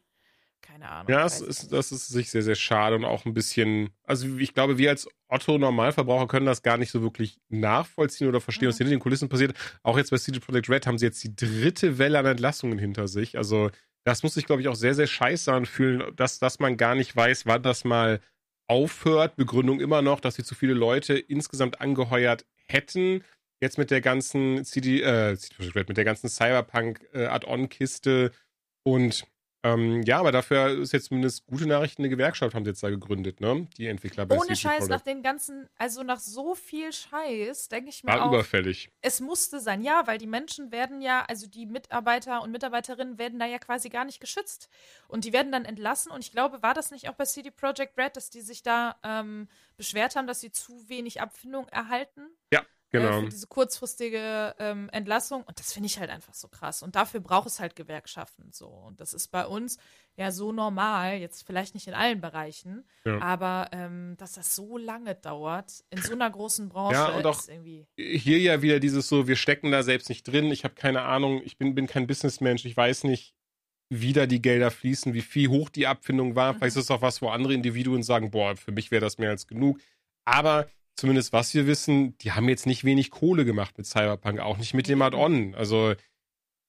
[0.63, 1.13] keine Ahnung.
[1.13, 4.55] Ja, ich ist, das ist sich sehr, sehr schade und auch ein bisschen, also ich
[4.55, 8.85] glaube, wir als Otto-Normalverbraucher können das gar nicht so wirklich nachvollziehen oder verstehen, was Mhm.
[8.85, 9.55] hinter den Kulissen passiert.
[9.83, 13.09] Auch jetzt bei CD Projekt Red haben sie jetzt die dritte Welle an Entlassungen hinter
[13.09, 13.37] sich.
[13.37, 13.71] Also
[14.05, 17.15] das muss sich, glaube ich, auch sehr, sehr scheiße anfühlen, dass, dass man gar nicht
[17.15, 18.21] weiß, wann das mal
[18.67, 19.37] aufhört.
[19.37, 23.23] Begründung immer noch, dass sie zu viele Leute insgesamt angeheuert hätten.
[23.61, 27.29] Jetzt mit der ganzen CD, äh, CD Projekt Red, mit der ganzen Cyberpunk äh,
[28.85, 29.25] und
[29.65, 32.03] ähm, ja, aber dafür ist jetzt zumindest gute Nachrichten.
[32.03, 33.69] Eine Gewerkschaft haben sie jetzt da gegründet, ne?
[33.77, 38.03] Die Entwickler bei Ohne Scheiß, nach den ganzen, also nach so viel Scheiß, denke ich
[38.03, 38.91] mir War auch, überfällig.
[39.01, 43.39] es musste sein, ja, weil die Menschen werden ja, also die Mitarbeiter und Mitarbeiterinnen werden
[43.39, 44.69] da ja quasi gar nicht geschützt.
[45.07, 46.11] Und die werden dann entlassen.
[46.11, 48.97] Und ich glaube, war das nicht auch bei CD Projekt Red, dass die sich da
[49.05, 52.23] ähm, beschwert haben, dass sie zu wenig Abfindung erhalten?
[52.51, 52.63] Äh,
[52.93, 53.21] Genau.
[53.23, 55.43] für diese kurzfristige ähm, Entlassung.
[55.45, 56.83] Und das finde ich halt einfach so krass.
[56.83, 58.67] Und dafür braucht es halt Gewerkschaften so.
[58.69, 59.79] Und das ist bei uns
[60.17, 63.19] ja so normal, jetzt vielleicht nicht in allen Bereichen, Ja.
[63.21, 67.39] aber ähm, dass das so lange dauert, in so einer großen Branche, Ja, und auch-
[67.39, 67.87] ist irgendwie.
[67.97, 70.51] Hier ja wieder dieses so, wir stecken da selbst nicht drin.
[70.53, 72.67] Ich habe keine Ahnung, ich bin, bin kein Businessmensch.
[72.67, 73.35] Ich weiß nicht,
[73.89, 76.53] wie da die Gelder fließen, wie viel hoch die Abfindung war.
[76.53, 76.59] Mhm.
[76.59, 79.31] Vielleicht ist es auch was, wo andere Individuen sagen, boah, für mich wäre das mehr
[79.31, 79.79] als genug.
[80.27, 84.59] Aber zumindest was wir wissen, die haben jetzt nicht wenig Kohle gemacht mit Cyberpunk, auch
[84.59, 85.03] nicht mit dem.
[85.03, 85.55] Add-on.
[85.55, 85.95] Also,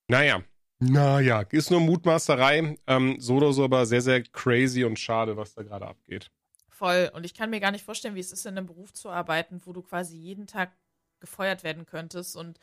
[0.08, 0.44] naja.
[0.80, 2.78] Naja, ist nur Mutmaßerei.
[2.88, 6.30] Ähm, so oder so, aber sehr, sehr crazy und schade, was da gerade abgeht.
[6.68, 7.10] Voll.
[7.14, 9.62] Und ich kann mir gar nicht vorstellen, wie es ist, in einem Beruf zu arbeiten,
[9.66, 10.74] wo du quasi jeden Tag
[11.20, 12.60] gefeuert werden könntest und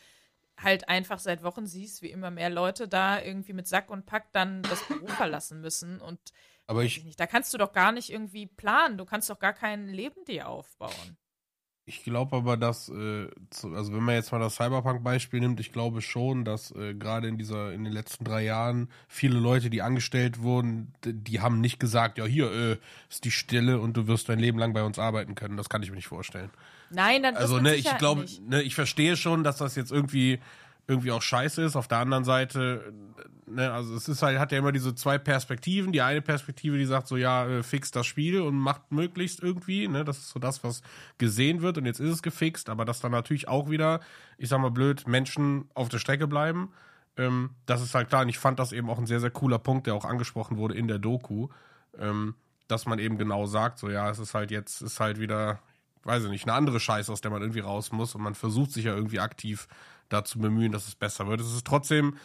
[0.58, 4.32] halt einfach seit Wochen siehst, wie immer mehr Leute da irgendwie mit Sack und Pack
[4.32, 6.00] dann das Beruf verlassen müssen.
[6.00, 6.20] Und
[6.66, 8.98] Aber ich, ich nicht, da kannst du doch gar nicht irgendwie planen.
[8.98, 11.16] Du kannst doch gar kein Leben dir aufbauen.
[11.86, 15.72] Ich glaube aber, dass, äh, zu, also wenn man jetzt mal das Cyberpunk-Beispiel nimmt, ich
[15.72, 19.82] glaube schon, dass äh, gerade in dieser, in den letzten drei Jahren viele Leute, die
[19.82, 22.76] angestellt wurden, die haben nicht gesagt, ja hier äh,
[23.08, 25.56] ist die Stelle und du wirst dein Leben lang bei uns arbeiten können.
[25.56, 26.50] Das kann ich mir nicht vorstellen.
[26.90, 30.38] Nein, dann Also ne, ich glaube, ne, ich verstehe schon, dass das jetzt irgendwie
[30.90, 31.76] irgendwie auch scheiße ist.
[31.76, 32.92] Auf der anderen Seite,
[33.46, 35.92] ne, also es ist halt, hat ja immer diese zwei Perspektiven.
[35.92, 39.86] Die eine Perspektive, die sagt so, ja, äh, fix das Spiel und macht möglichst irgendwie,
[39.86, 40.82] ne, das ist so das, was
[41.18, 44.00] gesehen wird und jetzt ist es gefixt, aber dass dann natürlich auch wieder,
[44.36, 46.70] ich sag mal blöd, Menschen auf der Strecke bleiben.
[47.16, 48.22] Ähm, das ist halt klar.
[48.22, 50.74] Und ich fand das eben auch ein sehr, sehr cooler Punkt, der auch angesprochen wurde
[50.74, 51.48] in der Doku.
[51.98, 52.34] Ähm,
[52.66, 55.58] dass man eben genau sagt, so ja, es ist halt jetzt, ist halt wieder,
[56.04, 58.70] weiß ich nicht, eine andere Scheiße, aus der man irgendwie raus muss und man versucht
[58.70, 59.66] sich ja irgendwie aktiv
[60.10, 61.40] dazu bemühen, dass es besser wird.
[61.40, 62.16] Es ist trotzdem,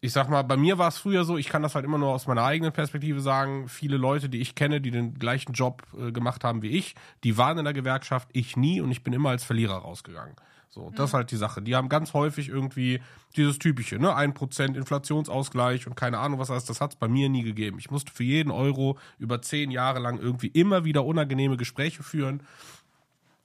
[0.00, 2.10] ich sag mal, bei mir war es früher so, ich kann das halt immer nur
[2.10, 6.12] aus meiner eigenen Perspektive sagen, viele Leute, die ich kenne, die den gleichen Job äh,
[6.12, 9.30] gemacht haben wie ich, die waren in der Gewerkschaft, ich nie und ich bin immer
[9.30, 10.34] als Verlierer rausgegangen.
[10.74, 11.62] So, das ist halt die Sache.
[11.62, 13.00] Die haben ganz häufig irgendwie
[13.36, 17.28] dieses typische, ne, 1% Inflationsausgleich und keine Ahnung was alles, das hat es bei mir
[17.28, 17.78] nie gegeben.
[17.78, 22.42] Ich musste für jeden Euro über zehn Jahre lang irgendwie immer wieder unangenehme Gespräche führen.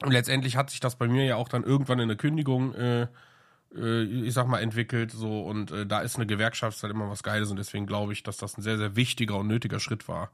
[0.02, 3.08] Und letztendlich hat sich das bei mir ja auch dann irgendwann in der Kündigung, äh,
[3.72, 5.12] ich sag mal, entwickelt.
[5.12, 8.24] So, und äh, da ist eine Gewerkschaft halt immer was Geiles und deswegen glaube ich,
[8.24, 10.32] dass das ein sehr, sehr wichtiger und nötiger Schritt war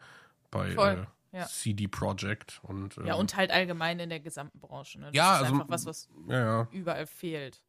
[0.52, 1.06] bei äh,
[1.38, 1.46] ja.
[1.48, 2.60] CD Projekt.
[2.64, 5.00] Und, Ja, ähm, und halt allgemein in der gesamten Branche.
[5.00, 5.08] Ne?
[5.08, 6.68] Das Ja, ist also- einfach was, was ja, ja.
[6.72, 7.62] überall fehlt.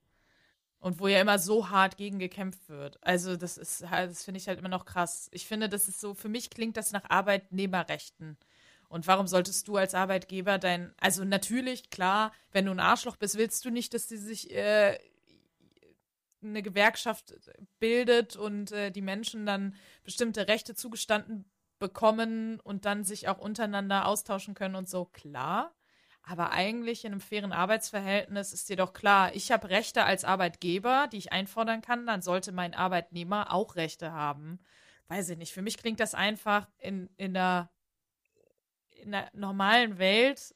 [0.78, 2.98] Und wo ja immer so hart gegen gekämpft wird.
[3.02, 5.28] Also, das ist halt, das finde ich halt immer noch krass.
[5.32, 8.36] Ich finde, das ist so, für mich klingt das nach Arbeitnehmerrechten.
[8.88, 13.36] Und warum solltest du als Arbeitgeber dein, also natürlich, klar, wenn du ein Arschloch bist,
[13.36, 14.96] willst du nicht, dass die sich äh,
[16.42, 17.34] eine Gewerkschaft
[17.78, 19.74] bildet und äh, die Menschen dann
[20.04, 25.74] bestimmte Rechte zugestanden bekommen und dann sich auch untereinander austauschen können und so, klar.
[26.22, 31.08] Aber eigentlich in einem fairen Arbeitsverhältnis ist dir doch klar, ich habe Rechte als Arbeitgeber,
[31.12, 34.58] die ich einfordern kann, dann sollte mein Arbeitnehmer auch Rechte haben.
[35.08, 35.52] Weiß ich nicht.
[35.52, 37.70] Für mich klingt das einfach in, in, der,
[39.02, 40.52] in der normalen Welt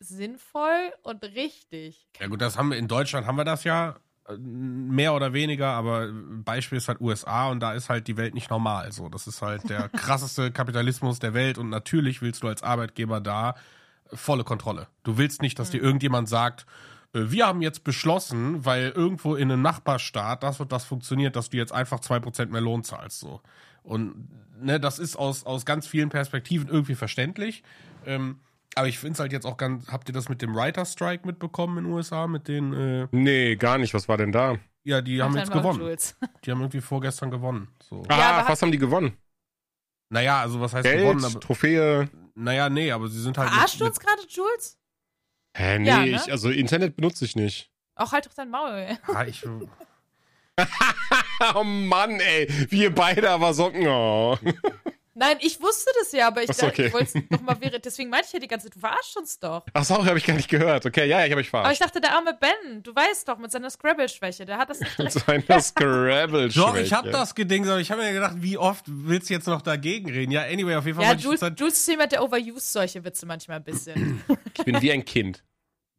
[0.00, 2.06] sinnvoll und richtig.
[2.18, 4.00] Ja gut, das haben wir in Deutschland haben wir das ja äh,
[4.38, 8.50] mehr oder weniger, aber Beispiel ist halt USA und da ist halt die Welt nicht
[8.50, 8.92] normal.
[8.92, 13.20] So, das ist halt der krasseste Kapitalismus der Welt und natürlich willst du als Arbeitgeber
[13.20, 13.54] da
[14.12, 14.88] volle Kontrolle.
[15.02, 16.66] Du willst nicht, dass dir irgendjemand sagt,
[17.12, 21.50] äh, wir haben jetzt beschlossen, weil irgendwo in einem Nachbarstaat das und das funktioniert, dass
[21.50, 23.20] du jetzt einfach 2% mehr Lohn zahlst.
[23.20, 23.40] So.
[23.82, 24.28] Und
[24.60, 27.62] ne, das ist aus, aus ganz vielen Perspektiven irgendwie verständlich.
[28.06, 28.40] Ähm,
[28.74, 29.88] aber ich finde es halt jetzt auch ganz.
[29.88, 32.26] Habt ihr das mit dem Writer Strike mitbekommen in den USA?
[32.26, 32.72] Mit den.
[32.72, 33.94] Äh, Nee, gar nicht.
[33.94, 34.58] Was war denn da?
[34.82, 35.80] ja, die haben jetzt gewonnen.
[35.80, 36.16] Jules.
[36.44, 37.68] Die haben irgendwie vorgestern gewonnen.
[37.82, 38.02] So.
[38.08, 39.12] Ah, Ja, was haben die gewonnen?
[40.08, 41.24] Naja, also was heißt Geld, gewonnen?
[41.24, 42.08] Aber, Trophäe.
[42.34, 43.50] naja, nee, aber sie sind halt.
[43.50, 44.78] Verarscht du mit, uns gerade, Jules?
[45.56, 46.08] Hä, nee, Ja, ne?
[46.08, 47.70] ich, also Internet benutze ich nicht.
[47.96, 48.86] Auch halt doch dein Maul.
[48.88, 49.44] mit, ah, ich,
[51.54, 52.48] Oh Mann, ey.
[52.70, 53.86] Wir beide aber Socken.
[53.86, 54.38] Oh.
[55.14, 56.86] Nein, ich wusste das ja, aber ich, so, okay.
[56.86, 57.84] ich wollte es noch mal während.
[57.84, 59.66] Deswegen meinte ich ja die ganze Zeit, du verarschst uns doch.
[59.72, 60.86] Ach so, habe ich gar nicht gehört.
[60.86, 61.80] Okay, ja, ich habe mich Aber ich verarscht.
[61.82, 65.12] dachte, der arme Ben, du weißt doch, mit seiner Scrabble-Schwäche, der hat das nicht Mit
[65.12, 69.28] seiner scrabble doch, ich habe das gedingt, aber ich habe mir gedacht, wie oft willst
[69.30, 70.30] du jetzt noch dagegen reden?
[70.30, 73.26] Ja, anyway, auf jeden Fall Ja, Jules, halt Jules ist jemand, der overused solche Witze
[73.26, 74.22] manchmal ein bisschen.
[74.56, 75.42] Ich bin wie ein Kind.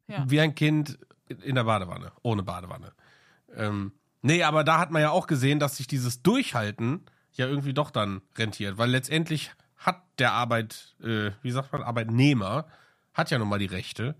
[0.08, 0.24] Ja.
[0.28, 0.98] wie ein Kind
[1.42, 2.92] in der Badewanne, ohne Badewanne.
[3.56, 7.04] Ähm, nee, aber da hat man ja auch gesehen, dass sich dieses Durchhalten
[7.34, 12.66] ja irgendwie doch dann rentiert, weil letztendlich hat der Arbeit, äh, wie sagt man, Arbeitnehmer,
[13.14, 14.14] hat ja nun mal die Rechte.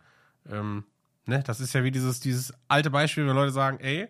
[0.50, 0.84] Ähm,
[1.26, 4.08] ne, das ist ja wie dieses, dieses alte Beispiel, wenn Leute sagen, ey,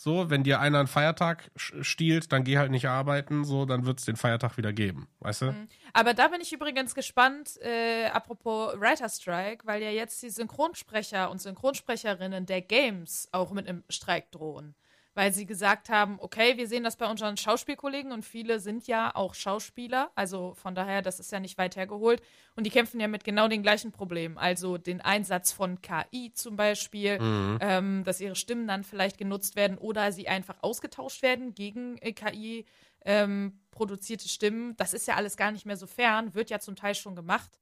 [0.00, 3.98] so, wenn dir einer einen Feiertag stiehlt, dann geh halt nicht arbeiten, so, dann wird
[3.98, 5.54] es den Feiertag wieder geben, weißt du?
[5.92, 11.28] Aber da bin ich übrigens gespannt, äh, apropos Writer Strike, weil ja jetzt die Synchronsprecher
[11.30, 14.76] und Synchronsprecherinnen der Games auch mit einem Streik drohen.
[15.18, 19.12] Weil sie gesagt haben, okay, wir sehen das bei unseren Schauspielkollegen und viele sind ja
[19.16, 22.22] auch Schauspieler, also von daher, das ist ja nicht weit hergeholt.
[22.54, 26.54] Und die kämpfen ja mit genau den gleichen Problemen, also den Einsatz von KI zum
[26.54, 27.18] Beispiel,
[27.60, 32.12] ähm, dass ihre Stimmen dann vielleicht genutzt werden oder sie einfach ausgetauscht werden gegen äh,
[32.12, 32.64] KI
[33.04, 34.76] ähm, produzierte Stimmen.
[34.76, 37.58] Das ist ja alles gar nicht mehr so fern, wird ja zum Teil schon gemacht.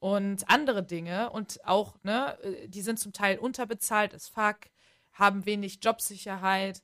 [0.00, 4.62] Und andere Dinge und auch, ne, äh, die sind zum Teil unterbezahlt as fuck,
[5.12, 6.82] haben wenig Jobsicherheit.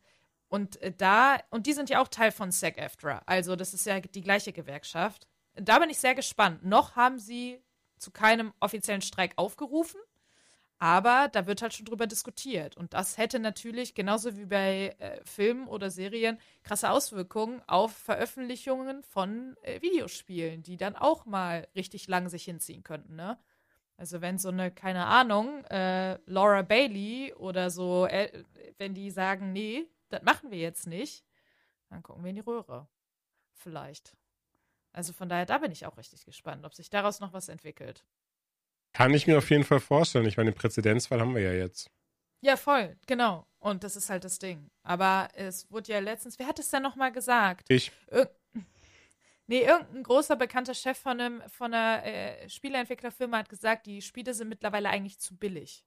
[0.49, 3.23] Und äh, da, und die sind ja auch Teil von SAG-AFTRA.
[3.27, 5.29] Also, das ist ja die gleiche Gewerkschaft.
[5.55, 6.65] Da bin ich sehr gespannt.
[6.65, 7.63] Noch haben sie
[7.99, 10.01] zu keinem offiziellen Streik aufgerufen.
[10.81, 12.77] Aber da wird halt schon drüber diskutiert.
[12.77, 19.03] Und das hätte natürlich, genauso wie bei äh, Filmen oder Serien, krasse Auswirkungen auf Veröffentlichungen
[19.03, 23.39] von äh, Videospielen, die dann auch mal richtig lang sich hinziehen könnten, ne?
[23.99, 28.45] Also wenn so eine, keine Ahnung, äh, Laura Bailey oder so, äh,
[28.79, 31.25] wenn die sagen, nee, das machen wir jetzt nicht,
[31.91, 32.89] dann gucken wir in die Röhre.
[33.55, 34.17] Vielleicht.
[34.93, 38.05] Also von daher, da bin ich auch richtig gespannt, ob sich daraus noch was entwickelt.
[38.93, 40.27] Kann ich mir auf jeden Fall vorstellen.
[40.27, 41.91] Ich meine, den Präzedenzfall haben wir ja jetzt.
[42.41, 43.49] Ja, voll, genau.
[43.59, 44.71] Und das ist halt das Ding.
[44.85, 47.67] Aber es wurde ja letztens, wer hat es denn nochmal gesagt?
[47.69, 47.91] Ich.
[48.13, 48.31] Ir
[49.49, 54.35] nee, irgendein großer bekannter Chef von, einem, von einer äh, Spieleentwicklerfirma hat gesagt, die Spiele
[54.35, 55.85] sind mittlerweile eigentlich zu billig.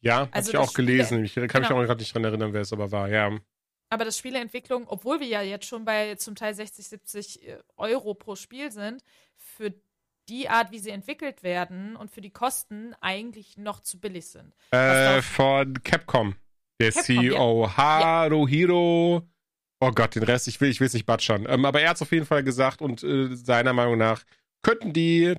[0.00, 1.24] Ja, Also hab ich das auch gelesen.
[1.24, 1.80] Ich kann mich genau.
[1.80, 3.08] auch gerade nicht dran erinnern, wer es aber war.
[3.08, 3.38] Ja.
[3.90, 8.14] aber dass Spieleentwicklung, obwohl wir ja jetzt schon bei zum Teil 60, 70 äh, Euro
[8.14, 9.02] pro Spiel sind,
[9.36, 9.72] für
[10.28, 14.54] die Art, wie sie entwickelt werden und für die Kosten eigentlich noch zu billig sind.
[14.72, 16.34] Äh, von Capcom.
[16.80, 19.22] Der Capcom, CEO Haruhiro.
[19.80, 21.46] Oh Gott, den Rest, ich will ich es nicht batschern.
[21.48, 24.22] Ähm, aber er hat es auf jeden Fall gesagt und äh, seiner Meinung nach
[24.62, 25.34] könnten die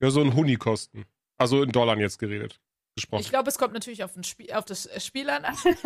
[0.00, 1.04] ja so ein Huni kosten.
[1.36, 2.60] Also in Dollar jetzt geredet.
[2.96, 3.22] Gesprochen.
[3.22, 5.44] Ich glaube, es kommt natürlich auf, Spiel, auf das äh, Spiel an.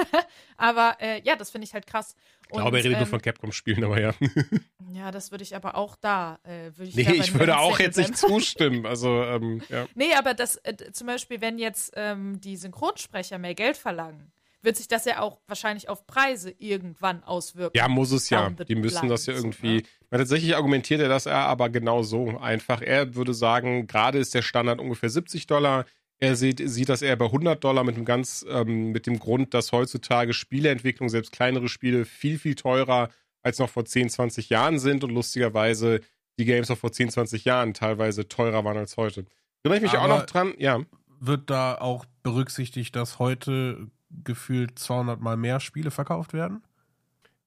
[0.59, 2.15] aber äh, ja, das finde ich halt krass.
[2.51, 4.15] Und, ich glaube, er redet ähm, nur von Capcom-Spielen, aber ja.
[4.93, 6.39] ja, das würde ich aber auch da.
[6.43, 8.85] Äh, würd ich nee, ich würde auch jetzt nicht zustimmen.
[8.85, 9.87] Also, ähm, ja.
[9.95, 14.31] Nee, aber das äh, zum Beispiel, wenn jetzt ähm, die Synchronsprecher mehr Geld verlangen,
[14.63, 17.77] wird sich das ja auch wahrscheinlich auf Preise irgendwann auswirken.
[17.77, 18.51] Ja, muss es ja.
[18.51, 19.77] Die müssen das ja irgendwie.
[19.77, 19.83] ne?
[20.11, 22.83] Weil tatsächlich argumentiert er das er aber genau so einfach.
[22.83, 25.85] Er würde sagen, gerade ist der Standard ungefähr 70 Dollar.
[26.21, 29.55] Er sieht, sieht das eher bei 100 Dollar mit dem ganz, ähm, mit dem Grund,
[29.55, 33.11] dass heutzutage Spieleentwicklung, selbst kleinere Spiele, viel, viel teurer
[33.43, 36.01] als noch vor 10, 20 Jahren sind und lustigerweise
[36.39, 39.27] die Games auch vor 10, 20 Jahren teilweise teurer waren als heute.
[39.63, 40.55] Erinnere ich mich auch Aber- noch dran?
[40.59, 40.81] Ja.
[41.21, 43.89] Wird da auch berücksichtigt, dass heute
[44.25, 46.63] gefühlt 200 mal mehr Spiele verkauft werden?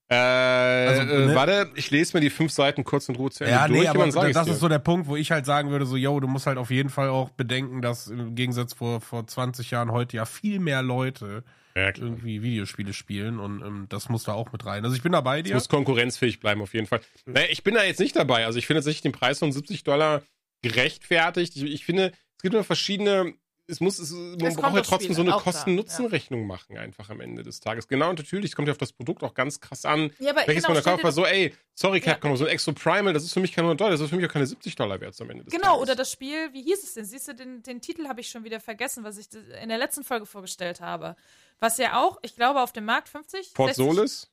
[0.10, 1.36] Äh, Also, äh, ne?
[1.36, 3.80] warte, ich lese mir die fünf Seiten kurz und Ruhe zu Ende Ja, durch.
[3.82, 6.28] nee, aber das ist so der Punkt, wo ich halt sagen würde, so, yo, du
[6.28, 10.18] musst halt auf jeden Fall auch bedenken, dass im Gegensatz vor, vor 20 Jahren heute
[10.18, 11.44] ja viel mehr Leute
[11.76, 14.84] ja, irgendwie Videospiele spielen und ähm, das muss da auch mit rein.
[14.84, 15.54] Also ich bin da bei Es dir.
[15.54, 17.00] muss konkurrenzfähig bleiben, auf jeden Fall.
[17.26, 18.46] Naja, ich bin da jetzt nicht dabei.
[18.46, 20.22] Also ich finde tatsächlich den Preis von 70 Dollar
[20.62, 21.56] gerechtfertigt.
[21.56, 23.34] Ich, ich finde, es gibt nur verschiedene.
[23.72, 27.42] Es muss, es, man kommt braucht ja trotzdem so eine Kosten-Nutzen-Rechnung machen, einfach am Ende
[27.42, 27.88] des Tages.
[27.88, 30.12] Genau, und natürlich, es kommt ja auf das Produkt auch ganz krass an.
[30.20, 32.14] Ja, aber Welches genau, man da kauft, war so, ey, sorry Ja.
[32.14, 34.18] Capcom, so ein Exo Primal, das ist für mich kein 100 Dollar, das ist für
[34.18, 35.82] mich auch keine 70 Dollar wert am Ende des Genau, Tages.
[35.82, 37.06] oder das Spiel, wie hieß es denn?
[37.06, 39.28] Siehst du, den, den Titel habe ich schon wieder vergessen, was ich
[39.62, 41.16] in der letzten Folge vorgestellt habe.
[41.60, 43.52] Was ja auch, ich glaube, auf dem Markt 50.
[43.56, 44.32] Fort 60 Solis?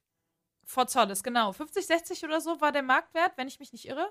[0.65, 1.53] Fort Solis, genau.
[1.53, 4.09] 50, 60 oder so war der Marktwert, wenn ich mich nicht irre.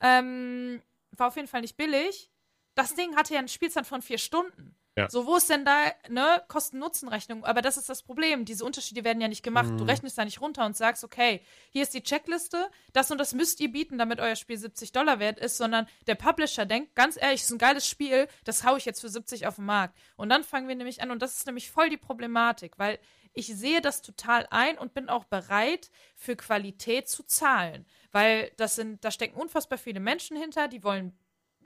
[0.00, 2.30] Ähm, war auf jeden Fall nicht billig.
[2.76, 4.76] Das Ding hatte ja eine Spielzeit von vier Stunden.
[4.98, 5.10] Ja.
[5.10, 7.44] So, wo ist denn da, ne, Kosten-Nutzen-Rechnung?
[7.44, 8.46] Aber das ist das Problem.
[8.46, 9.70] Diese Unterschiede werden ja nicht gemacht.
[9.70, 9.78] Mhm.
[9.78, 13.34] Du rechnest da nicht runter und sagst, okay, hier ist die Checkliste, das und das
[13.34, 17.20] müsst ihr bieten, damit euer Spiel 70 Dollar wert ist, sondern der Publisher denkt, ganz
[17.20, 19.98] ehrlich, ist ein geiles Spiel, das hau ich jetzt für 70 auf den Markt.
[20.16, 22.98] Und dann fangen wir nämlich an, und das ist nämlich voll die Problematik, weil
[23.34, 27.84] ich sehe das total ein und bin auch bereit, für Qualität zu zahlen.
[28.12, 31.18] Weil das sind, da stecken unfassbar viele Menschen hinter, die wollen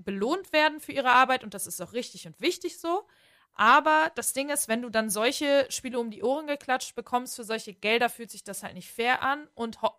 [0.05, 3.07] belohnt werden für ihre Arbeit und das ist auch richtig und wichtig so.
[3.55, 7.44] Aber das Ding ist, wenn du dann solche Spiele um die Ohren geklatscht bekommst für
[7.44, 9.90] solche Gelder, fühlt sich das halt nicht fair an und Ho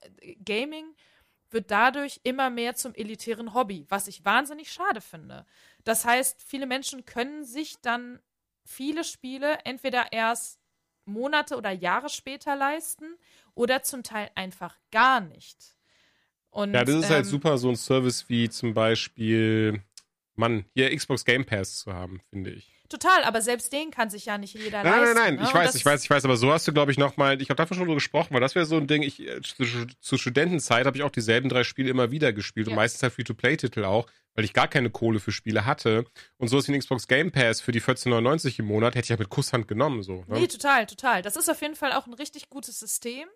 [0.43, 0.95] Gaming
[1.51, 5.45] wird dadurch immer mehr zum elitären Hobby, was ich wahnsinnig schade finde.
[5.83, 8.19] Das heißt, viele Menschen können sich dann
[8.63, 10.59] viele Spiele entweder erst
[11.05, 13.17] Monate oder Jahre später leisten
[13.53, 15.75] oder zum Teil einfach gar nicht.
[16.51, 19.81] Und, Ja, das ist halt ähm, super, so ein Service wie zum Beispiel,
[20.35, 22.71] Mann, hier Xbox Game Pass zu haben, finde ich.
[22.89, 25.15] Total, aber selbst den kann sich ja nicht jeder Nein, nein, leisten.
[25.15, 25.41] nein, ne?
[25.43, 27.49] ich Und weiß, ich weiß, ich weiß, aber so hast du, glaube ich, nochmal, ich
[27.49, 29.63] habe davon schon drüber gesprochen, weil das wäre so ein Ding, ich, äh, zu,
[30.01, 32.75] zu Studentenzeit habe ich auch dieselben drei Spiele immer wieder gespielt und Ja.
[32.75, 36.03] meistens halt Free-to-Play-Titel auch, weil ich gar keine Kohle für Spiele hatte
[36.37, 39.17] und so ist ein Xbox Game Pass für die 14,99 im Monat, hätte ich ja
[39.17, 40.25] mit Kusshand genommen, so.
[40.27, 40.39] Ne?
[40.41, 41.21] Nee, total, total.
[41.21, 43.27] Das ist auf jeden Fall auch ein richtig gutes System.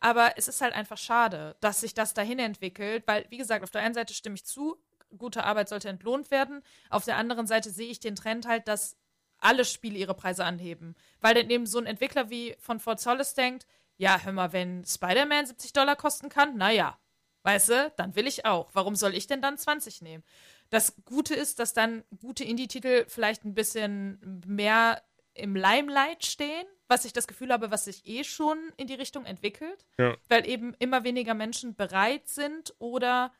[0.00, 3.70] Aber es ist halt einfach schade, dass sich das dahin entwickelt, weil, wie gesagt, auf
[3.70, 4.76] der einen Seite stimme ich zu,
[5.18, 6.62] gute Arbeit sollte entlohnt werden.
[6.90, 8.96] Auf der anderen Seite sehe ich den Trend halt, dass
[9.38, 10.94] alle Spiele ihre Preise anheben.
[11.20, 14.84] Weil dann eben so ein Entwickler wie von Fort Solis denkt, ja, hör mal, wenn
[14.84, 16.98] Spider-Man 70 Dollar kosten kann, naja,
[17.42, 18.70] weißt du, dann will ich auch.
[18.72, 20.24] Warum soll ich denn dann 20 nehmen?
[20.70, 25.02] Das Gute ist, dass dann gute Indie-Titel vielleicht ein bisschen mehr
[25.34, 29.24] im Limelight stehen, was ich das Gefühl habe, was sich eh schon in die Richtung
[29.26, 30.16] entwickelt, Ja.
[30.28, 33.32] weil eben immer weniger Menschen bereit sind oder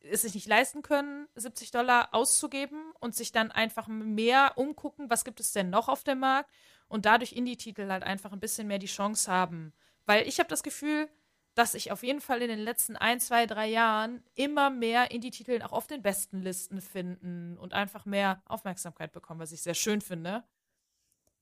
[0.00, 5.24] es sich nicht leisten können, 70 Dollar auszugeben und sich dann einfach mehr umgucken, was
[5.24, 6.50] gibt es denn noch auf dem Markt
[6.88, 9.72] und dadurch Indie-Titel halt einfach ein bisschen mehr die Chance haben.
[10.04, 11.08] Weil ich habe das Gefühl,
[11.54, 15.62] dass ich auf jeden Fall in den letzten ein, zwei, drei Jahren immer mehr Indie-Titel
[15.62, 20.02] auch auf den besten Listen finden und einfach mehr Aufmerksamkeit bekommen, was ich sehr schön
[20.02, 20.44] finde.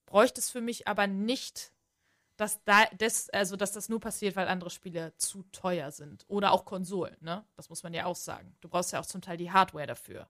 [0.05, 1.73] Bräuchte es für mich aber nicht,
[2.37, 6.25] dass da das, also dass das nur passiert, weil andere Spiele zu teuer sind.
[6.27, 7.45] Oder auch Konsolen, ne?
[7.55, 8.55] Das muss man ja auch sagen.
[8.61, 10.27] Du brauchst ja auch zum Teil die Hardware dafür.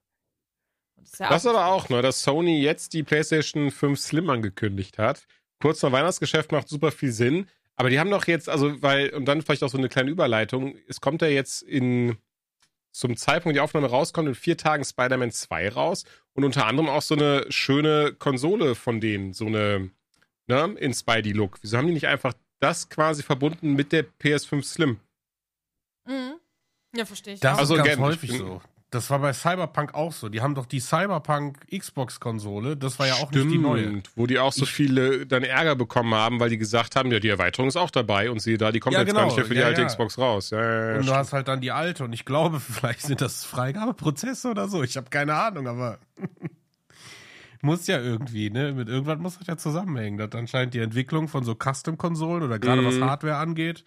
[0.96, 4.30] Das ist ja Das nicht aber auch, ne, dass Sony jetzt die PlayStation 5 Slim
[4.30, 5.26] angekündigt hat.
[5.60, 7.48] Kurz nach Weihnachtsgeschäft macht super viel Sinn.
[7.76, 10.76] Aber die haben doch jetzt, also, weil, und dann vielleicht auch so eine kleine Überleitung.
[10.88, 12.16] Es kommt ja jetzt in,
[12.90, 16.04] zum Zeitpunkt, die Aufnahme rauskommt, in vier Tagen Spider-Man 2 raus.
[16.32, 19.90] Und unter anderem auch so eine schöne Konsole von denen, so eine,
[20.46, 21.58] ne, in Spidey-Look.
[21.62, 25.00] Wieso haben die nicht einfach das quasi verbunden mit der PS5 Slim.
[26.06, 26.34] Mhm.
[26.96, 27.40] Ja, verstehe ich.
[27.40, 27.58] Das auch.
[27.58, 28.62] Also ist ganz ich häufig bin- so.
[28.90, 30.28] Das war bei Cyberpunk auch so.
[30.28, 33.82] Die haben doch die Cyberpunk Xbox-Konsole, das war ja auch nicht die neue.
[33.82, 37.18] Stimmt, Wo die auch so viele dann Ärger bekommen haben, weil die gesagt haben, ja,
[37.18, 39.20] die Erweiterung ist auch dabei und siehe da, die kommt Ja, jetzt genau.
[39.22, 39.86] gar nicht mehr für die Ja, alte ja.
[39.88, 40.50] Xbox raus.
[40.50, 41.16] Ja, ja, ja, Und du stimmt.
[41.18, 44.84] hast halt dann die alte und ich glaube, vielleicht sind das Freigabeprozesse oder so.
[44.84, 45.98] Ich habe keine Ahnung, aber
[47.62, 48.72] muss ja irgendwie, ne?
[48.72, 50.18] Mit irgendwas muss das ja zusammenhängen.
[50.18, 53.04] Dass anscheinend die Entwicklung von so Custom-Konsolen oder gerade was Mhm.
[53.04, 53.84] Hardware angeht,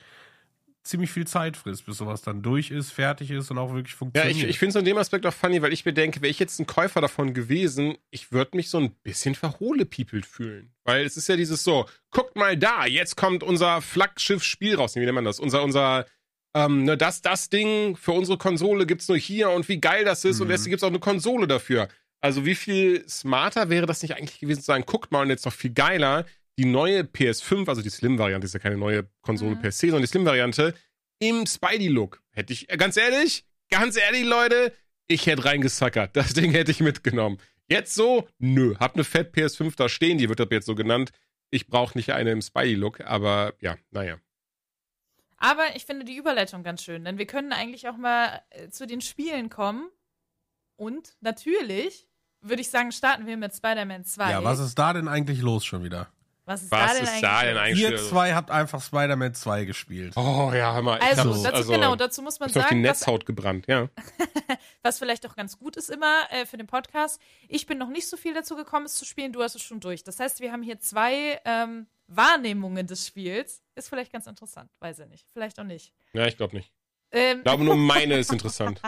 [0.81, 3.97] ziemlich viel Zeit frisst, bis sowas dann durch ist, fertig ist und auch wirklich Ja,
[3.97, 4.37] funktioniert.
[4.37, 6.39] ich, ich finde es in dem Aspekt auch funny, weil ich mir denke, wäre ich
[6.39, 10.71] jetzt ein Käufer davon gewesen, ich würde mich so ein bisschen verhohlepiepelt fühlen.
[10.85, 14.95] Weil es ist ja dieses so, guckt mal da, jetzt kommt unser Flaggschiff-Spiel raus.
[14.95, 15.39] Wie nennt man das?
[15.39, 16.05] Unser, unser,
[16.55, 20.25] ähm, ne, das, das Ding für unsere Konsole gibt's nur hier und wie geil das
[20.25, 20.51] ist und Mhm.
[20.53, 21.87] jetzt gibt's auch eine Konsole dafür.
[22.21, 25.45] Also wie viel smarter wäre das nicht eigentlich gewesen zu sagen, guckt mal und jetzt
[25.45, 26.25] noch viel geiler,
[26.57, 29.61] die neue PS5, also die Slim-Variante, ist ja keine neue Konsole Mhm.
[29.61, 30.73] per se, sondern die Slim-Variante,
[31.19, 32.21] im Spidey-Look.
[32.31, 34.73] Hätte ich, ganz ehrlich, ganz ehrlich, Leute,
[35.07, 36.15] ich hätte reingesackert.
[36.15, 37.37] Das Ding hätte ich mitgenommen.
[37.69, 38.27] Jetzt so?
[38.39, 38.75] Nö.
[38.79, 41.11] Hab eine Fett PS5 da stehen, die wird ab jetzt so genannt.
[41.51, 44.17] Ich brauche nicht eine im Spidey-Look, aber ja, naja.
[45.37, 48.85] Aber ich finde die Überleitung ganz schön, denn wir können eigentlich auch mal äh, zu
[48.85, 49.89] den Spielen kommen.
[50.75, 52.08] Und natürlich
[52.41, 54.31] würde ich sagen, starten wir mit Spider-Man 2.
[54.31, 56.07] ja, was ist da denn eigentlich los schon wieder?
[56.49, 57.21] was ist Was da denn ist eigentlich?
[57.21, 57.63] da denn los?
[57.63, 57.81] eigentlich?
[57.91, 60.17] Ihr zwei habt einfach Spider-Man 2 gespielt.
[60.17, 60.97] Oh ja, hör mal.
[60.99, 63.87] Also, dazu, genau, dazu muss man ist auf die sagen, was, Netzhaut gebrannt, ja.
[64.81, 67.21] was vielleicht auch ganz gut ist immer äh, für den Podcast.
[67.47, 69.79] Ich bin noch nicht so viel dazu gekommen, es zu spielen, du hast es schon
[69.79, 70.03] durch.
[70.03, 73.61] Das heißt, wir haben hier zwei ähm, Wahrnehmungen des Spiels.
[73.75, 75.27] Ist vielleicht ganz interessant, weiß ich nicht.
[75.31, 75.93] Vielleicht auch nicht.
[76.13, 76.71] Ja, ich glaube nicht.
[77.11, 78.81] Ähm, Ich glaube, nur meine ist interessant.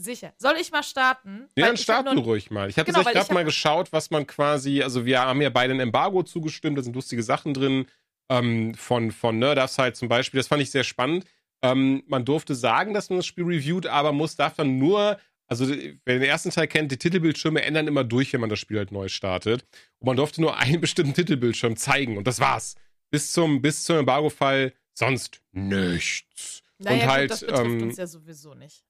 [0.00, 0.32] Sicher.
[0.38, 1.48] Soll ich mal starten?
[1.56, 2.68] Ja, dann starten du ruhig mal.
[2.70, 5.74] Ich habe Genau, gerade hab- mal geschaut, was man quasi, also wir haben ja beide
[5.74, 7.86] ein Embargo zugestimmt, da sind lustige Sachen drin,
[8.30, 11.24] ähm, von, von Nerdafside zum Beispiel, das fand ich sehr spannend.
[11.62, 15.66] Ähm, man durfte sagen, dass man das Spiel reviewt, aber muss, darf dann nur, also
[15.68, 18.92] wer den ersten Teil kennt, die Titelbildschirme ändern immer durch, wenn man das Spiel halt
[18.92, 19.64] neu startet.
[19.98, 22.76] Und man durfte nur einen bestimmten Titelbildschirm zeigen und das war's.
[23.10, 26.62] Bis zum, bis zum Embargo-Fall sonst nichts.
[26.78, 28.84] Naja, und halt, gut, das betrifft ähm, uns ja sowieso nicht.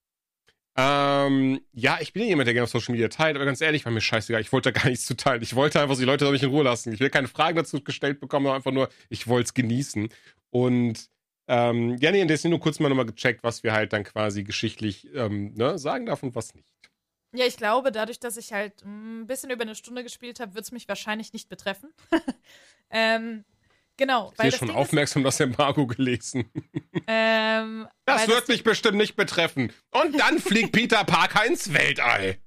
[0.81, 3.85] Ähm, ja, ich bin ja jemand, der gerne auf Social Media teilt, aber ganz ehrlich,
[3.85, 4.41] war mir scheißegal.
[4.41, 5.43] Ich wollte da gar nichts zu teilen.
[5.43, 6.93] Ich wollte einfach, die Leute sollen mich in Ruhe lassen.
[6.93, 10.09] Ich will keine Fragen dazu gestellt bekommen, einfach nur, ich wollte es genießen.
[10.51, 11.11] Und
[11.49, 15.09] ähm, ja, nee, deswegen nur kurz mal nochmal gecheckt, was wir halt dann quasi geschichtlich
[15.15, 16.69] ähm, ne, sagen darf und was nicht.
[17.35, 20.55] Ja, ich glaube, dadurch, dass ich halt mm, ein bisschen über eine Stunde gespielt habe,
[20.55, 21.93] wird es mich wahrscheinlich nicht betreffen.
[22.91, 23.45] ähm,
[23.99, 24.31] genau.
[24.33, 26.51] Ich Weil das schon Ding ist, aufmerksam das Embargo gelesen.
[27.07, 29.71] ähm, Das wird mich bestimmt nicht betreffen.
[29.91, 32.39] Und dann fliegt Peter Parker ins Weltall.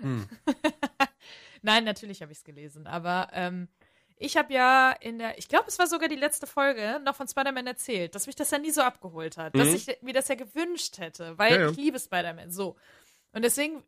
[0.00, 0.26] Hm.
[1.62, 3.68] Nein, natürlich habe ich es gelesen, aber ähm,
[4.16, 7.28] ich habe ja in der, ich glaube, es war sogar die letzte Folge, noch von
[7.28, 9.74] Spider-Man erzählt, dass mich das ja nie so abgeholt hat, dass Mhm.
[9.74, 11.70] ich mir das ja gewünscht hätte, weil Ja, ja.
[11.70, 12.76] ich liebe Spider-Man, so.
[13.32, 13.82] Und deswegen,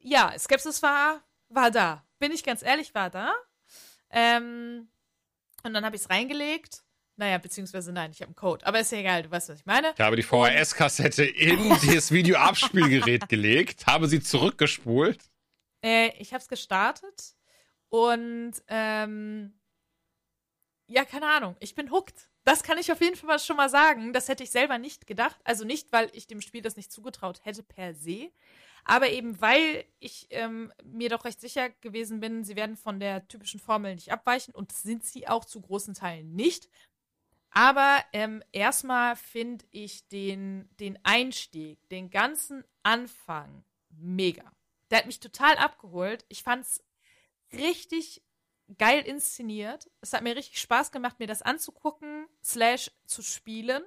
[0.00, 2.04] ja, Skepsis war, war da.
[2.18, 3.32] Bin ich ganz ehrlich, war da.
[4.10, 4.88] Ähm,
[5.62, 6.82] und dann habe ich es reingelegt.
[7.16, 8.66] Naja, beziehungsweise nein, ich habe einen Code.
[8.66, 9.92] Aber ist ja egal, du weißt, was ich meine.
[9.94, 15.18] Ich habe die VHS-Kassette in das Videoabspielgerät gelegt, habe sie zurückgespult.
[15.84, 17.34] Äh, ich habe es gestartet
[17.90, 19.52] und ähm,
[20.86, 22.28] ja, keine Ahnung, ich bin hooked.
[22.44, 24.12] Das kann ich auf jeden Fall schon mal sagen.
[24.12, 25.36] Das hätte ich selber nicht gedacht.
[25.44, 28.32] Also nicht, weil ich dem Spiel das nicht zugetraut hätte per se,
[28.84, 33.26] aber eben weil ich ähm, mir doch recht sicher gewesen bin, sie werden von der
[33.28, 36.68] typischen Formel nicht abweichen und sind sie auch zu großen Teilen nicht.
[37.50, 44.50] Aber ähm, erstmal finde ich den, den Einstieg, den ganzen Anfang mega.
[44.90, 46.24] Der hat mich total abgeholt.
[46.28, 46.82] Ich fand's
[47.52, 48.22] richtig
[48.78, 49.90] geil inszeniert.
[50.00, 53.82] Es hat mir richtig Spaß gemacht, mir das anzugucken, slash zu spielen.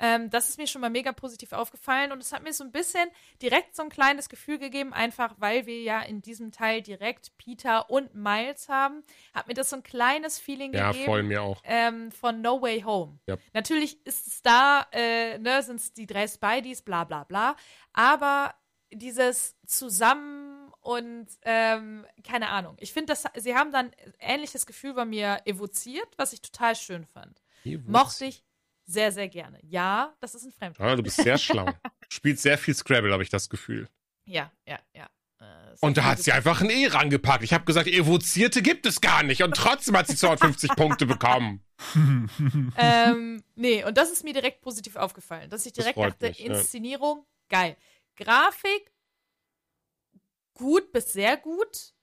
[0.00, 2.72] Ähm, das ist mir schon mal mega positiv aufgefallen und es hat mir so ein
[2.72, 3.08] bisschen
[3.42, 7.90] direkt so ein kleines Gefühl gegeben, einfach weil wir ja in diesem Teil direkt Peter
[7.90, 11.60] und Miles haben, hat mir das so ein kleines Feeling Ja, gegeben voll mir auch.
[11.64, 13.18] ähm, von No Way Home.
[13.26, 13.36] Ja.
[13.52, 17.56] Natürlich ist es da, äh, ne, sind es die drei Spideys, bla bla bla.
[17.92, 18.54] Aber
[18.92, 22.76] dieses Zusammen und ähm, keine Ahnung.
[22.80, 27.04] Ich finde, dass sie haben dann ähnliches Gefühl bei mir evoziert, was ich total schön
[27.04, 27.42] fand.
[27.86, 28.42] Mochte ich
[28.90, 29.58] sehr, sehr gerne.
[29.62, 30.88] Ja, das ist ein Fremdwort.
[30.88, 31.66] Ah, du bist sehr schlau.
[32.08, 33.88] Spielt sehr viel Scrabble, habe ich das Gefühl.
[34.24, 35.08] Ja, ja, ja.
[35.40, 37.44] Äh, Und da hat sie einfach ein E rangepackt.
[37.44, 39.42] Ich habe gesagt, evozierte gibt es gar nicht.
[39.42, 41.64] Und trotzdem hat sie 250 Punkte bekommen.
[42.76, 46.26] ähm, nee, und das ist mir direkt positiv aufgefallen, dass ich Das direkt freut dachte,
[46.26, 46.54] mich, ja.
[46.54, 47.76] Inszenierung, geil.
[48.16, 48.92] Grafik,
[50.54, 51.94] gut bis sehr gut.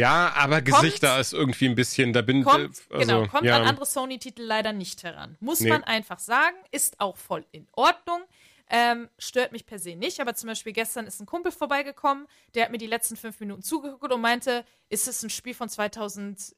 [0.00, 3.56] Ja, aber Gesichter ist irgendwie ein bisschen, da bin Kommt, äh, also, genau, kommt ja.
[3.56, 5.36] an andere Sony-Titel leider nicht heran.
[5.40, 5.70] Muss Nee.
[5.70, 8.22] man einfach sagen, ist auch voll in Ordnung.
[8.70, 12.64] Ähm, stört mich per se nicht, aber zum Beispiel gestern ist ein Kumpel vorbeigekommen, der
[12.64, 16.54] hat mir die letzten fünf Minuten zugeguckt und meinte, ist es ein Spiel von 2000,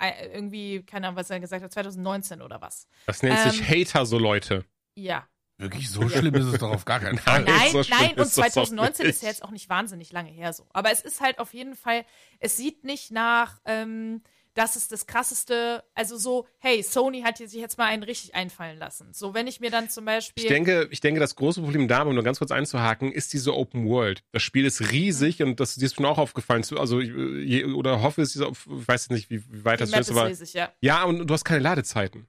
[0.00, 2.86] äh, irgendwie, keine Ahnung, was er gesagt hat, 2019 oder was.
[3.06, 4.64] Das nennt sich Ähm, Hater, so Leute.
[4.96, 5.26] Ja.
[5.62, 7.42] Wirklich so schlimm ist es doch auf gar keinen Fall.
[7.44, 7.54] Nein.
[7.56, 10.30] Nein, so nein, und ist das doch 2019 ist ja jetzt auch nicht wahnsinnig lange
[10.30, 10.66] her so.
[10.72, 12.04] Aber es ist halt auf jeden Fall,
[12.40, 14.22] es sieht nicht nach, ähm,
[14.54, 18.76] das ist das krasseste, also so, hey, Sony hat sich jetzt mal einen richtig einfallen
[18.78, 19.08] lassen.
[19.14, 20.44] So, wenn ich mir dann zum Beispiel.
[20.44, 23.54] Ich denke, ich denke, das große Problem da, um nur ganz kurz einzuhaken, ist diese
[23.54, 24.22] Open World.
[24.32, 25.46] Das Spiel ist riesig Mhm.
[25.52, 26.62] und das dir ist schon auch aufgefallen.
[26.76, 29.84] Also, je, oder hoffe es, ist auf- ich weiß jetzt nicht, wie, wie weit die
[29.84, 30.70] das Map ist, ist aber riesig, ja.
[30.82, 32.26] ja, und du hast keine Ladezeiten.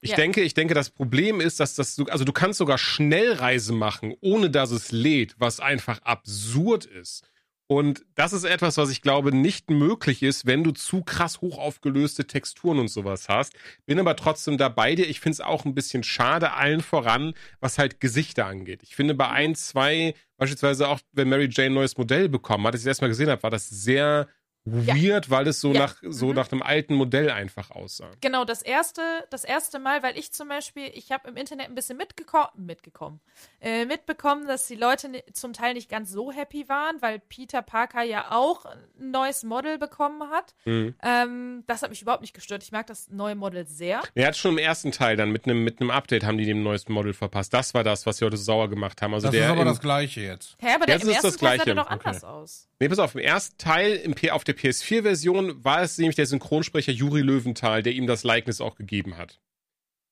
[0.00, 0.16] Ich Ja.
[0.16, 4.14] denke, ich denke, das Problem ist, dass das, du- also du kannst sogar Schnellreise machen,
[4.20, 7.24] ohne dass es lädt, was einfach absurd ist.
[7.68, 12.24] Und das ist etwas, was ich glaube nicht möglich ist, wenn du zu krass hochaufgelöste
[12.28, 13.54] Texturen und sowas hast.
[13.86, 15.08] Bin aber trotzdem da bei dir.
[15.08, 18.84] Ich finde es auch ein bisschen schade, allen voran, was halt Gesichter angeht.
[18.84, 22.74] Ich finde bei ein, zwei, beispielsweise auch, wenn Mary Jane ein neues Modell bekommen hat,
[22.74, 24.28] als ich das erstmal gesehen habe, war das sehr
[24.66, 25.80] weird, weil es so Ja.
[25.80, 26.34] nach so Mhm.
[26.34, 28.10] nach einem alten Modell einfach aussah.
[28.20, 29.00] Genau, das erste,
[29.30, 33.20] das erste Mal, weil ich zum Beispiel, ich habe im Internet ein bisschen mitgeko mitgekommen,
[33.60, 38.02] äh, mitbekommen, dass die Leute zum Teil nicht ganz so happy waren, weil Peter Parker
[38.02, 40.54] ja auch ein neues Model bekommen hat.
[40.64, 40.94] Mhm.
[41.02, 42.62] Ähm, das hat mich überhaupt nicht gestört.
[42.62, 44.02] Ich mag das neue Model sehr.
[44.14, 46.62] Er hat schon im ersten Teil dann mit einem mit einem Update haben die dem
[46.62, 47.54] neuesten Model verpasst.
[47.54, 49.14] Das war das, was sie heute so sauer gemacht haben.
[49.14, 50.56] Also Das der ist aber das Gleiche jetzt.
[50.60, 52.32] Hä, aber der, Jetzt im ist ersten das Teil sah der doch anders Okay.
[52.32, 52.68] aus.
[52.78, 56.26] Nee, pass auf, im ersten Teil im P auf der PS4-Version war es nämlich der
[56.26, 59.40] Synchronsprecher Juri Löwenthal, der ihm das Likeness auch gegeben hat.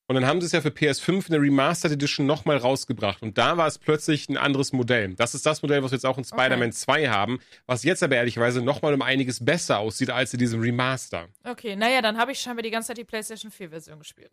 [0.07, 3.23] Und dann haben sie es ja für PS5 in der Remastered Edition nochmal rausgebracht.
[3.23, 5.15] Und da war es plötzlich ein anderes Modell.
[5.15, 8.17] Das ist das Modell, was wir jetzt auch in Spider-Man 2 haben, was jetzt aber
[8.17, 11.29] ehrlicherweise nochmal um einiges besser aussieht als in diesem Remaster.
[11.43, 14.31] Okay, naja, dann habe ich scheinbar die ganze Zeit die PlayStation 4-Version gespielt.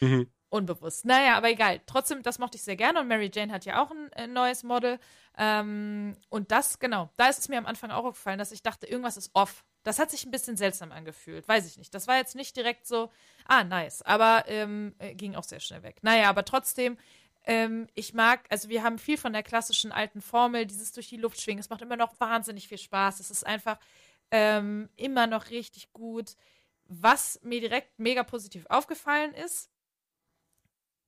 [0.00, 0.26] Mhm.
[0.48, 1.04] Unbewusst.
[1.04, 1.80] Naja, aber egal.
[1.86, 4.62] Trotzdem, das mochte ich sehr gerne und Mary Jane hat ja auch ein, äh, neues
[4.62, 4.98] Model.
[5.36, 8.86] Ähm, und das, genau, da ist es mir am Anfang auch aufgefallen, dass ich dachte,
[8.86, 9.64] irgendwas ist off.
[9.82, 11.46] Das hat sich ein bisschen seltsam angefühlt.
[11.48, 11.92] Weiß ich nicht.
[11.94, 13.10] Das war jetzt nicht direkt so,
[13.46, 14.02] ah, nice.
[14.02, 15.98] Aber ähm, äh, ging auch sehr schnell weg.
[16.02, 16.96] Naja, aber trotzdem,
[17.44, 21.16] ähm, ich mag, also wir haben viel von der klassischen alten Formel, dieses durch die
[21.16, 21.60] Luft schwingen.
[21.60, 23.18] Es macht immer noch wahnsinnig viel Spaß.
[23.18, 23.78] Es ist einfach
[24.30, 26.36] ähm, immer noch richtig gut.
[26.88, 29.70] Was mir direkt mega positiv aufgefallen ist,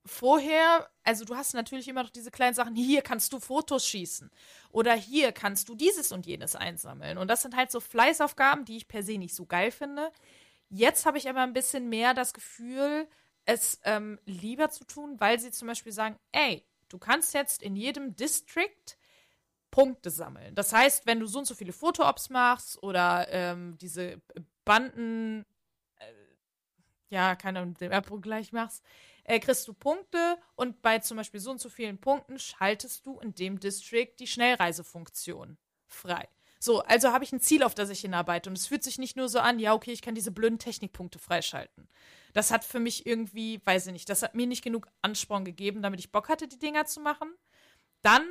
[0.05, 4.31] vorher, also du hast natürlich immer noch diese kleinen Sachen, hier kannst du Fotos schießen
[4.71, 7.19] oder hier kannst du dieses und jenes einsammeln.
[7.19, 10.11] Und das sind halt so Fleißaufgaben, die ich per se nicht so geil finde.
[10.71, 13.09] Jetzt habe ich aber ein bisschen mehr das Gefühl,
[13.45, 17.77] es ähm, lieber zu tun, weil sie zum Beispiel sagen, ey, du kannst jetzt in
[17.77, 18.97] jedem District
[19.71, 20.55] Punkte sammeln.
[20.55, 24.21] Das heißt, wenn du so und so viele Fotoops machst oder ähm, diese
[24.65, 25.45] Banden,
[25.97, 26.13] äh,
[27.11, 28.83] ja, keine Ahnung, den Abbruch gleich machst,
[29.29, 33.21] äh, kriegst du Punkte und bei zum Beispiel so und so vielen Punkten schaltest du
[33.21, 36.29] in dem District die Schnellreisefunktion frei.
[36.59, 38.51] So, also habe ich ein Ziel, auf das ich hinarbeite.
[38.51, 41.19] Und es fühlt sich nicht nur so an, ja, okay, ich kann diese blöden Technikpunkte
[41.19, 41.89] freischalten.
[42.33, 45.83] Das hat für mich irgendwie, weiß ich nicht, das hat mir nicht genug Ansporn gegeben,
[45.83, 47.33] damit ich Bock hatte, die Dinger zu machen.
[48.03, 48.27] Dann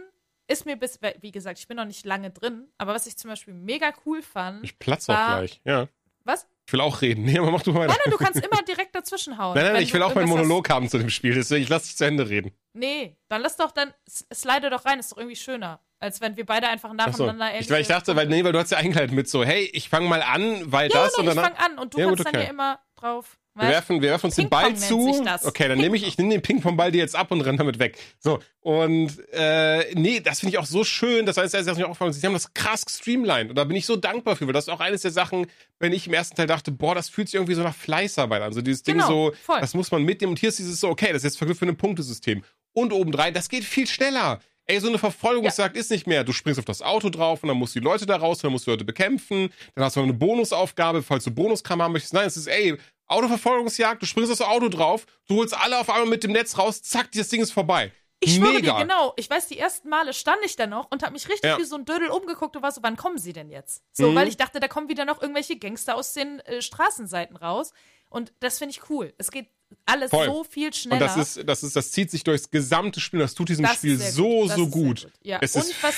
[0.48, 3.30] ist mir bis, wie gesagt, ich bin noch nicht lange drin, aber was ich zum
[3.30, 4.64] Beispiel mega cool fand.
[4.64, 5.88] Ich platze auch gleich, ja.
[6.24, 6.48] Was?
[6.68, 7.24] Ich will auch reden.
[7.26, 7.94] Nee, aber mach du mal weiter.
[7.94, 9.56] Nein, nein, du kannst immer direkt dazwischen hauen.
[9.56, 11.96] Nein, nein, ich will auch meinen Monolog haben zu dem Spiel, deswegen ich lass dich
[11.96, 12.52] zu Ende reden.
[12.52, 12.58] Hast.
[12.74, 13.94] Nee, dann lass doch dann,
[14.34, 15.80] slide doch rein, ist doch irgendwie schöner.
[16.00, 18.72] Als wenn wir beide einfach nacheinander Ich, weil ich dachte, weil, nee, weil du hast
[18.72, 21.44] ja eingeleitet mit so, hey, ich fange mal an, weil ja, das und ich dann.
[21.44, 22.44] fang an und du Ja, gut, kannst dann okay.
[22.46, 23.40] ja immer drauf.
[23.58, 25.24] Wir werfen, wir werfen uns den Ball zu.
[25.44, 27.98] Okay, dann nehme ich, ich nehme den Ping-Pong-Ball dir jetzt ab und renne damit weg.
[28.20, 28.40] So.
[28.62, 31.26] Und äh, nee, das finde ich auch so schön.
[31.26, 33.50] Das heißt, das ist mir auch sie haben das krass gestreamlined.
[33.50, 35.48] Und da bin ich so dankbar für, weil das ist auch eines der Sachen,
[35.80, 38.54] wenn ich im ersten Teil dachte, boah, das fühlt sich irgendwie so nach Fleißarbeit an.
[38.54, 39.60] So dieses Ding Genau, so, voll.
[39.60, 40.32] das muss man mitnehmen.
[40.32, 42.44] Und hier ist dieses so, okay, das ist jetzt verknüpft für ein Punktesystem.
[42.74, 44.40] Und obendrein, das geht viel schneller.
[44.70, 46.26] Ey, so eine Verfolgungsjagd ist nicht mehr.
[46.26, 48.52] Du springst auf das Auto drauf und dann musst du die Leute da raus, dann
[48.52, 49.50] musst du Leute bekämpfen.
[49.76, 52.14] Dann hast du noch eine Bonusaufgabe, falls du Bonuskram haben möchtest.
[52.14, 52.76] Nein, es ist, ey,
[53.08, 56.82] Autoverfolgungsjagd, du springst aufs Auto drauf, du holst alle auf einmal mit dem Netz raus,
[56.82, 57.92] zack, das Ding ist vorbei.
[58.20, 58.74] Ich schwöre Mega.
[58.78, 59.14] dir, genau.
[59.16, 61.58] Ich weiß, die ersten Male stand ich da noch und habe mich richtig Ja.
[61.60, 63.84] wie so ein Dödel umgeguckt und war so, wann kommen sie denn jetzt?
[63.94, 64.16] So, Mhm.
[64.16, 67.74] weil ich dachte, da kommen wieder noch irgendwelche Gangster aus den äh, Straßenseiten raus.
[68.10, 69.14] Und das finde ich cool.
[69.20, 69.50] Es geht
[69.86, 70.26] alles Voll.
[70.26, 71.00] so viel Und schneller.
[71.00, 73.20] das ist, das ist, das zieht sich durchs gesamte Spiel.
[73.20, 74.50] Das tut diesem Das Spiel so, gut.
[74.50, 75.08] So sehr gut.
[75.22, 75.38] Ja.
[75.42, 75.96] Es und ist- was.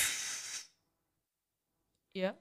[2.12, 2.34] Ja.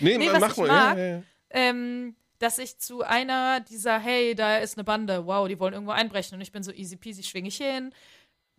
[0.00, 0.66] Nee, Nee, was mach ich mal.
[0.68, 1.22] mag, ja, ja.
[1.50, 5.92] ähm, dass ich zu einer dieser, hey, da ist eine Bande, wow, die wollen irgendwo
[5.92, 7.92] einbrechen und ich bin so easy peasy, schwinge ich hin,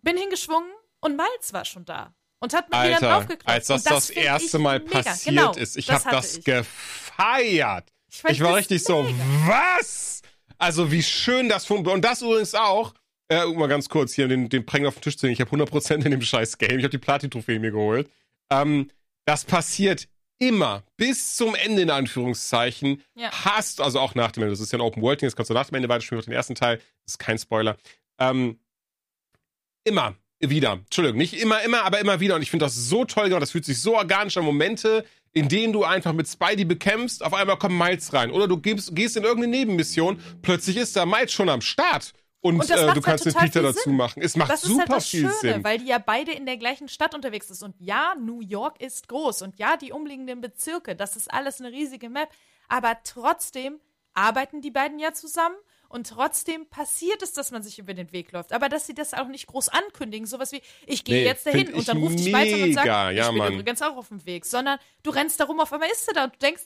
[0.02, 0.70] bin hingeschwungen
[1.00, 3.48] und Miles war schon da und hat mir wieder Alter, draufgeklopft.
[3.48, 5.02] als das das, find erste Mal mega.
[5.02, 6.44] passiert Genau, ist, ich das habe das ich.
[6.44, 7.92] gefeiert.
[8.10, 9.16] Ich, Ich war das richtig so, mega.
[9.46, 10.22] was?
[10.58, 11.94] Also wie schön das funktioniert.
[11.96, 12.92] Und das übrigens auch,
[13.28, 15.34] äh, mal ganz kurz hier den, den Präng auf den Tisch zu legen.
[15.34, 16.78] Ich habe 100% in dem scheiß Game.
[16.78, 18.10] Ich habe die Platin-Trophäe mir geholt.
[18.50, 18.90] Ähm,
[19.24, 20.08] das passiert
[20.40, 23.02] immer bis zum Ende in Anführungszeichen.
[23.14, 23.30] Ja.
[23.44, 24.52] Hast, also auch nach dem Ende.
[24.52, 25.28] Das ist ja ein Open-World-Ding.
[25.28, 26.18] Das kannst du nach dem Ende weiterspielen.
[26.18, 26.78] Auf den ersten Teil.
[27.04, 27.76] Das ist kein Spoiler.
[28.18, 28.58] Ähm,
[29.84, 30.72] immer wieder.
[30.72, 32.34] Entschuldigung, nicht immer, immer, aber immer wieder.
[32.34, 33.42] Und ich finde das so toll gemacht.
[33.42, 37.34] Das fühlt sich so organisch an Momente, in denen du einfach mit Spidey bekämpfst, auf
[37.34, 38.30] einmal kommt Miles rein.
[38.30, 42.12] Oder du gehst, gehst in irgendeine Nebenmission, plötzlich ist da Miles schon am Start.
[42.42, 43.96] Und, Und äh, du halt kannst den total Peter dazu Sinn.
[43.96, 44.22] machen.
[44.22, 45.64] Es macht Das ist super halt das viel Schöne, Sinn.
[45.64, 47.62] weil die ja beide in der gleichen Stadt unterwegs ist.
[47.62, 51.70] Und ja, New York ist groß und ja, die umliegenden Bezirke, das ist alles eine
[51.70, 52.30] riesige Map.
[52.68, 53.78] Aber trotzdem
[54.14, 55.54] arbeiten die beiden ja zusammen
[55.90, 58.52] und trotzdem passiert es, dass man sich über den Weg läuft.
[58.52, 61.74] Aber dass sie das auch nicht groß ankündigen, sowas wie, ich gehe Nee, jetzt dahin
[61.74, 63.52] und dann ruft dich an und sagt, ja, ich bin Mann.
[63.54, 64.46] übrigens auch auf dem Weg.
[64.46, 66.62] Sondern du rennst darum, auf einmal ist sie da und du denkst,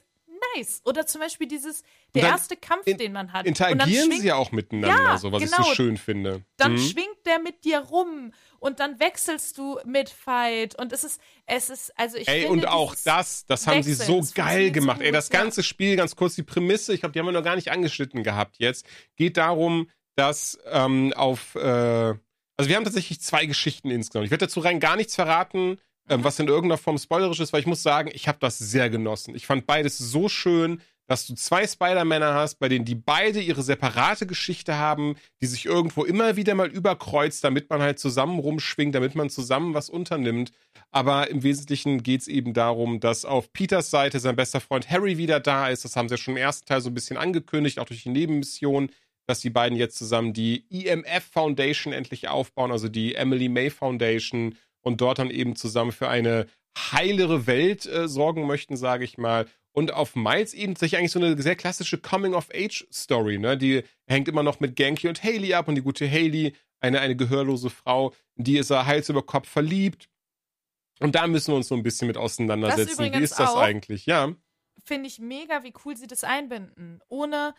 [0.57, 0.81] nice.
[0.85, 1.83] Oder zum Beispiel dieses,
[2.15, 3.47] der erste Kampf, in- den man hat.
[3.47, 5.63] und dann Interagieren schwingt sie ja auch miteinander, Ja, so was ich genau.
[5.69, 6.43] so schön finde.
[6.57, 6.79] dann Mhm.
[6.79, 11.71] schwingt der mit dir rum und dann wechselst du mit Fight und es ist es
[11.71, 14.67] ist also ich Ey, finde und auch das, das haben sie Wechseln, so das geil
[14.69, 15.01] so gemacht.
[15.01, 15.41] Ey, das ja.
[15.41, 18.23] ganze Spiel, ganz kurz die Prämisse, ich glaube, die haben wir noch gar nicht angeschnitten
[18.23, 21.61] gehabt jetzt, geht darum, dass ähm, auf, äh,
[22.57, 24.27] also wir haben tatsächlich zwei Geschichten insgesamt.
[24.27, 25.79] Ich werde dazu rein gar nichts verraten,
[26.09, 28.91] ähm, was in irgendeiner Form spoilerisch ist, weil ich muss sagen, ich habe das sehr
[28.91, 29.35] genossen.
[29.35, 33.63] Ich fand beides so schön, dass du zwei Spider-Männer hast, bei denen die beide ihre
[33.63, 38.95] separate Geschichte haben, die sich irgendwo immer wieder mal überkreuzt, damit man halt zusammen rumschwingt,
[38.95, 40.53] damit man zusammen was unternimmt.
[40.91, 45.41] Aber im Wesentlichen geht's eben darum, dass auf Peters Seite sein bester Freund Harry wieder
[45.41, 45.85] da ist.
[45.85, 48.11] Das haben sie ja schon im ersten Teil so ein bisschen angekündigt, auch durch die
[48.11, 48.91] Nebenmission,
[49.27, 54.57] dass die beiden jetzt zusammen die EMF Foundation endlich aufbauen, also die Emily May Foundation
[54.85, 59.47] und dort dann eben zusammen für eine heilere Welt äh, sorgen möchten, sage ich mal.
[59.73, 63.59] Und auf Miles eben tatsächlich eigentlich so eine sehr klassische Coming-of-Age-Story, ne?
[63.59, 67.17] Die hängt immer noch mit Genki und Haley ab und die gute Haley, eine, eine
[67.17, 70.09] gehörlose Frau, die ist er Hals über Kopf verliebt.
[71.01, 73.13] Und da müssen wir uns so ein bisschen mit auseinandersetzen.
[73.13, 73.59] Wie ist das auch.
[73.61, 74.07] eigentlich?
[74.07, 74.33] Ja.
[74.85, 77.55] finde ich mega, wie cool sie das einbinden, ohne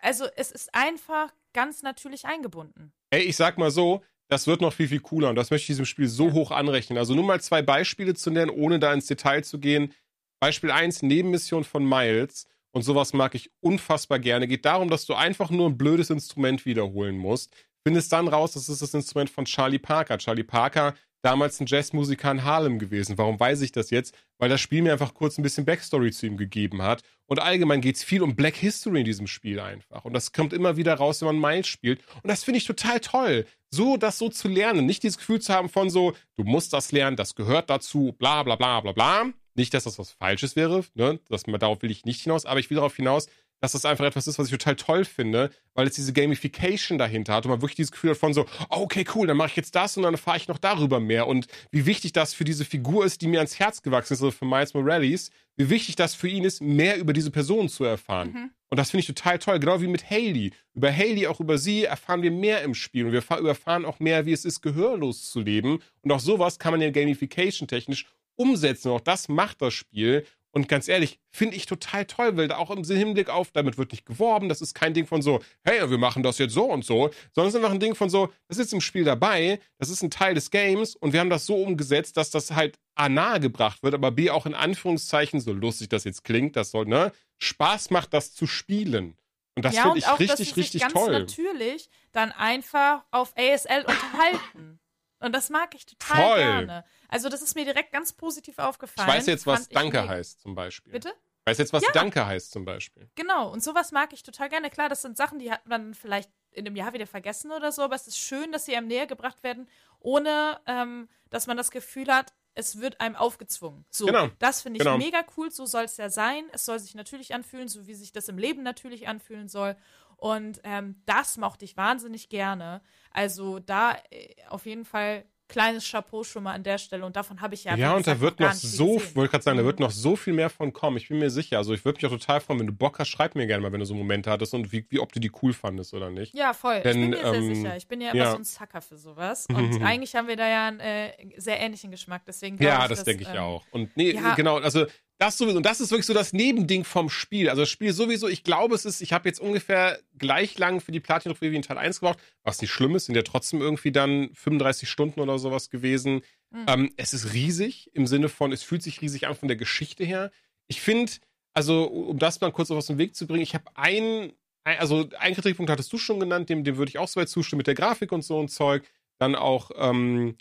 [0.00, 2.92] also es ist einfach ganz natürlich eingebunden.
[3.10, 5.68] Ey, ich sag mal so, das wird noch viel, viel cooler und das möchte ich
[5.68, 6.98] diesem Spiel so hoch anrechnen.
[6.98, 9.92] Also nur mal zwei Beispiele zu nennen, ohne da ins Detail zu gehen.
[10.40, 12.46] Beispiel 1, Nebenmission von Miles.
[12.70, 14.46] Und sowas mag ich unfassbar gerne.
[14.46, 17.52] Geht darum, dass du einfach nur ein blödes Instrument wiederholen musst.
[17.82, 20.18] Findest dann raus, das ist das Instrument von Charlie Parker.
[20.18, 23.18] Charlie Parker, damals ein Jazzmusiker in Harlem gewesen.
[23.18, 24.14] Warum weiß ich das jetzt?
[24.38, 27.02] Weil das Spiel mir einfach kurz ein bisschen Backstory zu ihm gegeben hat.
[27.26, 30.04] Und allgemein geht es viel um Black History in diesem Spiel einfach.
[30.04, 32.00] Und das kommt immer wieder raus, wenn man Miles spielt.
[32.22, 33.46] Und das finde ich total toll.
[33.70, 34.86] So, das so zu lernen.
[34.86, 38.42] Nicht dieses Gefühl zu haben von so, du musst das lernen, das gehört dazu, bla
[38.42, 39.32] bla bla bla bla.
[39.54, 41.18] Nicht, dass das was Falsches wäre, ne?
[41.28, 43.26] Das, darauf will ich nicht hinaus, aber ich will darauf hinaus,
[43.60, 47.34] dass das einfach etwas ist, was ich total toll finde, weil es diese Gamification dahinter
[47.34, 49.56] hat und man wirklich dieses Gefühl hat von so, oh, okay, cool, dann mache ich
[49.56, 52.64] jetzt das und dann fahre ich noch darüber mehr und wie wichtig das für diese
[52.64, 56.14] Figur ist, die mir ans Herz gewachsen ist, also für Miles Morales, wie wichtig das
[56.14, 58.32] für ihn ist, mehr über diese Person zu erfahren.
[58.32, 58.50] Mhm.
[58.70, 60.52] Und das finde ich total toll, genau wie mit Haley.
[60.74, 63.98] Über Haley, auch über sie, erfahren wir mehr im Spiel und wir fa- erfahren auch
[63.98, 65.80] mehr, wie es ist, gehörlos zu leben.
[66.02, 68.04] Und auch sowas kann man ja Gamification-technisch
[68.36, 68.88] umsetzen.
[68.88, 70.26] Und auch das macht das Spiel.
[70.50, 73.92] Und ganz ehrlich, finde ich total toll, weil da auch im Hinblick auf, damit wird
[73.92, 76.84] nicht geworben, das ist kein Ding von so, hey, wir machen das jetzt so und
[76.84, 79.90] so, sondern es ist einfach ein Ding von so, das ist im Spiel dabei, das
[79.90, 83.08] ist ein Teil des Games und wir haben das so umgesetzt, dass das halt A
[83.08, 86.86] nahe gebracht wird, aber B auch in Anführungszeichen, so lustig das jetzt klingt, das soll,
[86.86, 89.16] ne, Spaß macht, das zu spielen.
[89.54, 91.10] Und das ja, finde ich auch, dass richtig, sie sich richtig ganz toll.
[91.10, 94.80] natürlich dann einfach auf ASL unterhalten.
[95.20, 96.38] Und das mag ich total Voll.
[96.38, 96.84] gerne.
[97.08, 99.08] Also das ist mir direkt ganz positiv Ich aufgefallen.
[99.08, 100.08] weiß jetzt, was ich Danke mega.
[100.08, 100.92] heißt, zum Beispiel.
[100.92, 101.08] Bitte?
[101.44, 101.90] Ich weiß jetzt, was Ja.
[101.92, 103.08] Danke heißt, zum Beispiel.
[103.14, 104.70] Genau, und sowas mag ich total gerne.
[104.70, 107.82] Klar, das sind Sachen, die hat man vielleicht in einem Jahr wieder vergessen oder so,
[107.82, 109.68] aber es ist schön, dass sie einem näher gebracht werden,
[110.00, 113.84] ohne ähm, dass man das Gefühl hat, es wird einem aufgezwungen.
[113.90, 114.98] So, Genau, das finde ich genau.
[114.98, 115.50] mega cool.
[115.50, 116.44] So soll es ja sein.
[116.52, 119.76] Es soll sich natürlich anfühlen, so wie sich das im Leben natürlich anfühlen soll.
[120.18, 122.82] Und ähm, das mochte ich wahnsinnig gerne.
[123.12, 127.06] Also da äh, auf jeden Fall kleines Chapeau schon mal an der Stelle.
[127.06, 127.74] Und davon habe ich ja.
[127.74, 129.66] Ja, und da wird noch so, wollte gerade sagen, da Mhm.
[129.66, 130.98] wird noch so viel mehr von kommen.
[130.98, 131.56] Ich bin mir sicher.
[131.56, 133.72] Also ich würde mich auch total freuen, wenn du Bock hast, schreib mir gerne mal,
[133.72, 136.34] wenn du so Momente hattest und wie, wie ob du die cool fandest oder nicht.
[136.34, 136.82] Ja, voll.
[136.82, 137.76] Denn, ich bin mir sehr ähm, sicher.
[137.76, 138.30] Ich bin ja immer ja.
[138.32, 139.46] so ein Sucker für sowas.
[139.48, 142.22] Und eigentlich haben wir da ja einen äh, sehr ähnlichen Geschmack.
[142.26, 143.64] Deswegen Ja, ich, das dass, denke ich ähm, auch.
[143.70, 144.34] Und nee, ja.
[144.34, 144.86] genau, also
[145.18, 147.50] das sowieso, und das ist wirklich so das Nebending vom Spiel.
[147.50, 150.92] Also das Spiel sowieso, ich glaube, es ist, ich habe jetzt ungefähr gleich lang für
[150.92, 153.90] die Platin-Trophäe wie in Teil 1 gebraucht, was nicht schlimm ist, sind ja trotzdem irgendwie
[153.90, 156.22] dann 35 Stunden oder sowas gewesen.
[156.50, 156.64] Mhm.
[156.68, 160.04] Ähm, es ist riesig im Sinne von, es fühlt sich riesig an von der Geschichte
[160.04, 160.30] her.
[160.68, 161.12] Ich finde,
[161.52, 165.08] also um das mal kurz auf den Weg zu bringen, ich habe ein, ein, also
[165.18, 167.66] einen Kritikpunkt hattest du schon genannt, dem, dem würde ich auch so weit zustimmen mit
[167.66, 168.84] der Grafik und so ein Zeug.
[169.18, 170.36] Dann auch, ähm,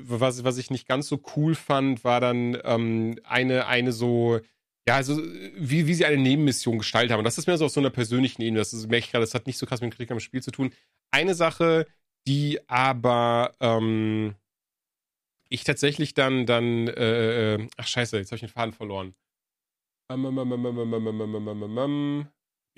[0.00, 4.40] was, was ich nicht ganz so cool fand, war dann ähm, eine, eine so,
[4.86, 5.18] ja, also
[5.56, 7.18] wie, wie sie eine Nebenmission gestaltet haben.
[7.18, 8.58] Und das ist mir so auf so einer persönlichen Ebene.
[8.58, 10.50] Das ist, merke ich gerade, das hat nicht so krass mit Kritik am Spiel zu
[10.50, 10.72] tun.
[11.10, 11.86] Eine Sache,
[12.26, 14.34] die aber ähm,
[15.48, 19.14] ich tatsächlich dann, dann, äh, äh ach scheiße, jetzt habe ich den Faden verloren.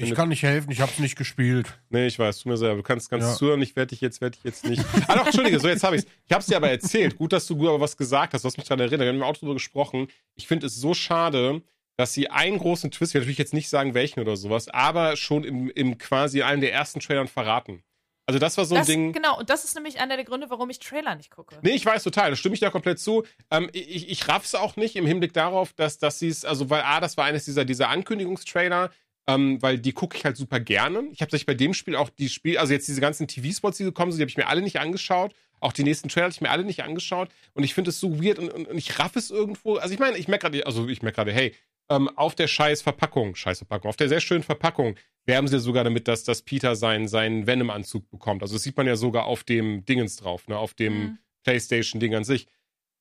[0.02, 1.78] Ich kann nicht helfen, ich hab's nicht gespielt.
[1.90, 2.76] Nee, ich weiß, tu mir selber.
[2.76, 3.34] Du kannst ganz ja.
[3.34, 4.84] zuhören, ich werde dich jetzt, werde ich jetzt nicht.
[5.08, 6.06] ah doch, Entschuldige, so jetzt habe ich's.
[6.26, 7.16] Ich hab's dir aber erzählt.
[7.16, 9.00] Gut, dass du gut aber was gesagt hast, du hast mich daran erinnert.
[9.00, 10.08] Wir haben auch drüber gesprochen.
[10.34, 11.62] Ich finde es so schade,
[11.96, 15.16] dass sie einen großen Twist, ich werde natürlich jetzt nicht sagen, welchen oder sowas, aber
[15.16, 17.82] schon im, im quasi einem der ersten Trailern verraten.
[18.30, 19.12] Also das war so ein das, Ding.
[19.12, 21.58] Genau, und das ist nämlich einer der Gründe, warum ich Trailer nicht gucke.
[21.62, 23.24] Nee, ich weiß total, da stimme ich da komplett zu.
[23.50, 26.82] Ähm, ich, ich raff's auch nicht im Hinblick darauf, dass, dass sie es, also weil
[26.82, 28.90] A, das war eines dieser, dieser Ankündigungstrailer,
[29.34, 31.04] ähm, weil die gucke ich halt super gerne.
[31.12, 33.84] Ich habe sich bei dem Spiel auch die Spiel, also jetzt diese ganzen TV-Spots, die
[33.84, 35.34] gekommen sind, die habe ich mir alle nicht angeschaut.
[35.60, 37.28] Auch die nächsten Trailer habe ich mir alle nicht angeschaut.
[37.52, 39.76] Und ich finde es so weird und, und, und, ich raff es irgendwo.
[39.76, 41.54] Also ich meine, ich merke gerade, also ich merke gerade, hey,
[41.90, 45.84] ähm, auf der scheiß Verpackung, scheiß Verpackung, auf der sehr schönen Verpackung werben sie sogar
[45.84, 48.42] damit, dass, dass Peter seinen, seinen Venom-Anzug bekommt.
[48.42, 51.18] Also das sieht man ja sogar auf dem Dingens drauf, ne, auf dem mhm.
[51.44, 52.46] PlayStation-Ding an sich.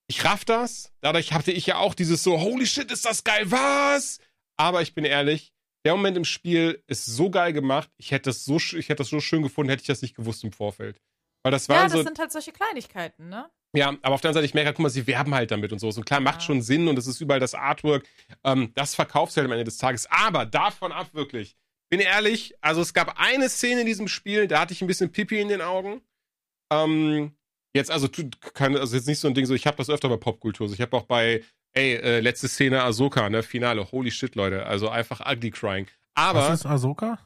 [0.08, 0.92] Ich raff das.
[1.02, 4.20] Dadurch hatte ich ja auch dieses so, holy shit, ist das geil, was?
[4.58, 5.54] Aber ich bin ehrlich,
[5.86, 7.90] der Moment im Spiel ist so geil gemacht.
[7.98, 10.44] Ich hätte das so, ich hätte das so schön gefunden, hätte ich das nicht gewusst
[10.44, 11.02] im Vorfeld.
[11.44, 13.50] Weil das war ja, das so, sind halt solche Kleinigkeiten, ne?
[13.76, 15.80] Ja, aber auf der anderen Seite, ich merke, guck mal, sie werben halt damit und
[15.80, 15.92] so.
[15.92, 16.42] So klar, macht ja.
[16.42, 18.06] schon Sinn und es ist überall das Artwork.
[18.44, 20.08] Ähm, das verkauft halt am Ende des Tages.
[20.10, 21.56] Aber davon ab wirklich.
[21.90, 25.12] Bin ehrlich, also es gab eine Szene in diesem Spiel, da hatte ich ein bisschen
[25.12, 26.02] Pipi in den Augen.
[26.72, 27.36] Ähm,
[27.74, 28.08] jetzt, also,
[28.54, 30.68] kann, also jetzt nicht so ein Ding, so ich habe das öfter bei Popkultur.
[30.68, 31.44] So, ich habe auch bei,
[31.80, 33.92] ey, äh, letzte Szene Ahsoka, ne, Finale.
[33.92, 34.66] Holy shit, Leute.
[34.66, 35.88] Also einfach ugly crying.
[36.16, 36.50] Aber.
[36.50, 37.18] Was ist Ahsoka?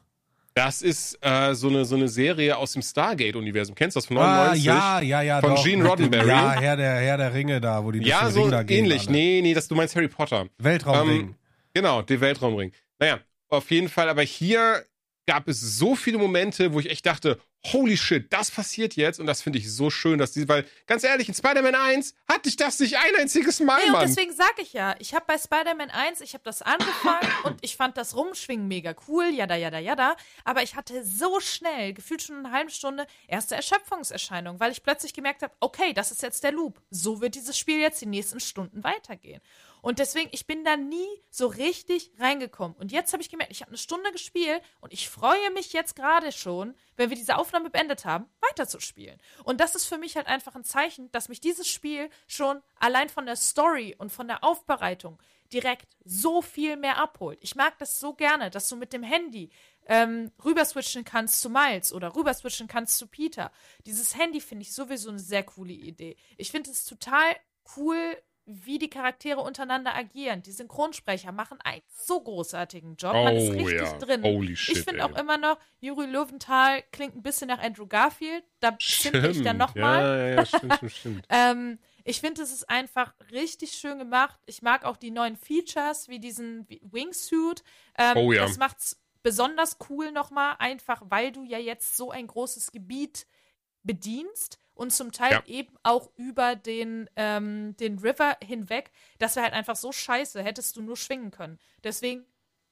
[0.56, 3.74] Das ist äh, so, eine, so eine Serie aus dem Stargate-Universum.
[3.74, 4.70] Kennst du das von 99?
[4.70, 5.40] Ah, ja, ja, ja.
[5.40, 5.64] Von doch.
[5.64, 6.28] Gene Roddenberry.
[6.28, 8.68] Ja, Herr der, Herr der Ringe da, wo die durch Ja, den so gehen.
[8.68, 9.08] ähnlich.
[9.08, 9.12] alle.
[9.12, 10.46] Nee, nee, das, du meinst Harry Potter.
[10.58, 11.20] Weltraumring.
[11.20, 11.34] Ähm,
[11.74, 12.70] genau, der Weltraumring.
[13.00, 14.08] Naja, auf jeden Fall.
[14.08, 14.84] Aber hier
[15.26, 17.38] gab es so viele Momente, wo ich echt dachte,
[17.72, 21.02] holy shit, das passiert jetzt und das finde ich so schön, dass die, weil ganz
[21.02, 24.02] ehrlich, in Spider-Man 1 hatte ich das nicht ein einziges Mal, nee, Mann.
[24.02, 27.58] und deswegen sage ich ja, ich habe bei Spider-Man 1, ich habe das angefangen und
[27.62, 32.22] ich fand das Rumschwingen mega cool, jada, jada, jada, aber ich hatte so schnell, gefühlt
[32.22, 36.44] schon eine halbe Stunde, erste Erschöpfungserscheinung, weil ich plötzlich gemerkt habe, okay, das ist jetzt
[36.44, 39.40] der Loop, so wird dieses Spiel jetzt die nächsten Stunden weitergehen.
[39.84, 42.74] Und deswegen, ich bin da nie so richtig reingekommen.
[42.74, 45.94] Und jetzt habe ich gemerkt, ich habe eine Stunde gespielt und ich freue mich jetzt
[45.94, 49.20] gerade schon, wenn wir diese Aufnahme beendet haben, weiterzuspielen.
[49.44, 53.10] Und das ist für mich halt einfach ein Zeichen, dass mich dieses Spiel schon allein
[53.10, 55.20] von der Story und von der Aufbereitung
[55.52, 57.38] direkt so viel mehr abholt.
[57.42, 59.50] Ich mag das so gerne, dass du mit dem Handy
[59.84, 63.52] ähm, rüberswitchen kannst zu Miles oder rüberswitchen kannst zu Peter.
[63.84, 66.16] Dieses Handy finde ich sowieso eine sehr coole Idee.
[66.38, 67.36] Ich finde es total
[67.76, 68.16] cool,
[68.46, 70.42] wie die Charaktere untereinander agieren.
[70.42, 73.14] Die Synchronsprecher machen einen so großartigen Job.
[73.14, 73.98] Man ist Oh, richtig ja.
[73.98, 74.22] drin.
[74.22, 78.44] Holy shit, ich finde auch immer noch, Juri Löwenthal klingt ein bisschen nach Andrew Garfield.
[78.60, 80.00] Da finde ich dann nochmal.
[80.02, 81.26] Ja, ja, ja, stimmt, stimmt, stimmt.
[81.30, 84.38] Ähm, ich finde, es ist einfach richtig schön gemacht.
[84.44, 87.62] Ich mag auch die neuen Features, wie diesen Wingsuit.
[87.96, 88.42] Ähm, Oh ja.
[88.46, 93.26] Das macht's besonders cool nochmal, einfach weil du ja jetzt so ein großes Gebiet
[93.84, 95.42] bedienst und zum Teil Ja.
[95.46, 98.90] eben auch über den, ähm, den River hinweg.
[99.18, 101.58] Das wäre halt einfach so scheiße, hättest du nur schwingen können.
[101.84, 102.26] Deswegen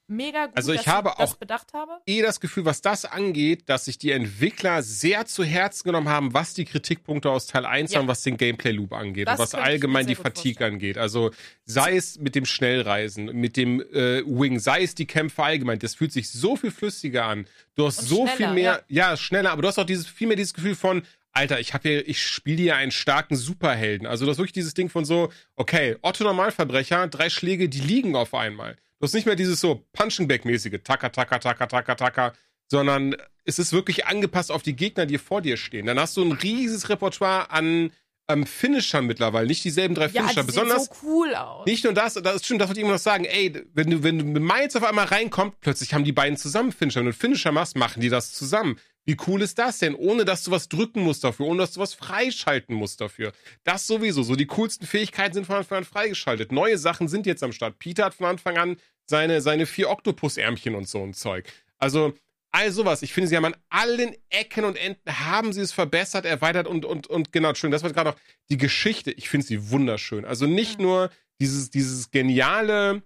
[0.07, 1.91] mega gut, Also ich dass habe ich das auch- bedacht habe.
[2.05, 6.33] eh das Gefühl, was das angeht, dass sich die Entwickler sehr zu Herzen genommen haben,
[6.33, 7.99] was die Kritikpunkte aus Teil 1 Ja.
[7.99, 10.73] haben, was den Gameplay-Loop angeht Das und was allgemein die Fatigue vorstellen.
[10.73, 10.97] angeht.
[10.97, 11.31] Also
[11.65, 15.95] sei es mit dem Schnellreisen, mit dem äh, Wing, sei es die Kämpfe allgemein, das
[15.95, 17.47] fühlt sich so viel flüssiger an.
[17.75, 19.15] Du hast Und so viel mehr, ja.
[19.17, 21.03] schneller, aber du hast auch dieses viel mehr dieses Gefühl von
[21.35, 24.05] Alter, ich habe hier, ich spiele hier einen starken Superhelden.
[24.05, 28.15] Also das ist wirklich dieses Ding von so, okay, Otto Normalverbrecher, drei Schläge, die liegen
[28.15, 28.75] auf einmal.
[29.03, 32.33] Du hast nicht mehr dieses so Punching-Bag-mäßige, taka, taka, taka, taka, taka,
[32.71, 35.87] sondern es ist wirklich angepasst auf die Gegner, die vor dir stehen.
[35.87, 37.91] Dann hast du ein riesiges Repertoire an
[38.29, 41.65] ähm, Finishern mittlerweile, nicht dieselben drei Ja, Finisher, sehen besonders so cool aus.
[41.65, 44.03] nicht nur das, das ist stimmt, das wollte ich immer noch sagen, ey, wenn du,
[44.03, 47.01] wenn du mit Miles auf einmal reinkommst, plötzlich haben die beiden zusammen Finisher.
[47.01, 48.79] Wenn du einen Finisher machst, machen die das zusammen.
[49.05, 49.95] Wie cool ist das denn?
[49.95, 53.33] Ohne dass du was drücken musst dafür, ohne dass du was freischalten musst dafür.
[53.63, 54.23] Das sowieso.
[54.23, 56.51] So die coolsten Fähigkeiten sind von Anfang an freigeschaltet.
[56.51, 57.79] Neue Sachen sind jetzt am Start.
[57.79, 61.51] Peter hat von Anfang an seine, seine vier Oktopusärmchen und so ein Zeug.
[61.77, 62.13] Also,
[62.51, 63.01] all sowas.
[63.01, 66.85] Ich finde, sie haben an allen Ecken und Enden haben sie es verbessert, erweitert und,
[66.85, 67.71] und, und genau, schön.
[67.71, 68.19] Das war gerade auch
[68.49, 69.11] die Geschichte.
[69.11, 70.23] Ich finde sie wunderschön.
[70.23, 71.09] Also nicht nur
[71.41, 73.01] dieses, dieses geniale,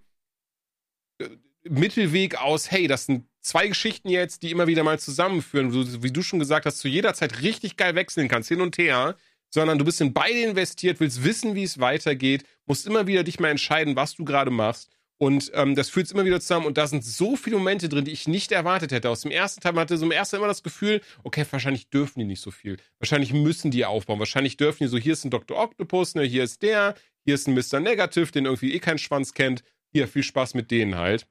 [1.20, 1.28] äh,
[1.64, 6.12] Mittelweg aus, hey, das sind zwei Geschichten jetzt, die immer wieder mal zusammenführen, du, wie
[6.12, 9.16] du schon gesagt hast, zu jeder Zeit richtig geil wechseln kannst, hin und her,
[9.50, 13.40] sondern du bist in beide investiert, willst wissen, wie es weitergeht, musst immer wieder dich
[13.40, 14.90] mal entscheiden, was du gerade machst.
[15.20, 16.66] Und ähm, das führt es immer wieder zusammen.
[16.66, 19.10] Und da sind so viele Momente drin, die ich nicht erwartet hätte.
[19.10, 22.20] Aus dem ersten Teil man hatte so im ersten immer das Gefühl, okay, wahrscheinlich dürfen
[22.20, 22.76] die nicht so viel.
[23.00, 24.20] Wahrscheinlich müssen die aufbauen.
[24.20, 25.58] Wahrscheinlich dürfen die so, hier ist ein Dr.
[25.58, 26.94] Octopus, ne, hier ist der,
[27.24, 27.80] hier ist ein Mr.
[27.80, 29.64] Negative, den irgendwie eh keinen Schwanz kennt.
[29.90, 31.26] Hier, viel Spaß mit denen halt.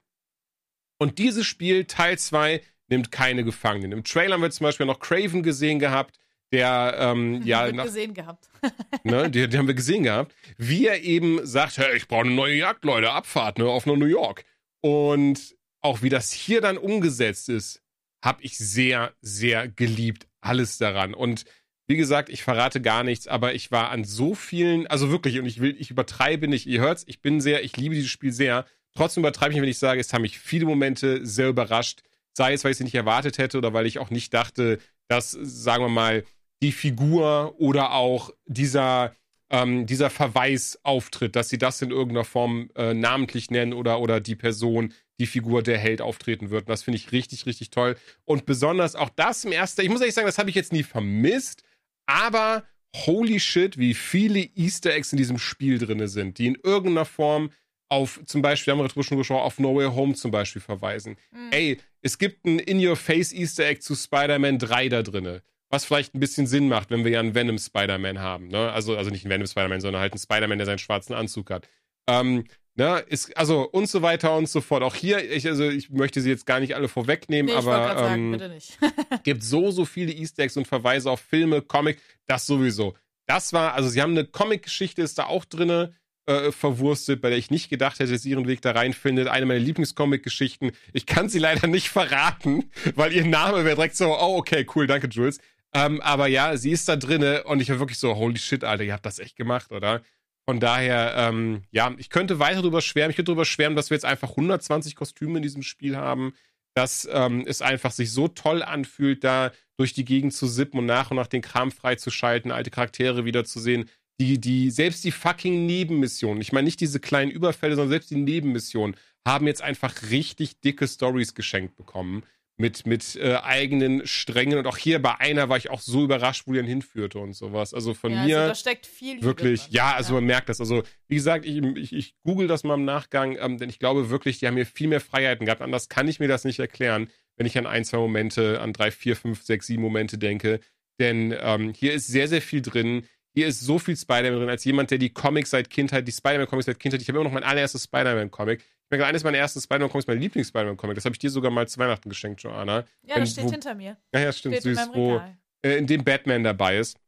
[0.98, 3.92] Und dieses Spiel, Teil 2, nimmt keine Gefangenen.
[3.92, 6.18] Im Trailer haben wir zum Beispiel noch Craven gesehen gehabt,
[6.52, 8.48] der ähm, ja Wird nach, gesehen gehabt.
[9.04, 12.34] ne, die, die haben wir gesehen gehabt, wie er eben sagt, hey, ich brauche eine
[12.34, 14.44] neue Jagd, Leute, Abfahrt, ne, auf nach New York.
[14.80, 17.82] Und auch wie das hier dann umgesetzt ist,
[18.24, 20.26] habe ich sehr, sehr geliebt.
[20.40, 21.14] Alles daran.
[21.14, 21.44] Und
[21.86, 25.46] wie gesagt, ich verrate gar nichts, aber ich war an so vielen, also wirklich, und
[25.46, 28.66] ich will, ich übertreibe nicht, ihr hört's, ich bin sehr, ich liebe dieses Spiel sehr.
[28.98, 32.02] Trotzdem übertreibe ich nicht, wenn ich sage, es haben mich viele Momente sehr überrascht.
[32.36, 35.30] Sei es, weil ich sie nicht erwartet hätte oder weil ich auch nicht dachte, dass,
[35.30, 36.24] sagen wir mal,
[36.62, 39.14] die Figur oder auch dieser,
[39.50, 44.18] ähm, dieser Verweis auftritt, dass sie das in irgendeiner Form äh, namentlich nennen oder, oder
[44.18, 46.62] die Person, die Figur der Held auftreten wird.
[46.62, 47.96] Und das finde ich richtig, richtig toll.
[48.24, 50.82] Und besonders auch das im ersten, ich muss ehrlich sagen, das habe ich jetzt nie
[50.82, 51.62] vermisst,
[52.06, 52.64] aber
[52.96, 57.50] holy shit, wie viele Easter Eggs in diesem Spiel drin sind, die in irgendeiner Form
[57.88, 61.16] auf zum Beispiel, haben wir drüber schon gesprochen, auf No Way Home zum Beispiel verweisen.
[61.30, 61.50] Mhm.
[61.50, 65.42] Ey, es gibt ein In-Your-Face Easter Egg zu Spider-Man 3 da drinne.
[65.70, 68.48] Was vielleicht ein bisschen Sinn macht, wenn wir ja einen Venom Spider-Man haben.
[68.48, 68.70] Ne?
[68.72, 71.68] Also, also nicht einen Venom Spider-Man, sondern halt einen Spider-Man, der seinen schwarzen Anzug hat.
[72.06, 72.44] Ähm,
[72.74, 73.04] ne?
[73.08, 74.82] ist, also und so weiter und so fort.
[74.82, 78.40] Auch hier, ich, also ich möchte sie jetzt gar nicht alle vorwegnehmen, Nee, aber sagen,
[78.40, 78.78] ähm, nicht.
[79.24, 82.94] gibt so, so viele Easter Eggs und Verweise auf Filme, Comic, das sowieso.
[83.26, 85.94] Das war, also sie haben eine Comic-Geschichte, ist da auch drinne
[86.28, 89.28] äh, verwurstet, bei der ich nicht gedacht hätte, dass sie ihren Weg da reinfindet.
[89.28, 90.72] Eine meiner Lieblingscomic-Geschichten.
[90.92, 94.86] Ich kann sie leider nicht verraten, weil ihr Name wäre direkt so, oh, okay, cool,
[94.86, 95.38] danke, Jules.
[95.72, 98.84] Ähm, aber ja, sie ist da drinne und ich war wirklich so, holy shit, Alter,
[98.84, 100.02] ihr habt das echt gemacht, oder?
[100.46, 103.10] Von daher, ähm, ja, ich könnte weiter drüber schwärmen.
[103.10, 106.32] Ich könnte drüber schwärmen, dass wir jetzt einfach 120 Kostüme in diesem Spiel haben,
[106.74, 110.86] dass ähm, es einfach sich so toll anfühlt, da durch die Gegend zu sippen und
[110.86, 113.88] nach und nach den Kram freizuschalten, alte Charaktere wiederzusehen.
[114.20, 118.16] Die, die, selbst die fucking Nebenmissionen, ich meine nicht diese kleinen Überfälle, sondern selbst die
[118.16, 118.96] Nebenmissionen
[119.26, 122.24] haben jetzt einfach richtig dicke Stories geschenkt bekommen
[122.58, 124.58] mit, mit äh, eigenen Strängen.
[124.58, 127.32] Und auch hier bei einer war ich auch so überrascht, wo die dann hinführte und
[127.34, 127.72] sowas.
[127.72, 129.74] Also von ja, mir also da steckt viel Liebe wirklich, drin.
[129.74, 130.60] ja, also man merkt das.
[130.60, 134.10] Also wie gesagt, ich, ich, ich google das mal im Nachgang, ähm, denn ich glaube
[134.10, 135.62] wirklich, die haben hier viel mehr Freiheiten gehabt.
[135.62, 138.90] Anders kann ich mir das nicht erklären, wenn ich an ein, zwei Momente, an drei,
[138.90, 140.58] vier, fünf, sechs, sieben Momente denke.
[140.98, 143.04] Denn ähm, hier ist sehr, sehr viel drin.
[143.38, 146.66] Hier ist so viel Spider-Man drin, als jemand, der die Comics seit Kindheit, die Spider-Man-Comics
[146.66, 148.58] seit Kindheit, ich habe immer noch mein allererstes Spider-Man-Comic.
[148.58, 150.96] Ich merke, eines meiner ersten Spider-Man-Comics, mein Lieblings-Spider-Man-Comic.
[150.96, 152.84] Das habe ich dir sogar mal zu Weihnachten geschenkt, Joanna.
[153.04, 153.96] Ja, Wenn- das steht wo- hinter mir.
[154.12, 155.22] Ja, ja, stimmt, Steht in süß, meinem wo,
[155.62, 156.98] äh, in dem Batman dabei ist.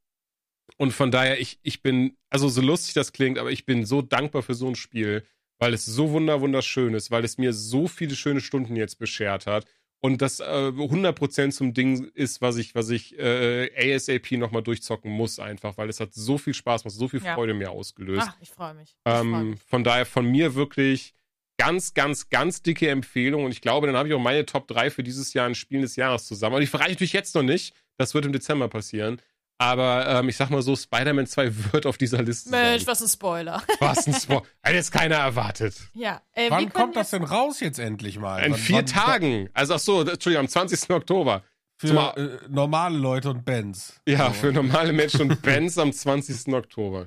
[0.76, 4.00] Und von daher, ich, ich bin, also so lustig das klingt, aber ich bin so
[4.00, 5.24] dankbar für so ein Spiel,
[5.58, 9.46] weil es so wunder wunderschön ist, weil es mir so viele schöne Stunden jetzt beschert
[9.48, 9.64] hat
[10.00, 15.10] und das äh, 100% zum Ding ist, was ich, was ich äh, ASAP nochmal durchzocken
[15.10, 17.34] muss einfach, weil es hat so viel Spaß gemacht, so viel Ja.
[17.34, 18.26] Freude mir ausgelöst.
[18.30, 18.90] Ach, ich freue mich.
[18.90, 19.60] Ich freu Ähm, mich.
[19.68, 21.14] von daher von mir wirklich
[21.58, 23.44] ganz, ganz, ganz dicke Empfehlung.
[23.44, 25.82] Und ich glaube, dann habe ich auch meine Top 3 für dieses Jahr in Spielen
[25.82, 26.54] des Jahres zusammen.
[26.54, 27.74] Aber die verrate ich natürlich jetzt noch nicht.
[27.98, 29.20] Das wird im Dezember passieren.
[29.60, 32.86] Aber ähm, ich sag mal so, Spider-Man 2 wird auf dieser Liste Mensch, sein.
[32.86, 33.62] was ein Spoiler.
[33.80, 34.42] Was ein Spoiler.
[34.62, 35.74] Hätte jetzt keiner erwartet.
[35.92, 38.38] ja, äh, Wann kommt das denn raus jetzt endlich mal?
[38.42, 39.50] In Wann- vier wann- Tagen.
[39.52, 40.88] Also ach so, Entschuldigung, am 20.
[40.90, 41.42] Oktober.
[41.76, 44.00] Für Zumal- äh, normale Leute und Bands.
[44.06, 44.32] Ja, So.
[44.32, 46.54] für normale Menschen und Bands am 20.
[46.54, 47.04] Oktober.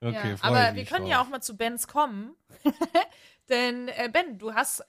[0.00, 1.10] Okay, ja, aber wir können drauf.
[1.10, 2.34] ja auch mal zu Bens kommen.
[3.48, 4.82] Denn, äh, Ben, du hast,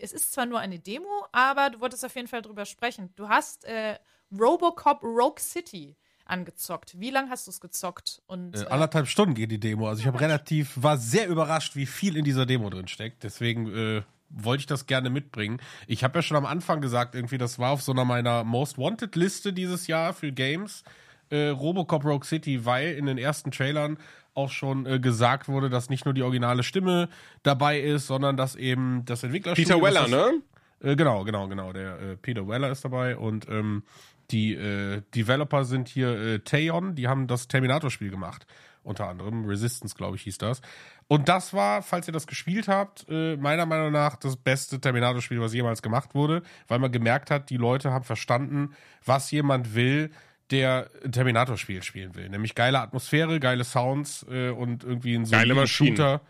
[0.00, 3.12] es ist zwar nur eine Demo, aber du wolltest auf jeden Fall drüber sprechen.
[3.16, 3.96] Du hast äh,
[4.38, 6.98] Robocop Rogue City angezockt.
[7.00, 8.22] Wie lange hast du es gezockt?
[8.26, 9.88] Und, Äh, äh, anderthalb Stunden geht die Demo.
[9.88, 13.22] Also ich habe relativ, war sehr überrascht, wie viel in dieser Demo drin steckt.
[13.22, 15.60] Deswegen äh, wollte ich das gerne mitbringen.
[15.86, 18.78] Ich habe ja schon am Anfang gesagt, irgendwie, das war auf so einer meiner Most
[18.78, 20.84] Wanted Liste dieses Jahr für Games.
[21.30, 23.98] Äh, Robocop Rogue City, weil in den ersten Trailern
[24.34, 27.08] auch schon äh, gesagt wurde, dass nicht nur die originale Stimme
[27.42, 29.74] dabei ist, sondern dass eben das Entwicklerstudio...
[29.78, 30.90] Peter Weller, das das- ne?
[30.92, 31.72] äh, genau, genau, genau.
[31.72, 33.82] Der äh, Peter Weller ist dabei und ähm,
[34.30, 38.46] die äh, Developer sind hier äh, Taeon, die haben das Terminator-Spiel gemacht.
[38.84, 39.44] Unter anderem.
[39.44, 40.60] Resistance, glaube ich, hieß das.
[41.06, 45.40] Und das war, falls ihr das gespielt habt, äh, meiner Meinung nach das beste Terminator-Spiel,
[45.40, 48.74] was jemals gemacht wurde, weil man gemerkt hat, die Leute haben verstanden,
[49.04, 50.10] was jemand will,
[50.50, 52.28] der ein Terminator-Spiel spielen will.
[52.28, 55.66] Nämlich geile Atmosphäre, geile Sounds äh, und irgendwie ein Maschinen.
[55.66, 56.20] Shooter.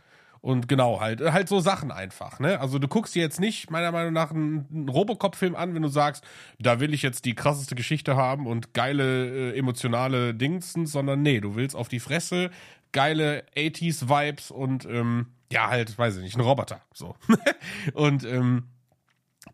[0.43, 2.60] Und genau, halt, halt so Sachen einfach, ne?
[2.60, 5.89] Also du guckst dir jetzt nicht, meiner Meinung nach, einen, einen Robocop-Film an, wenn du
[5.89, 6.24] sagst,
[6.59, 11.40] da will ich jetzt die krasseste Geschichte haben und geile äh, emotionale Dingsen, sondern nee,
[11.40, 12.51] du willst auf die Fresse,
[12.90, 16.81] geile 80s-Vibes und ähm, ja, halt, weiß ich nicht, ein Roboter.
[16.93, 17.14] So.
[17.94, 18.64] und ähm,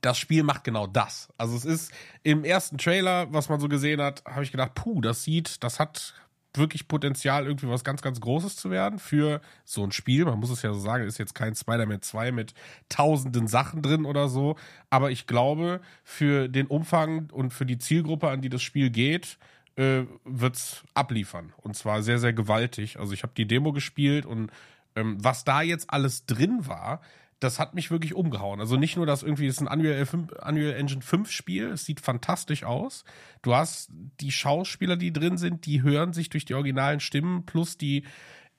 [0.01, 1.28] das Spiel macht genau das.
[1.36, 1.93] Also es ist
[2.23, 5.78] im ersten Trailer, was man so gesehen hat, habe ich gedacht, puh, das sieht, das
[5.78, 6.15] hat
[6.54, 10.24] wirklich Potenzial, irgendwie was ganz, ganz Großes zu werden für so ein Spiel.
[10.24, 12.54] Man muss es ja so sagen, ist jetzt kein Spider-Man 2 mit
[12.88, 14.56] tausenden Sachen drin oder so.
[14.90, 19.38] Aber ich glaube, für den Umfang und für die Zielgruppe, an die das Spiel geht,
[19.76, 21.52] äh, wird's abliefern.
[21.58, 22.98] Und zwar sehr, sehr gewaltig.
[22.98, 24.50] Also ich habe die Demo gespielt und
[24.96, 27.00] ähm, was da jetzt alles drin war,
[27.40, 28.60] das hat mich wirklich umgehauen.
[28.60, 32.01] Also nicht nur, dass irgendwie es ein Unreal, 5, Unreal Engine 5 Spiel, es sieht
[32.01, 33.05] fantastisch aus.
[33.43, 33.90] Du hast
[34.20, 38.05] die Schauspieler, die drin sind, die hören sich durch die originalen Stimmen plus die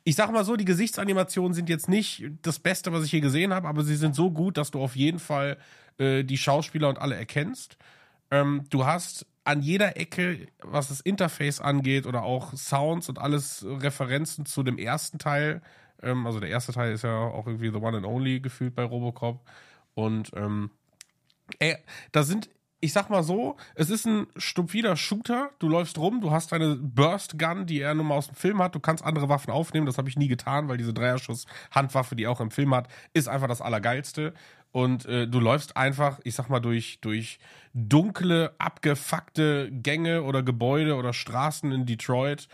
[0.06, 3.54] ich sag mal so, die Gesichtsanimationen sind jetzt nicht das Beste, was ich hier gesehen
[3.54, 5.58] habe, aber sie sind so gut, dass du auf jeden Fall
[6.00, 7.78] äh, die Schauspieler und alle erkennst.
[8.32, 13.66] Ähm, du hast an jeder Ecke, was das Interface angeht oder auch Sounds und alles
[13.68, 15.62] Referenzen zu dem ersten Teil
[16.02, 18.84] ähm, also der erste Teil ist ja auch irgendwie The One and Only gefühlt bei
[18.84, 19.42] Robocop.
[19.94, 20.72] Und ähm,
[21.60, 21.78] ey,
[22.12, 22.50] da sind,
[22.80, 25.52] ich sag mal so, es ist ein stupider Shooter.
[25.60, 28.62] Du läufst rum, du hast eine Burst Gun, die er nun mal aus dem Film
[28.62, 28.76] hat.
[28.76, 29.86] Du kannst andere Waffen aufnehmen.
[29.86, 33.28] Das habe ich nie getan, weil diese Dreierschuss-Handwaffe, die er auch im Film hat, ist
[33.28, 34.34] einfach das Allergeilste.
[34.72, 37.40] Und äh, du läufst einfach, ich sag mal, durch, durch
[37.74, 42.48] dunkle, abgefuckte Gänge oder Gebäude oder Straßen in Detroit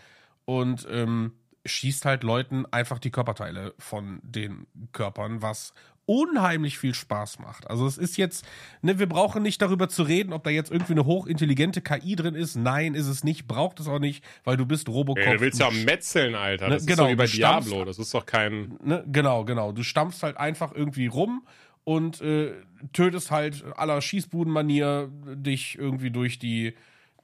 [0.46, 1.32] und ähm,
[1.66, 5.72] schießt halt Leuten einfach die Körperteile von den Körpern, was
[6.08, 7.68] unheimlich viel Spaß macht.
[7.68, 8.46] Also es ist jetzt,
[8.80, 12.36] ne, wir brauchen nicht darüber zu reden, ob da jetzt irgendwie eine hochintelligente KI drin
[12.36, 12.54] ist.
[12.54, 15.24] Nein, ist es nicht, braucht es auch nicht, weil du bist Robocop.
[15.26, 16.68] Ey, du willst ja metzeln, Alter.
[16.68, 17.84] Ne, Das genau, ist doch über stammst- Diablo.
[17.84, 18.78] Das ist doch kein.
[18.84, 19.72] Ne, genau, genau.
[19.72, 21.44] Du stampfst halt einfach irgendwie rum
[21.82, 22.52] und äh,
[22.92, 26.74] tötest halt aller Schießbudenmanier dich irgendwie durch die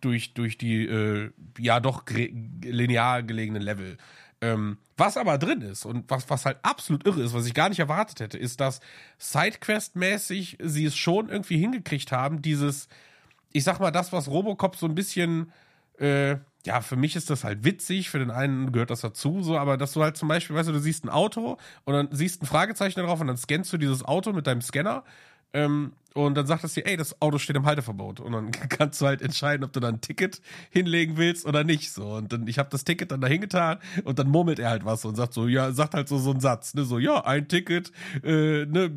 [0.01, 2.03] durch durch die äh, ja doch
[2.63, 3.97] linear gelegenen Level.
[4.43, 7.69] Ähm, was aber drin ist und was, was halt absolut irre ist, was ich gar
[7.69, 8.81] nicht erwartet hätte, ist, dass
[9.19, 12.89] Sidequest-mäßig sie es schon irgendwie hingekriegt haben, dieses,
[13.53, 15.53] ich sag mal, das, was Robocop so ein bisschen,
[15.99, 19.57] äh, ja, für mich ist das halt witzig, für den einen gehört das dazu, so,
[19.57, 22.43] aber dass du halt zum Beispiel, weißt du, du siehst ein Auto und dann siehst
[22.43, 25.05] ein Fragezeichen darauf und dann scannst du dieses Auto mit deinem Scanner
[25.53, 28.21] ähm, und dann sagt es dir, ey, das Auto steht im Halteverbot.
[28.21, 30.41] Und dann kannst du halt entscheiden, ob du da ein Ticket
[30.71, 31.93] hinlegen willst oder nicht.
[31.93, 32.15] So.
[32.15, 35.05] Und dann, ich habe das Ticket dann dahin getan und dann murmelt er halt was
[35.05, 37.93] und sagt so, ja, sagt halt so, so einen Satz, ne, so, ja, ein Ticket,
[38.23, 38.91] äh, ne,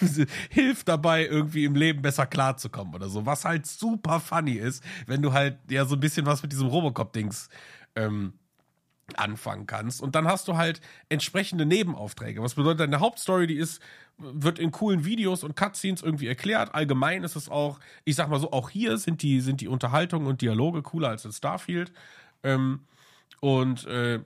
[0.50, 3.26] hilft dabei, irgendwie im Leben besser klarzukommen oder so.
[3.26, 6.68] Was halt super funny ist, wenn du halt ja so ein bisschen was mit diesem
[6.68, 7.48] Robocop-Dings
[7.96, 8.34] ähm,
[9.16, 10.02] anfangen kannst.
[10.02, 12.42] Und dann hast du halt entsprechende Nebenaufträge.
[12.42, 13.82] Was bedeutet, deine Hauptstory, die ist,
[14.18, 16.74] wird in coolen Videos und Cutscenes irgendwie erklärt.
[16.74, 20.26] Allgemein ist es auch, ich sag mal so, auch hier sind die, sind die Unterhaltungen
[20.26, 21.92] und Dialoge cooler als in Starfield.
[22.42, 22.80] Ähm,
[23.40, 24.20] und äh,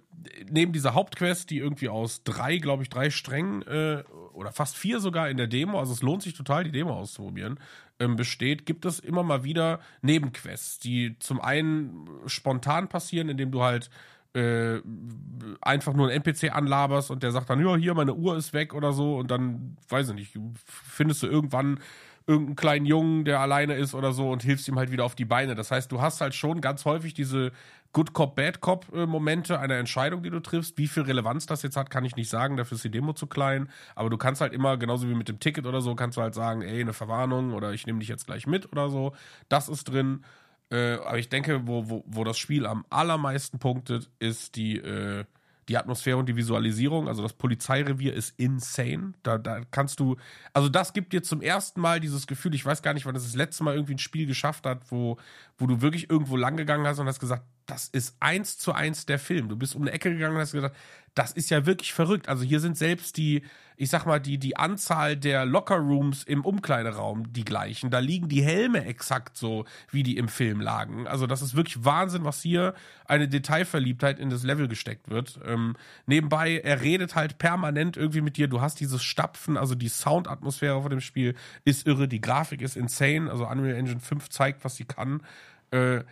[0.49, 5.01] neben dieser Hauptquest, die irgendwie aus drei, glaube ich, drei Strängen äh, oder fast vier
[5.01, 7.59] sogar in der Demo, also es lohnt sich total, die Demo auszuprobieren,
[7.99, 13.63] ähm, besteht, gibt es immer mal wieder Nebenquests, die zum einen spontan passieren, indem du
[13.63, 13.91] halt
[14.35, 14.81] äh,
[15.61, 18.75] einfach nur einen NPC anlaberst und der sagt dann, ja, hier, meine Uhr ist weg
[18.75, 21.81] oder so und dann, weiß ich nicht, findest du irgendwann
[22.29, 25.25] irgendeinen kleinen Jungen, der alleine ist oder so und hilfst ihm halt wieder auf die
[25.25, 25.55] Beine.
[25.55, 27.53] Das heißt, du hast halt schon ganz häufig diese
[27.95, 30.77] Good Cop, Bad Cop äh, Momente einer Entscheidung, die du triffst.
[30.77, 33.27] Wie viel Relevanz das jetzt hat, kann ich nicht sagen, dafür ist die Demo zu
[33.27, 33.71] klein.
[33.95, 36.35] Aber du kannst halt immer, genauso wie mit dem Ticket oder so, kannst du halt
[36.35, 39.15] sagen, ey, eine Verwarnung oder ich nehme dich jetzt gleich mit oder so.
[39.49, 40.23] Das ist drin.
[40.71, 45.25] Äh, aber ich denke, wo, wo, wo das Spiel am allermeisten punktet, ist die, äh,
[45.69, 47.09] die Atmosphäre und die Visualisierung.
[47.09, 49.13] Also das Polizeirevier ist insane.
[49.23, 50.17] Da, da kannst du,
[50.53, 53.25] also das gibt dir zum ersten Mal dieses Gefühl, ich weiß gar nicht, wann das
[53.25, 55.19] das letzte Mal irgendwie ein Spiel geschafft hat, wo,
[55.59, 59.05] wo du wirklich irgendwo lang gegangen hast und hast gesagt, das ist eins zu eins
[59.05, 59.49] der Film.
[59.49, 60.75] Du bist um eine Ecke gegangen und hast gesagt,
[61.19, 62.29] das ist ja wirklich verrückt.
[62.29, 63.43] Also hier sind selbst die,
[63.77, 67.91] ich sag mal, die, die Anzahl der Lockerrooms im Umkleideraum die gleichen.
[67.91, 71.09] Da liegen die Helme exakt so, wie die im Film lagen.
[71.09, 72.73] Also das ist wirklich Wahnsinn, was hier
[73.05, 75.41] eine Detailverliebtheit in das Level gesteckt wird.
[75.45, 75.75] Ähm,
[76.07, 78.47] nebenbei, er redet halt permanent irgendwie mit dir.
[78.47, 81.35] Du hast dieses Stapfen, also die Soundatmosphäre von dem Spiel
[81.65, 82.07] ist irre.
[82.07, 83.29] Die Grafik ist insane.
[83.29, 85.23] Also Unreal Engine 5 zeigt, was sie kann.
[85.73, 86.05] Äh,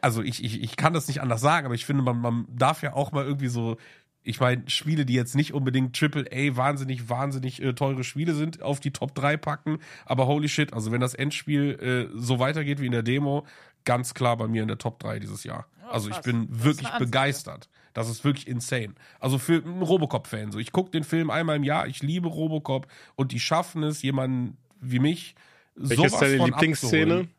[0.00, 2.82] also ich, ich, ich kann das nicht anders sagen, aber ich finde, man, man darf
[2.82, 3.76] ja auch mal irgendwie so,
[4.24, 8.80] ich meine, Spiele, die jetzt nicht unbedingt AAA wahnsinnig, wahnsinnig äh, teure Spiele sind, auf
[8.80, 9.78] die Top 3 packen.
[10.04, 13.44] Aber holy shit, also wenn das Endspiel äh, so weitergeht wie in der Demo,
[13.84, 15.66] ganz klar bei mir in der Top 3 dieses Jahr.
[15.80, 17.04] Ja, also ich bin Das wirklich Ansage.
[17.04, 17.68] begeistert.
[17.94, 18.94] Das ist wirklich insane.
[19.20, 20.52] Also für einen Robocop-Fan.
[20.52, 22.86] So, ich gucke den Film einmal im Jahr, ich liebe Robocop
[23.16, 25.34] und die schaffen es, jemanden wie mich
[25.74, 27.02] Welche ist deine von Lieblingsszene?
[27.14, 27.30] abzuholen.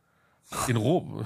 [0.67, 1.25] In Robo.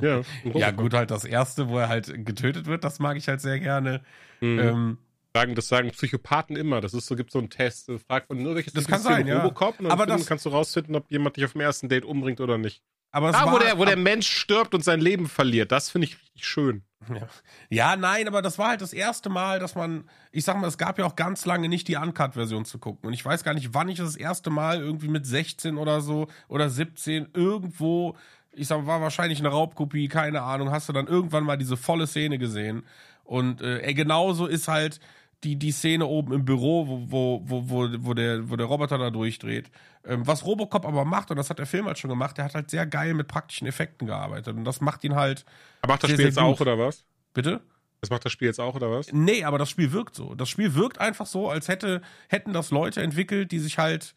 [0.00, 0.22] Ja,
[0.54, 3.58] ja, gut, halt das erste, wo er halt getötet wird, das mag ich halt sehr
[3.60, 4.00] gerne.
[4.40, 4.58] Mhm.
[4.58, 4.98] Ähm,
[5.34, 6.80] sagen, das sagen Psychopathen immer.
[6.80, 7.90] Das ist so, gibt so einen Test.
[8.06, 9.42] Fragt man nur, welches Das kann sein, ja.
[9.42, 12.04] Robocop und dann Aber das- kannst du rausfinden, ob jemand dich auf dem ersten Date
[12.04, 12.82] umbringt oder nicht.
[13.10, 16.06] aber Da, war, wo der, wo der Mensch stirbt und sein Leben verliert, das finde
[16.06, 16.82] ich richtig schön.
[17.12, 17.28] Ja.
[17.68, 20.78] ja, nein, aber das war halt das erste Mal, dass man, ich sag mal, es
[20.78, 23.06] gab ja auch ganz lange nicht die Uncut-Version zu gucken.
[23.08, 26.28] Und ich weiß gar nicht, wann ich das erste Mal irgendwie mit 16 oder so
[26.48, 28.16] oder 17 irgendwo,
[28.56, 32.06] ich sag war wahrscheinlich eine Raubkopie, keine Ahnung, hast du dann irgendwann mal diese volle
[32.06, 32.84] Szene gesehen.
[33.24, 35.00] Und äh, genauso ist halt
[35.44, 38.98] die, die Szene oben im Büro, wo, wo, wo, wo, wo, der, wo der Roboter
[38.98, 39.70] da durchdreht.
[40.04, 42.54] Ähm, was Robocop aber macht, und das hat der Film halt schon gemacht, der hat
[42.54, 44.56] halt sehr geil mit praktischen Effekten gearbeitet.
[44.56, 45.44] Und das macht ihn halt,
[45.82, 46.44] Aber macht das Sehr, Spiel sehr jetzt gut.
[46.44, 47.04] auch, oder was?
[47.34, 47.60] bitte?
[48.00, 49.10] Das macht das Spiel jetzt auch, oder was?
[49.12, 50.34] Nee, aber das Spiel wirkt so.
[50.34, 54.14] Das Spiel wirkt einfach so, als hätte, hätten das Leute entwickelt, die sich halt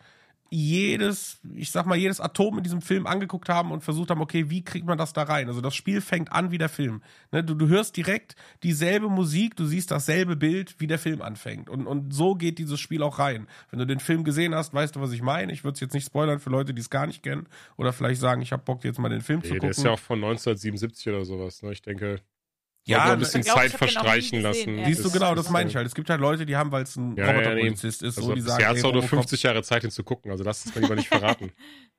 [0.50, 4.50] jedes, ich sag mal, jedes Atom in diesem Film angeguckt haben und versucht haben, okay,
[4.50, 5.48] wie kriegt man das da rein?
[5.48, 7.02] Also das Spiel fängt an wie der Film.
[7.32, 11.70] Ne, du, du hörst direkt dieselbe Musik, du siehst dasselbe Bild, wie der Film anfängt.
[11.70, 13.48] Und, und so geht dieses Spiel auch rein.
[13.70, 15.52] Wenn du den Film gesehen hast, weißt du, was ich meine.
[15.54, 17.48] Ich würde es jetzt nicht spoilern für Leute, die es gar nicht kennen.
[17.78, 19.62] Oder vielleicht sagen, ich habe Bock, jetzt mal den Film zu Nee, gucken.
[19.62, 21.62] der ist ja auch von 1977 oder sowas.
[21.62, 21.72] Ne?
[21.72, 22.22] Ich denke,
[22.88, 24.78] Ja, ja, ein ne- bisschen glaub, Zeit verstreichen gesehen, lassen.
[24.80, 24.86] ja.
[24.86, 25.86] Siehst du, Ist- genau, das meine ich halt.
[25.86, 27.32] Es gibt halt Leute, die haben, weil es ein Ja, ja.
[27.32, 29.92] Roboterpolizist ist, Also so, die sagen, jetzt ey, auch nur Robocop- 50 Jahre Zeit, ihn
[29.92, 30.32] zu gucken.
[30.32, 31.52] Also das ist mir lieber nicht verraten.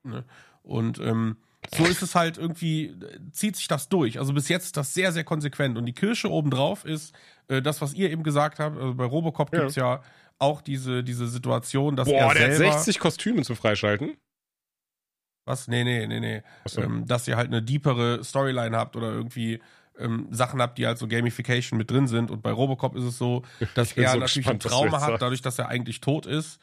[0.62, 1.36] Und ähm,
[1.74, 2.94] so ist es halt irgendwie,
[3.32, 4.18] zieht sich das durch.
[4.18, 5.76] Also bis jetzt ist das sehr, sehr konsequent.
[5.76, 7.14] Und die Kirsche obendrauf ist
[7.48, 8.76] äh, das, was ihr eben gesagt habt.
[8.78, 9.60] Also bei Robocop Ja.
[9.60, 10.02] gibt's ja
[10.38, 12.72] auch diese, diese Situation, dass Boah, er der hat selber...
[12.72, 14.16] 60 Kostüme zum Freischalten.
[15.46, 15.66] Was?
[15.66, 16.42] Nee, nee, nee, nee.
[16.64, 16.82] Achso.
[16.82, 19.60] Ähm, dass ihr halt eine deepere Storyline habt oder irgendwie
[19.98, 22.30] ähm, Sachen habt, die halt so Gamification mit drin sind.
[22.30, 23.42] Und bei Robocop ist es so,
[23.74, 26.60] dass er so natürlich ein gespannt, du Trauma hat, dadurch, dass er eigentlich tot ist.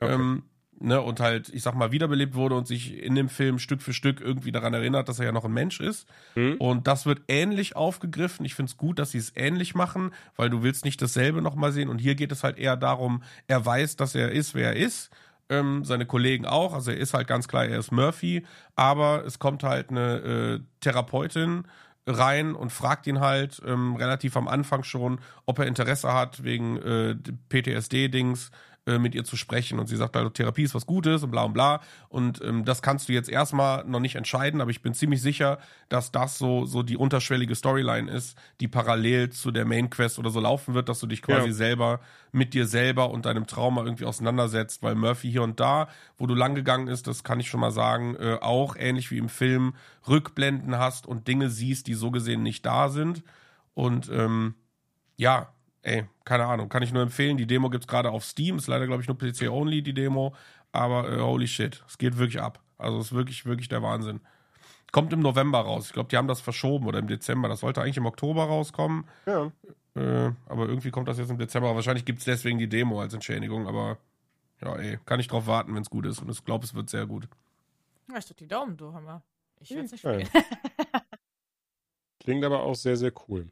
[0.00, 0.14] Okay.
[0.14, 0.44] Ähm,
[0.80, 3.92] ne, und halt, ich sag mal, wiederbelebt wurde und sich in dem Film Stück für
[3.92, 6.06] Stück irgendwie daran erinnert, dass er ja noch ein Mensch ist.
[6.34, 6.56] Mhm.
[6.58, 8.44] Und das wird ähnlich aufgegriffen.
[8.44, 11.72] Ich finde es gut, dass sie es ähnlich machen, weil du willst nicht dasselbe nochmal
[11.72, 11.88] sehen.
[11.88, 15.10] Und hier geht es halt eher darum, er weiß, dass er ist, wer er ist.
[15.50, 16.74] Ähm, seine Kollegen auch.
[16.74, 18.44] Also er ist halt ganz klar, er ist Murphy.
[18.76, 21.64] Aber es kommt halt eine äh, Therapeutin
[22.08, 26.76] rein und fragt ihn halt ähm, relativ am Anfang schon, ob er Interesse hat, wegen
[26.78, 27.14] äh,
[27.48, 28.50] PTSD-Dings
[28.88, 29.78] äh, mit ihr zu sprechen.
[29.78, 31.80] Und sie sagt halt, Therapie ist was Gutes und bla und bla.
[32.08, 35.58] Und ähm, das kannst du jetzt erstmal noch nicht entscheiden, aber ich bin ziemlich sicher,
[35.88, 40.30] dass das so, so die unterschwellige Storyline ist, die parallel zu der Main Quest oder
[40.30, 41.52] so laufen wird, dass du dich quasi Ja.
[41.54, 42.00] selber
[42.32, 46.34] mit dir selber und deinem Trauma irgendwie auseinandersetzt, weil Murphy hier und da, wo du
[46.34, 49.74] lang gegangen ist, das kann ich schon mal sagen, äh, auch ähnlich wie im Film
[50.06, 53.22] Rückblenden hast und Dinge siehst, die so gesehen nicht da sind.
[53.74, 54.54] Und ähm,
[55.16, 55.52] ja,
[55.88, 57.36] ey, keine Ahnung, kann ich nur empfehlen.
[57.36, 60.34] Die Demo gibt's gerade auf Steam, ist leider, glaube ich, nur PC-only, die Demo.
[60.72, 62.60] Aber äh, holy shit, es geht wirklich ab.
[62.76, 64.20] Also es ist wirklich, wirklich der Wahnsinn.
[64.92, 65.86] Kommt im November raus.
[65.86, 67.48] Ich glaube, die haben das verschoben oder im Dezember.
[67.48, 69.06] Das sollte eigentlich im Oktober rauskommen.
[69.26, 69.50] Ja.
[69.94, 71.74] Äh, aber irgendwie kommt das jetzt im Dezember.
[71.74, 73.66] Wahrscheinlich gibt's deswegen die Demo als Entschädigung.
[73.66, 73.98] Aber
[74.62, 76.20] ja, ey, kann ich drauf warten, wenn's gut ist.
[76.20, 77.28] Und ich glaube, es wird sehr gut.
[78.10, 79.22] Ja, ich drück die Daumen, du Hammer.
[79.60, 80.24] Ich will es nicht Geil.
[80.24, 80.44] spielen.
[82.20, 83.50] Klingt aber auch sehr, sehr cool.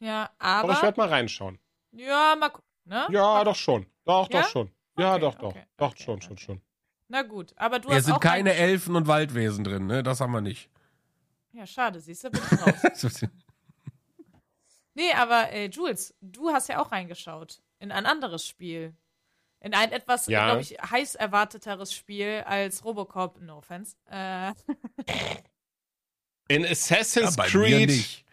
[0.00, 0.82] Ja, Aber, ich aber.
[0.86, 1.58] werde mal reinschauen.
[1.92, 3.06] Ja, mal gucken, ne?
[3.10, 3.86] Ja, mal doch schon.
[4.04, 4.42] Doch, Ja?
[4.42, 4.70] doch schon.
[4.98, 5.48] Ja, Okay, doch, doch.
[5.50, 6.44] okay, Doch, okay, schon, schon, okay.
[6.44, 6.60] schon.
[7.08, 10.02] Na gut, aber du Es hast sind auch keine Elfen und Waldwesen drin, ne?
[10.02, 10.68] Das haben wir nicht.
[11.52, 13.20] Ja, schade, siehst du, bin ich raus.
[14.94, 18.94] nee, aber äh, Jules, du hast ja auch reingeschaut in ein anderes Spiel.
[19.62, 20.46] In ein etwas, Ja.
[20.46, 23.96] glaube ich, heiß erwarteteres Spiel als Robocop, no offense.
[24.06, 24.52] Äh,
[26.48, 28.24] In Assassin's Ja, bei mir Creed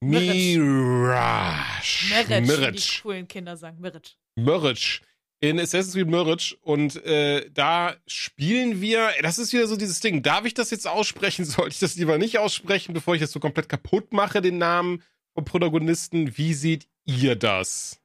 [0.00, 2.06] Mirage.
[2.08, 3.02] Mirage, wie die Mirage.
[3.02, 4.12] coolen Kinder sagen, Mirage.
[4.36, 5.00] Mirage.
[5.40, 6.56] In Assassin's Creed Mirage.
[6.62, 9.10] Und äh, da spielen wir.
[9.22, 10.22] Das ist wieder so dieses Ding.
[10.22, 11.44] Darf ich das jetzt aussprechen?
[11.44, 15.02] Sollte ich das lieber nicht aussprechen, bevor ich das so komplett kaputt mache, den Namen
[15.34, 16.36] vom Protagonisten?
[16.38, 18.00] Wie seht ihr das?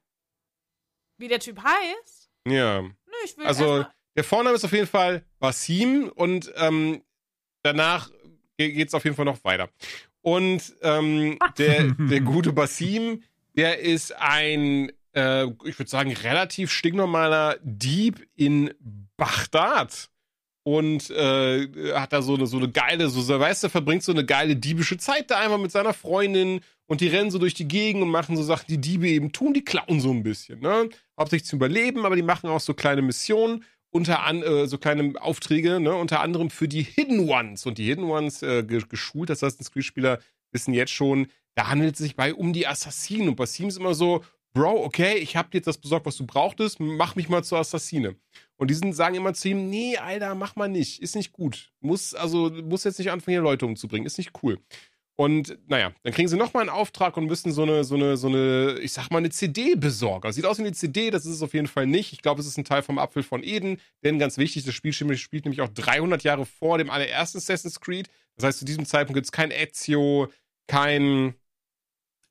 [1.18, 2.30] Wie der Typ heißt?
[2.48, 2.82] Ja.
[2.82, 2.90] Nö,
[3.24, 3.86] ich will Also,
[4.16, 7.02] der Vorname ist auf jeden Fall Basim und ähm,
[7.64, 8.10] danach
[8.58, 9.70] ge- geht's auf jeden Fall noch weiter.
[10.22, 13.24] Und ähm, der, der gute Basim,
[13.56, 18.74] der ist ein, äh, ich würde sagen, relativ stinknormaler Dieb in
[19.18, 20.10] Bagdad.
[20.64, 24.12] Und äh, hat da so eine, so eine geile, so, so, weißt du, verbringt so
[24.12, 27.68] eine geile diebische Zeit da einfach mit seiner Freundin und die rennen so durch die
[27.68, 30.90] Gegend und machen so Sachen, die Diebe eben tun, die klauen so ein bisschen, ne?
[31.18, 35.14] Hauptsächlich zum Überleben, aber die machen auch so kleine Missionen, unter an, äh, so kleine
[35.22, 35.94] Aufträge, ne?
[35.96, 37.66] Unter anderem für die Hidden Ones.
[37.66, 40.20] Und die Hidden Ones, äh, ge- geschult Assassin's Creed-Spieler,
[40.52, 43.30] wissen jetzt schon, da handelt es sich bei um die Assassinen.
[43.30, 44.24] Und Basim ist immer so,
[44.54, 47.60] Bro, okay, ich hab dir jetzt das besorgt, was du brauchtest, mach mich mal zur
[47.60, 48.18] Assassine.
[48.58, 51.72] Und die sind, sagen immer zu ihm, nee, Alter, mach mal nicht, ist nicht gut.
[51.80, 54.60] Muss, also, muss jetzt nicht anfangen, hier Leute umzubringen, ist nicht cool.
[55.22, 58.28] Und naja, dann kriegen sie nochmal einen Auftrag und müssen so eine, so eine, so
[58.28, 60.32] eine, ich sag mal, eine CD besorgen.
[60.32, 62.12] Sieht aus wie eine CD, das ist es auf jeden Fall nicht.
[62.12, 64.94] Ich glaube, es ist ein Teil vom Apfel von Eden, denn ganz wichtig, das Spiel
[64.94, 68.10] spielt nämlich auch 300 Jahre vor dem allerersten Assassin's Creed.
[68.36, 70.28] Das heißt, zu diesem Zeitpunkt gibt es kein Ezio,
[70.66, 71.36] kein,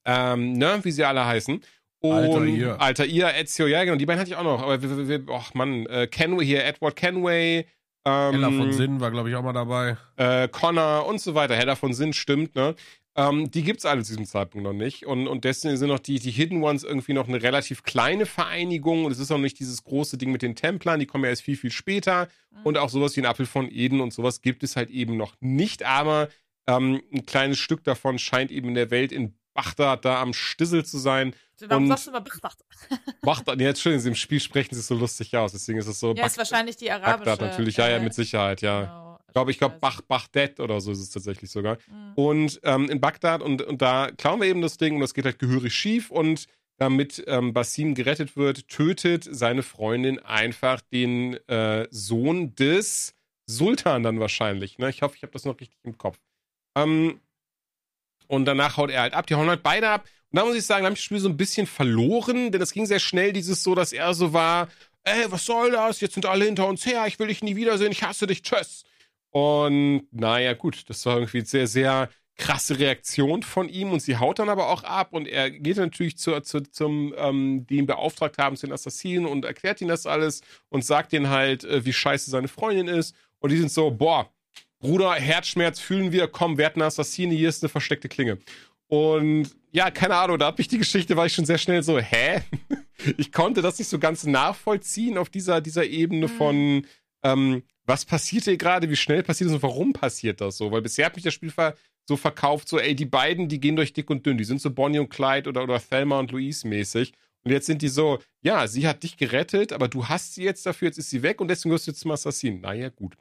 [0.04, 1.62] ähm, ne, wie sie alle heißen.
[2.00, 2.80] Und Altair.
[2.80, 4.62] Altair, Ezio, ja, genau, die beiden hatte ich auch noch.
[4.62, 7.66] Aber wir, wir, wir ach Mann, äh, Kenway hier, Edward Kenway,
[8.04, 9.96] ähm, Ella von Sinn war, glaube ich, auch mal dabei.
[10.16, 11.54] äh, Connor und so weiter.
[11.54, 12.74] Heller von Sinn stimmt, ne?
[13.16, 15.04] Ähm, die gibt's alle zu diesem Zeitpunkt noch nicht.
[15.04, 19.04] Und, und deswegen sind noch die, die Hidden Ones irgendwie noch eine relativ kleine Vereinigung.
[19.04, 21.42] Und es ist auch nicht dieses große Ding mit den Templern, die kommen ja erst
[21.42, 22.28] viel, viel später.
[22.62, 25.34] Und auch sowas wie ein Apfel von Eden und sowas gibt es halt eben noch
[25.40, 25.82] nicht.
[25.82, 26.28] Aber
[26.66, 30.84] ähm, ein kleines Stück davon scheint eben in der Welt in Bagdad da am Stissel
[30.84, 31.34] zu sein.
[31.66, 32.56] Warum Und- sagst du immer Bagdad?
[33.22, 35.52] Bagdad, nee, jetzt schön, im Spiel sprechen sie es so lustig aus.
[35.52, 37.30] Deswegen ist es so Ja, ist wahrscheinlich die arabische.
[37.30, 37.76] Bagdad natürlich.
[37.76, 38.80] Ja, ja, mit Sicherheit, ja.
[38.82, 39.76] genau, Ich glaube, ich glaube.
[39.80, 41.76] Bach, Baghdad oder so ist es tatsächlich sogar.
[41.88, 42.12] Mhm.
[42.14, 45.24] Und ähm, in Bagdad und, und da klauen wir eben das Ding und das geht
[45.26, 46.46] halt gehörig schief und
[46.78, 53.12] damit ähm, Basim gerettet wird, tötet seine Freundin einfach den äh, Sohn des
[53.46, 54.78] Sultan dann wahrscheinlich.
[54.78, 54.88] Ne?
[54.88, 56.18] Ich hoffe, ich habe das noch richtig im Kopf.
[56.74, 57.20] Ähm,
[58.30, 59.26] und danach haut er halt ab.
[59.26, 60.04] Die hauen halt beide ab.
[60.30, 62.62] Und da muss ich sagen, da habe ich das Spiel so ein bisschen verloren, denn
[62.62, 64.68] es ging sehr schnell, dieses so, dass er so war,
[65.02, 66.00] ey, was soll das?
[66.00, 68.84] Jetzt sind alle hinter uns her, ich will dich nie wiedersehen, ich hasse dich, tschüss.
[69.30, 74.38] Und naja, gut, das war irgendwie sehr, sehr krasse Reaktion von ihm und sie haut
[74.38, 78.38] dann aber auch ab und er geht natürlich zu, zu, zum, ähm, die ihn beauftragt
[78.38, 81.92] haben, zu den Assassinen und erklärt ihnen das alles und sagt ihnen halt, äh, wie
[81.92, 83.16] scheiße seine Freundin ist.
[83.40, 84.30] Und die sind so, boah,
[84.80, 88.38] Bruder, Herzschmerz fühlen wir, komm, wir hatten eine Assassine, hier ist eine versteckte Klinge.
[88.88, 91.98] Und ja, keine Ahnung, da hat mich die Geschichte, war ich schon sehr schnell so,
[91.98, 92.42] hä?
[93.16, 96.86] Ich konnte das nicht so ganz nachvollziehen auf dieser, dieser Ebene von,
[97.22, 100.70] ähm, was passiert hier gerade, wie schnell passiert das und warum passiert das so?
[100.70, 101.76] Weil bisher hat mich das Spiel ver
[102.06, 104.70] so verkauft, so, ey, die beiden, die gehen durch dick und dünn, die sind so
[104.70, 107.14] Bonnie und Clyde oder, oder Thelma und Louise mäßig.
[107.42, 110.66] Und jetzt sind die so, ja, sie hat dich gerettet, aber du hast sie jetzt
[110.66, 112.60] dafür, jetzt ist sie weg und deswegen wirst du jetzt zum Assassinen.
[112.60, 113.16] Naja, gut.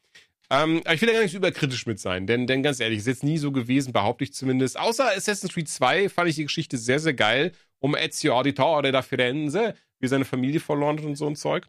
[0.51, 2.99] Ähm, aber ich will da gar nicht so überkritisch mit sein, denn, denn ganz ehrlich,
[2.99, 4.79] ist jetzt nie so gewesen, behaupte ich zumindest.
[4.79, 7.51] Außer Assassin's Creed 2 fand ich die Geschichte sehr, sehr geil.
[7.79, 11.67] Um Ezio Auditore da Firenze, wie seine Familie verloren hat und so ein Zeug.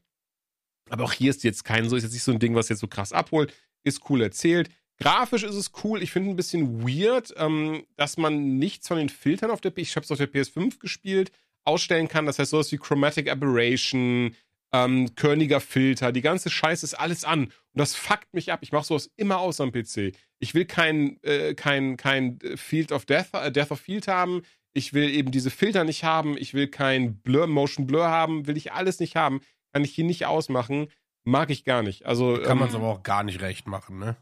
[0.88, 2.80] Aber auch hier ist jetzt kein so, ist jetzt nicht so ein Ding, was jetzt
[2.80, 3.52] so krass abholt.
[3.84, 4.70] Ist cool erzählt.
[4.98, 6.02] Grafisch ist es cool.
[6.02, 9.96] Ich finde ein bisschen weird, ähm, dass man nichts von den Filtern auf der ich
[9.96, 11.32] habe es auf der PS5 gespielt,
[11.64, 12.26] ausstellen kann.
[12.26, 14.34] Das heißt, sowas wie Chromatic Aberration,
[14.72, 17.44] ähm, körniger Filter, die ganze Scheiße ist alles an.
[17.44, 18.60] Und das fuckt mich ab.
[18.62, 20.12] Ich mache sowas immer aus am PC.
[20.38, 24.42] Ich will kein, äh, kein, kein Field of Death, äh, Death of Field haben.
[24.72, 26.36] Ich will eben diese Filter nicht haben.
[26.38, 28.46] Ich will kein Blur, Motion Blur haben.
[28.46, 29.40] Will ich alles nicht haben.
[29.72, 30.88] Kann ich hier nicht ausmachen.
[31.24, 32.06] Mag ich gar nicht.
[32.06, 34.16] Also, Kann man es ähm, aber auch gar nicht recht machen, ne?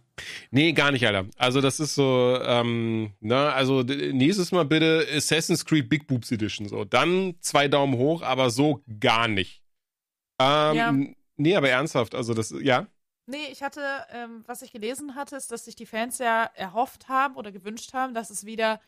[0.50, 1.26] Nee, gar nicht, Alter.
[1.36, 6.68] Also das ist so, ähm, ne, also nächstes Mal bitte Assassin's Creed Big Boobs Edition.
[6.68, 9.62] So, dann zwei Daumen hoch, aber so gar nicht.
[10.38, 10.94] Ähm, Ja.
[11.40, 12.86] Nee, aber ernsthaft, also das, ja.
[13.26, 17.08] Nee, ich hatte, ähm, was ich gelesen hatte, ist, dass sich die Fans ja erhofft
[17.08, 18.80] haben oder gewünscht haben, dass es wieder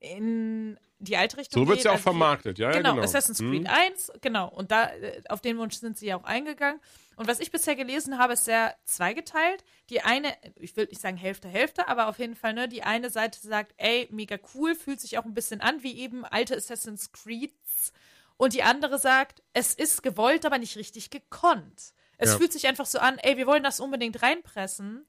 [0.00, 1.70] in die alte Richtung So geht.
[1.70, 3.02] wird's ja auch also vermarktet, ja, ja, Genau, genau.
[3.04, 3.50] Assassin's Hm.
[3.50, 4.48] Creed 1, genau.
[4.48, 6.80] Und da, äh, auf den Wunsch sind sie ja auch eingegangen.
[7.16, 9.64] Und was ich bisher gelesen habe, ist sehr zweigeteilt.
[9.90, 13.10] Die eine, ich will nicht sagen Hälfte, Hälfte, aber auf jeden Fall, ne, die eine
[13.10, 17.10] Seite sagt, ey, mega cool, fühlt sich auch ein bisschen an wie eben alte Assassin's
[17.10, 17.92] Creeds.
[18.38, 21.92] Und die andere sagt, es ist gewollt, aber nicht richtig gekonnt.
[22.16, 22.38] Es Ja.
[22.38, 25.06] fühlt sich einfach so an, ey, wir wollen das unbedingt reinpressen,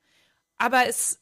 [0.57, 1.21] aber es,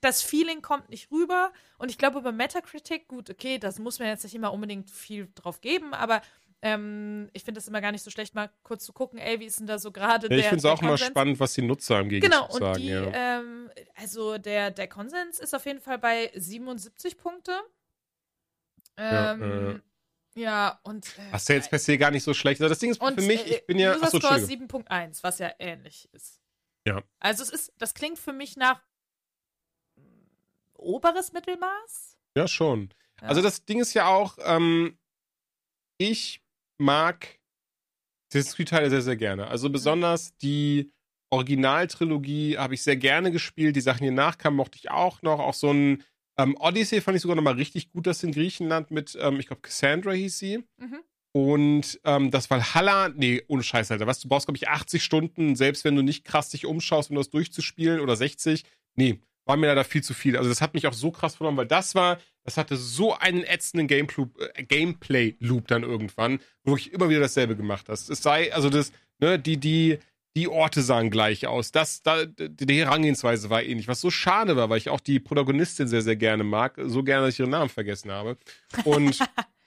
[0.00, 1.52] das Feeling kommt nicht rüber.
[1.78, 5.28] Und ich glaube, bei Metacritic, gut, okay, das muss man jetzt nicht immer unbedingt viel
[5.34, 6.20] drauf geben, aber
[6.60, 9.44] ähm, ich finde es immer gar nicht so schlecht, mal kurz zu gucken, ey, wie
[9.46, 11.62] ist denn da so gerade ja der ich finde es auch immer spannend, was die
[11.62, 12.80] Nutzer im Genau, Gegenzug und sagen.
[12.80, 13.10] die, ja.
[13.38, 17.52] ähm, also der, der Konsens ist auf jeden Fall bei 77 Punkte.
[18.98, 19.82] Ja, Ähm,
[20.38, 21.06] ja, und.
[21.18, 22.60] Äh, was ja jetzt per se gar nicht so schlecht.
[22.60, 24.82] Also das Ding ist und für mich, äh, ich bin ja, User achso, Score Entschuldigung.
[24.86, 26.40] 7.1, was ja ähnlich ist.
[26.86, 27.02] Ja.
[27.20, 28.80] Also es ist, das klingt für mich nach
[29.96, 30.00] mm,
[30.74, 32.16] oberes Mittelmaß.
[32.36, 32.94] Ja, schon.
[33.20, 33.28] Ja.
[33.28, 34.98] Also das Ding ist ja auch, ähm,
[35.98, 36.42] ich
[36.78, 37.38] mag
[38.30, 39.48] Assassin's Creed-Teile sehr, sehr gerne.
[39.48, 40.92] Also besonders die
[41.30, 43.76] Originaltrilogie habe ich sehr gerne gespielt.
[43.76, 45.40] Die Sachen, die nachkamen, mochte ich auch noch.
[45.40, 46.04] Auch so ein
[46.38, 49.46] ähm, Odyssey fand ich sogar noch mal richtig gut, das in Griechenland mit, ähm, ich
[49.46, 50.58] glaube, Cassandra hieß sie.
[50.78, 51.00] Mhm.
[51.32, 54.06] Und ähm, das Valhalla, nee, ohne Scheiß, Alter.
[54.06, 57.16] Was, du brauchst, glaube ich, 80 Stunden, selbst wenn du nicht krass dich umschaust, um
[57.16, 58.64] das durchzuspielen oder 60.
[58.94, 60.36] Nee, war mir leider viel zu viel.
[60.36, 63.44] Also das hat mich auch so krass verloren, weil das war, das hatte so einen
[63.44, 65.36] ätzenden Gameplay-Loop äh, Gameplay
[65.66, 68.10] dann irgendwann, wo ich immer wieder dasselbe gemacht hast.
[68.10, 69.98] Es sei, also das, ne, die, die,
[70.36, 71.72] die Orte sahen gleich aus.
[71.72, 75.88] Das, da, die Herangehensweise war ähnlich, was so schade war, weil ich auch die Protagonistin
[75.88, 76.78] sehr, sehr gerne mag.
[76.84, 78.36] So gerne, dass ich ihren Namen vergessen habe.
[78.84, 79.18] Und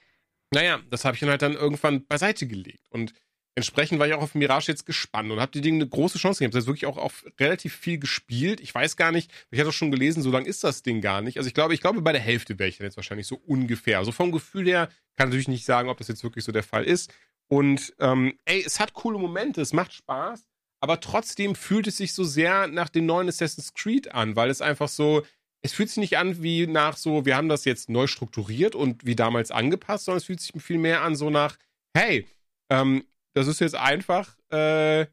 [0.52, 2.86] naja, das habe ich dann halt dann irgendwann beiseite gelegt.
[2.90, 3.14] Und
[3.56, 6.40] entsprechend war ich auch auf Mirage jetzt gespannt und habe die Dinge eine große Chance
[6.40, 6.58] gegeben.
[6.58, 8.62] Ich habe wirklich auch auf relativ viel gespielt.
[8.62, 11.22] Ich weiß gar nicht, ich hatte auch schon gelesen, so lang ist das Ding gar
[11.22, 11.38] nicht.
[11.38, 13.98] Also ich glaube, ich glaube, bei der Hälfte wäre ich dann jetzt wahrscheinlich so ungefähr.
[13.98, 16.64] Also vom Gefühl her kann ich natürlich nicht sagen, ob das jetzt wirklich so der
[16.64, 17.14] Fall ist.
[17.48, 20.46] Und ähm, ey, es hat coole Momente, es macht Spaß,
[20.82, 24.62] aber trotzdem fühlt es sich so sehr nach dem neuen Assassin's Creed an, weil es
[24.62, 25.24] einfach so,
[25.62, 29.06] es fühlt sich nicht an wie nach so, wir haben das jetzt neu strukturiert und
[29.06, 31.58] wie damals angepasst, sondern es fühlt sich viel mehr an so nach,
[31.96, 32.28] hey,
[32.72, 33.04] ähm,
[33.36, 35.06] das ist jetzt einfach, äh,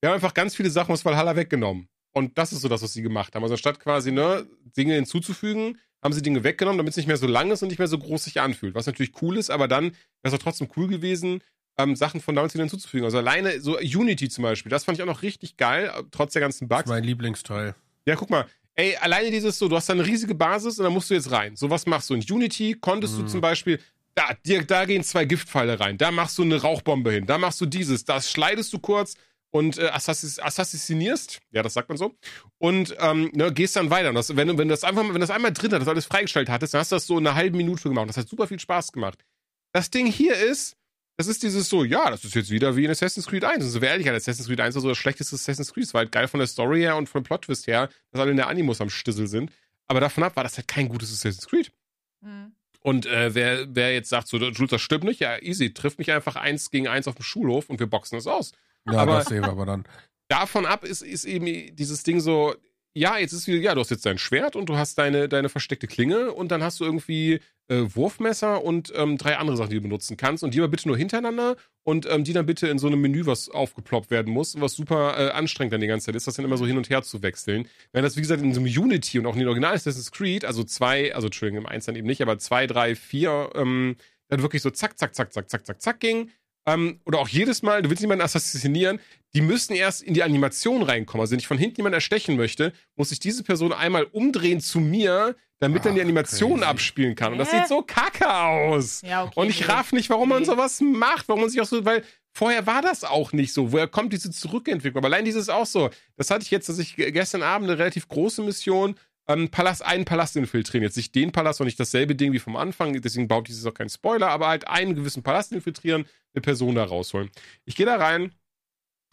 [0.00, 1.88] wir haben einfach ganz viele Sachen aus Valhalla weggenommen.
[2.14, 3.42] Und das ist so das, was sie gemacht haben.
[3.42, 4.46] Also statt quasi, ne,
[4.76, 7.78] Dinge hinzuzufügen, haben sie Dinge weggenommen, damit es nicht mehr so lang ist und nicht
[7.78, 8.74] mehr so groß sich anfühlt.
[8.74, 11.42] Was natürlich cool ist, aber dann wäre es auch trotzdem cool gewesen,
[11.78, 13.04] ähm, Sachen von wieder hinzuzufügen.
[13.04, 16.40] Also alleine so Unity zum Beispiel, das fand ich auch noch richtig geil, trotz der
[16.40, 16.82] ganzen Bugs.
[16.82, 17.74] Das ist mein Lieblingsteil.
[18.06, 20.92] Ja, guck mal, ey, alleine dieses so, du hast da eine riesige Basis und dann
[20.92, 21.56] musst du jetzt rein.
[21.56, 22.14] So was machst du.
[22.14, 23.20] In Unity konntest mm.
[23.20, 23.80] du zum Beispiel
[24.14, 27.60] da, dir, da gehen zwei Giftpfeile rein, da machst du eine Rauchbombe hin, da machst
[27.60, 29.14] du dieses, das schleidest du kurz
[29.50, 32.16] und äh, assassis, assassinierst, ja, das sagt man so,
[32.58, 34.08] und ähm, ne, gehst dann weiter.
[34.08, 36.74] Und das, wenn, wenn das einfach, wenn das einmal drin hat, das alles freigestellt hattest,
[36.74, 38.08] dann hast du das so in einer halben Minute gemacht.
[38.08, 39.24] Das hat super viel Spaß gemacht.
[39.72, 40.76] Das Ding hier ist,
[41.18, 43.64] das ist dieses so, ja, das ist jetzt wieder wie in Assassin's Creed 1.
[43.64, 45.84] Und so wäre ehrlich, Assassin's Creed 1 war so das schlechteste Assassin's Creed.
[45.84, 48.36] Es war halt geil von der Story her und vom Plot-Twist her, dass alle in
[48.36, 49.50] der Animus am Stissel sind.
[49.88, 51.72] Aber davon ab war das halt kein gutes Assassin's Creed.
[52.20, 52.52] Mhm.
[52.82, 56.12] Und äh, wer, wer jetzt sagt, so, Jules, das stimmt nicht, ja, easy, trifft mich
[56.12, 58.52] einfach eins gegen eins auf dem Schulhof und wir boxen das aus.
[58.86, 59.84] Ja, aber, das sehen wir aber dann.
[60.28, 62.54] Davon ab ist, ist eben dieses Ding so,
[62.98, 65.48] ja, jetzt ist wieder, ja, du hast jetzt dein Schwert und du hast deine, deine
[65.48, 69.76] versteckte Klinge und dann hast du irgendwie äh, Wurfmesser und ähm, drei andere Sachen, die
[69.76, 70.42] du benutzen kannst.
[70.42, 73.26] Und die aber bitte nur hintereinander und ähm, die dann bitte in so einem Menü,
[73.26, 76.44] was aufgeploppt werden muss, was super äh, anstrengend dann die ganze Zeit ist, das dann
[76.44, 77.68] immer so hin und her zu wechseln.
[77.92, 80.44] Wenn das, wie gesagt, in so einem Unity und auch in den Original Assassin's Creed,
[80.44, 83.96] also zwei, also Entschuldigung, im Eins dann eben nicht, aber zwei, drei, vier, ähm,
[84.28, 86.30] dann wirklich so zack, zack, zack, zack, zack, zack, zack ging,
[86.74, 89.00] ähm, oder auch jedes Mal, du willst jemanden assassinieren,
[89.34, 91.20] die müssen erst in die Animation reinkommen.
[91.20, 94.80] Also wenn ich von hinten jemanden erstechen möchte, muss ich diese Person einmal umdrehen zu
[94.80, 96.64] mir, damit Ach, dann die Animation crazy.
[96.64, 97.32] abspielen kann.
[97.32, 99.02] Und das sieht so kacke aus.
[99.02, 101.84] Ja, okay, und ich raff nicht, warum man sowas macht, warum man sich auch so,
[101.84, 103.72] weil vorher war das auch nicht so.
[103.72, 105.04] Woher kommt diese Zurückentwicklung?
[105.04, 105.90] Aber allein dieses auch so.
[106.16, 108.94] Das hatte ich jetzt, dass ich gestern Abend eine relativ große Mission
[109.28, 110.82] ähm, Palast, einen Palast infiltrieren.
[110.82, 113.74] Jetzt nicht den Palast und nicht dasselbe Ding wie vom Anfang, deswegen baut dieses auch
[113.74, 117.30] kein Spoiler, aber halt einen gewissen Palast infiltrieren, eine Person da rausholen.
[117.64, 118.32] Ich gehe da rein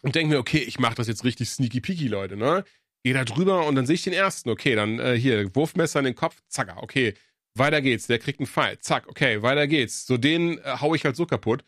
[0.02, 2.64] und denke mir, okay, ich mache das jetzt richtig sneaky peaky, Leute, ne?
[3.04, 4.50] Gehe da drüber und dann sehe ich den ersten.
[4.50, 7.14] Okay, dann äh, hier, Wurfmesser in den Kopf, zack, okay.
[7.54, 10.06] Weiter geht's, der kriegt einen Pfeil, zack, okay, weiter geht's.
[10.06, 11.64] So den äh, hau ich halt so kaputt.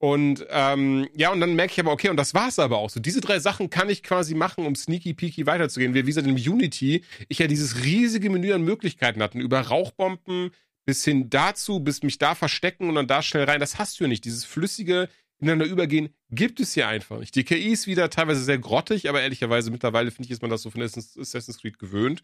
[0.00, 3.00] Und ähm, ja, und dann merke ich aber, okay, und das war's aber auch so.
[3.00, 5.92] Diese drei Sachen kann ich quasi machen, um sneaky peaky weiterzugehen.
[5.92, 10.50] Wie gesagt, in Unity ich ja dieses riesige Menü an Möglichkeiten hatten, über Rauchbomben
[10.86, 13.60] bis hin dazu, bis mich da verstecken und dann da schnell rein.
[13.60, 14.24] Das hast du ja nicht.
[14.24, 15.08] Dieses flüssige
[15.40, 17.34] ineinander übergehen gibt es hier einfach nicht.
[17.34, 20.62] Die KI ist wieder teilweise sehr grottig, aber ehrlicherweise mittlerweile finde ich, ist man das
[20.62, 22.22] so von Assassin's Creed gewöhnt.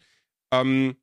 [0.51, 0.95] Ähm,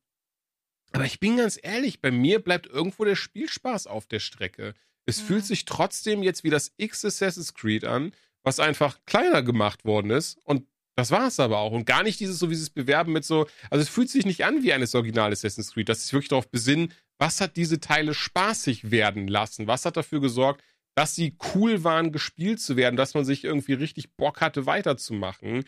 [0.91, 4.73] aber ich bin ganz ehrlich, bei mir bleibt irgendwo der Spielspaß auf der Strecke.
[5.05, 5.25] Es mhm.
[5.25, 8.13] fühlt sich trotzdem jetzt wie das X Assassin's Creed an,
[8.43, 10.37] was einfach kleiner gemacht worden ist.
[10.43, 11.71] Und das war es aber auch.
[11.71, 14.45] Und gar nicht dieses so wie dieses Bewerben mit so, also es fühlt sich nicht
[14.45, 18.13] an wie eines Original Assassin's Creed, dass sich wirklich darauf besinnen, was hat diese Teile
[18.13, 19.67] spaßig werden lassen?
[19.67, 20.63] Was hat dafür gesorgt,
[20.95, 25.63] dass sie cool waren, gespielt zu werden, dass man sich irgendwie richtig Bock hatte, weiterzumachen?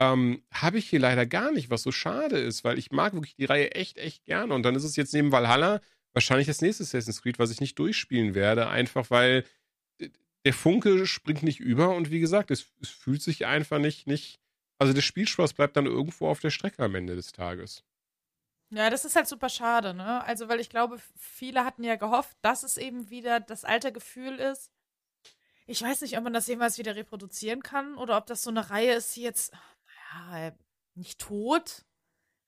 [0.00, 3.36] Ähm, Habe ich hier leider gar nicht, was so schade ist, weil ich mag wirklich
[3.36, 4.54] die Reihe echt, echt gerne.
[4.54, 5.80] Und dann ist es jetzt neben Valhalla
[6.14, 9.44] wahrscheinlich das nächste Assassin's Creed, was ich nicht durchspielen werde, einfach weil
[10.44, 14.40] der Funke springt nicht über und wie gesagt, es, es fühlt sich einfach nicht, nicht,
[14.78, 17.82] also der Spielspaß bleibt dann irgendwo auf der Strecke am Ende des Tages.
[18.70, 20.24] Ja, das ist halt super schade, ne?
[20.24, 24.36] Also, weil ich glaube, viele hatten ja gehofft, dass es eben wieder das alte Gefühl
[24.36, 24.70] ist.
[25.66, 28.70] Ich weiß nicht, ob man das jemals wieder reproduzieren kann oder ob das so eine
[28.70, 29.54] Reihe ist, die jetzt,
[30.12, 30.52] naja,
[30.94, 31.84] nicht tot,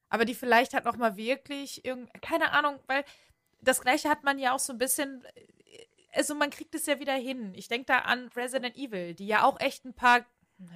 [0.09, 3.05] aber die vielleicht halt noch mal wirklich irgend, keine Ahnung, weil
[3.61, 5.25] das gleiche hat man ja auch so ein bisschen,
[6.13, 7.53] also man kriegt es ja wieder hin.
[7.55, 10.25] Ich denke da an Resident Evil, die ja auch echt ein paar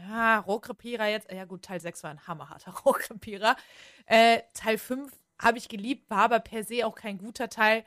[0.08, 3.56] ja, Rohrkrepierer jetzt, ja gut, Teil 6 war ein hammerharter Rohrkrepierer.
[4.06, 7.84] Äh, Teil 5 habe ich geliebt, war aber per se auch kein guter Teil.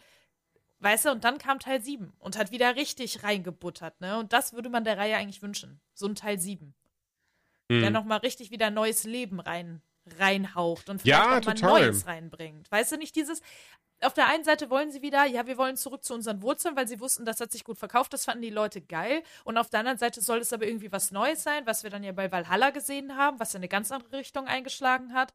[0.80, 4.18] Weißt du, und dann kam Teil 7 und hat wieder richtig reingebuttert, ne?
[4.18, 5.80] Und das würde man der Reihe eigentlich wünschen.
[5.94, 6.74] So ein Teil 7.
[7.70, 7.82] Mhm.
[7.82, 9.82] Der nochmal richtig wieder neues Leben rein,
[10.20, 11.82] reinhaucht und vielleicht Ja, auch mal total.
[11.82, 12.72] Neues reinbringt.
[12.72, 13.42] Weißt du nicht, dieses,
[14.02, 16.88] auf der einen Seite wollen sie wieder, ja, wir wollen zurück zu unseren Wurzeln, weil
[16.88, 19.24] sie wussten, das hat sich gut verkauft, das fanden die Leute geil.
[19.44, 22.04] Und auf der anderen Seite soll es aber irgendwie was Neues sein, was wir dann
[22.04, 25.34] ja bei Valhalla gesehen haben, was ja eine ganz andere Richtung eingeschlagen hat.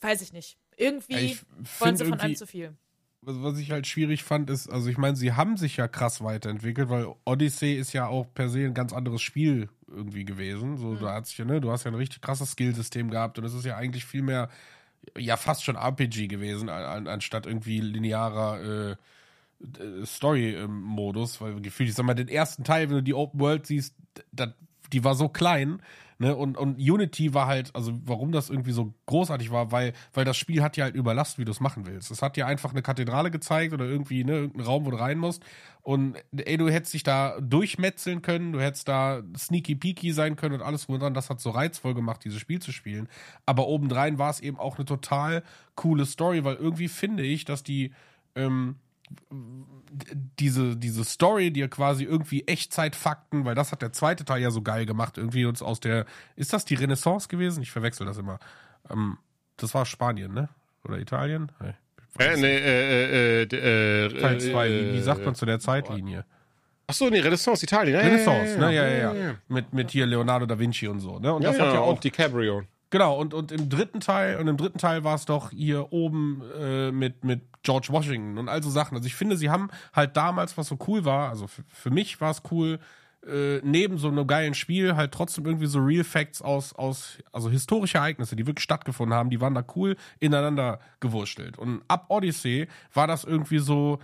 [0.00, 0.58] Weiß ich nicht.
[0.76, 1.42] Irgendwie ich
[1.80, 2.76] wollen sie von allem zu viel.
[3.22, 6.22] was, was ich halt schwierig fand, ist, also ich meine, sie haben sich ja krass
[6.22, 10.76] weiterentwickelt, weil Odyssey ist ja auch per se ein ganz anderes Spiel irgendwie gewesen.
[10.76, 13.44] So, da hat sich ja, ne, du hast ja ein richtig krasses Skillsystem gehabt und
[13.44, 14.48] es ist ja eigentlich viel mehr,
[15.16, 18.96] ja, fast schon RPG gewesen, an, an, anstatt irgendwie linearer äh,
[20.04, 23.94] Story-Modus, weil gefühlt, ich sag mal, den ersten Teil, wenn du die Open World siehst,
[24.32, 24.54] dat,
[24.92, 25.80] die war so klein,
[26.18, 30.24] ne, und, und Unity war halt, also warum das irgendwie so großartig war, weil, weil
[30.24, 32.10] das Spiel hat dir halt überlasst, wie du es machen willst.
[32.10, 35.18] Es hat dir einfach eine Kathedrale gezeigt oder irgendwie, ne, irgendeinen Raum, wo du rein
[35.18, 35.42] musst
[35.82, 40.56] und ey, du hättest dich da durchmetzeln können, du hättest da sneaky peaky sein können
[40.56, 43.08] und alles drum und dran, das hat so reizvoll gemacht, dieses Spiel zu spielen.
[43.46, 45.44] Aber obendrein war es eben auch eine total
[45.76, 47.92] coole Story, weil irgendwie finde ich, dass die,
[48.34, 48.76] ähm,
[50.38, 54.50] diese, diese Story, die ja quasi irgendwie Echtzeitfakten, weil das hat der zweite Teil ja
[54.50, 57.62] so geil gemacht, irgendwie uns aus der, ist das die Renaissance gewesen?
[57.62, 58.38] Ich verwechsel das immer.
[58.90, 59.18] Ähm,
[59.56, 60.48] das war Spanien, ne?
[60.84, 61.50] Oder Italien?
[62.14, 65.60] Weiß Äh, nee, äh, äh, äh, äh, Teil 2, äh, wie sagt man zu der
[65.60, 66.24] Zeitlinie?
[66.86, 67.96] Achso, nee, Renaissance Italien.
[67.96, 68.74] Ja, Renaissance, ja, ne?
[68.74, 69.34] Ja, ja, ja.
[69.48, 71.34] Mit, mit hier Leonardo da Vinci und so, ne?
[71.34, 72.62] Und Ja, das ja, hat ja auch und DiCaprio.
[72.90, 76.42] Genau, und, und im dritten Teil, und im dritten Teil war es doch hier oben
[76.56, 78.96] äh, mit, mit George Washington und all so Sachen.
[78.96, 82.30] Also ich finde, sie haben halt damals, was so cool war, also für, mich war
[82.30, 82.78] es cool,
[83.26, 87.50] äh, neben so einem geilen Spiel halt trotzdem irgendwie so Real Facts aus, aus, also
[87.50, 91.58] historische Ereignisse, die wirklich stattgefunden haben, die waren da cool ineinander gewurstelt.
[91.58, 93.98] Und ab Odyssey war das irgendwie so,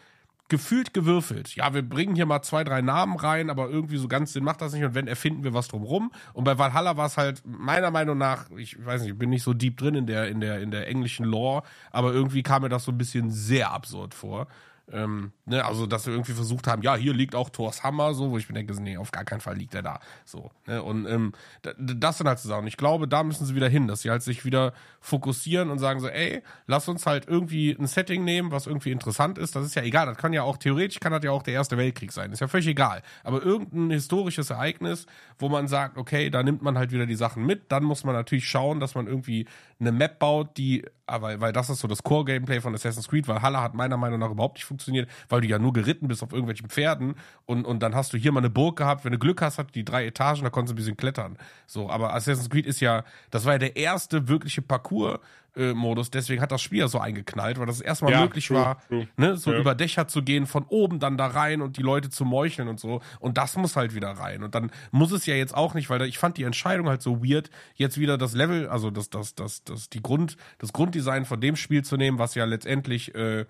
[0.53, 1.57] gefühlt gewürfelt.
[1.57, 4.61] Ja, wir bringen hier mal zwei, drei Namen rein, aber irgendwie so ganz Sinn macht
[4.61, 6.13] das nicht und wenn, erfinden wir was drumrum.
[6.35, 9.45] Und bei Valhalla war es halt meiner Meinung nach, ich weiß nicht, ich bin nicht
[9.45, 12.69] so deep drin in der, in der, in der englischen Lore, aber irgendwie kam mir
[12.69, 14.47] das so ein bisschen sehr absurd vor.
[14.91, 18.31] Ähm, ne, also, dass wir irgendwie versucht haben, ja, hier liegt auch Thors Hammer, so,
[18.31, 20.01] wo ich mir denke, nee, auf gar keinen Fall liegt er da.
[20.25, 21.33] So, ne, und ähm,
[21.63, 22.67] das sind halt so Sachen.
[22.67, 26.01] Ich glaube, da müssen sie wieder hin, dass sie halt sich wieder fokussieren und sagen
[26.01, 29.55] so, ey, lass uns halt irgendwie ein Setting nehmen, was irgendwie interessant ist.
[29.55, 31.77] Das ist ja egal, das kann ja auch, theoretisch kann das ja auch der Erste
[31.77, 33.03] Weltkrieg sein, ist ja völlig egal.
[33.23, 35.07] Aber irgendein historisches Ereignis,
[35.39, 38.15] wo man sagt, okay, da nimmt man halt wieder die Sachen mit, dann muss man
[38.15, 39.47] natürlich schauen, dass man irgendwie
[39.83, 43.43] eine Map baut, die, aber weil das ist so das Core-Gameplay von Assassin's Creed, weil
[43.43, 46.33] Halle hat meiner Meinung nach überhaupt nicht funktioniert, weil du ja nur geritten bist auf
[46.33, 49.43] irgendwelchen Pferden und, und dann hast du hier mal eine Burg gehabt, wenn du Glück
[49.43, 51.37] hast, hat die drei Etagen, da konntest du ein bisschen klettern.
[51.67, 55.19] So, aber Assassin's Creed ist ja, das war ja der erste wirkliche Parcours,
[55.55, 58.57] äh, Modus, deswegen hat das Spiel ja so eingeknallt, weil das erstmal Ja, möglich true,
[58.57, 59.07] war, true.
[59.17, 59.59] ne, so Ja.
[59.59, 62.81] über Dächer zu gehen, von oben dann da rein und die Leute zu meucheln und
[62.81, 63.03] so.
[63.21, 64.43] Und das muss halt wieder rein.
[64.43, 67.03] Und dann muss es ja jetzt auch nicht, weil da, ich fand die Entscheidung halt
[67.03, 71.25] so weird, jetzt wieder das Level, also das, das, das, das, die Grund, das Grunddesign
[71.27, 73.45] von dem Spiel zu nehmen, was ja letztendlich äh,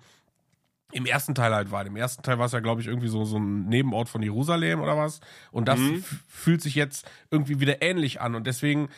[0.91, 1.85] im ersten Teil halt war.
[1.85, 4.79] Im ersten Teil war es ja, glaube ich, irgendwie so, so ein Nebenort von Jerusalem
[4.79, 5.21] oder was.
[5.51, 6.03] Und das Mhm.
[6.27, 8.35] fühlt sich jetzt irgendwie wieder ähnlich an.
[8.35, 8.89] Und deswegen,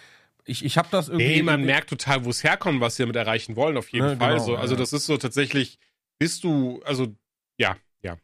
[0.45, 1.27] ich, ich habe das irgendwie.
[1.37, 4.17] Nee, man merkt total, wo es herkommt, was sie damit erreichen wollen, auf jeden Ne,
[4.17, 4.33] Fall.
[4.33, 4.79] genau, so, also ja.
[4.79, 5.79] das ist so tatsächlich,
[6.19, 7.15] bist du, also
[7.59, 8.17] ja, ja.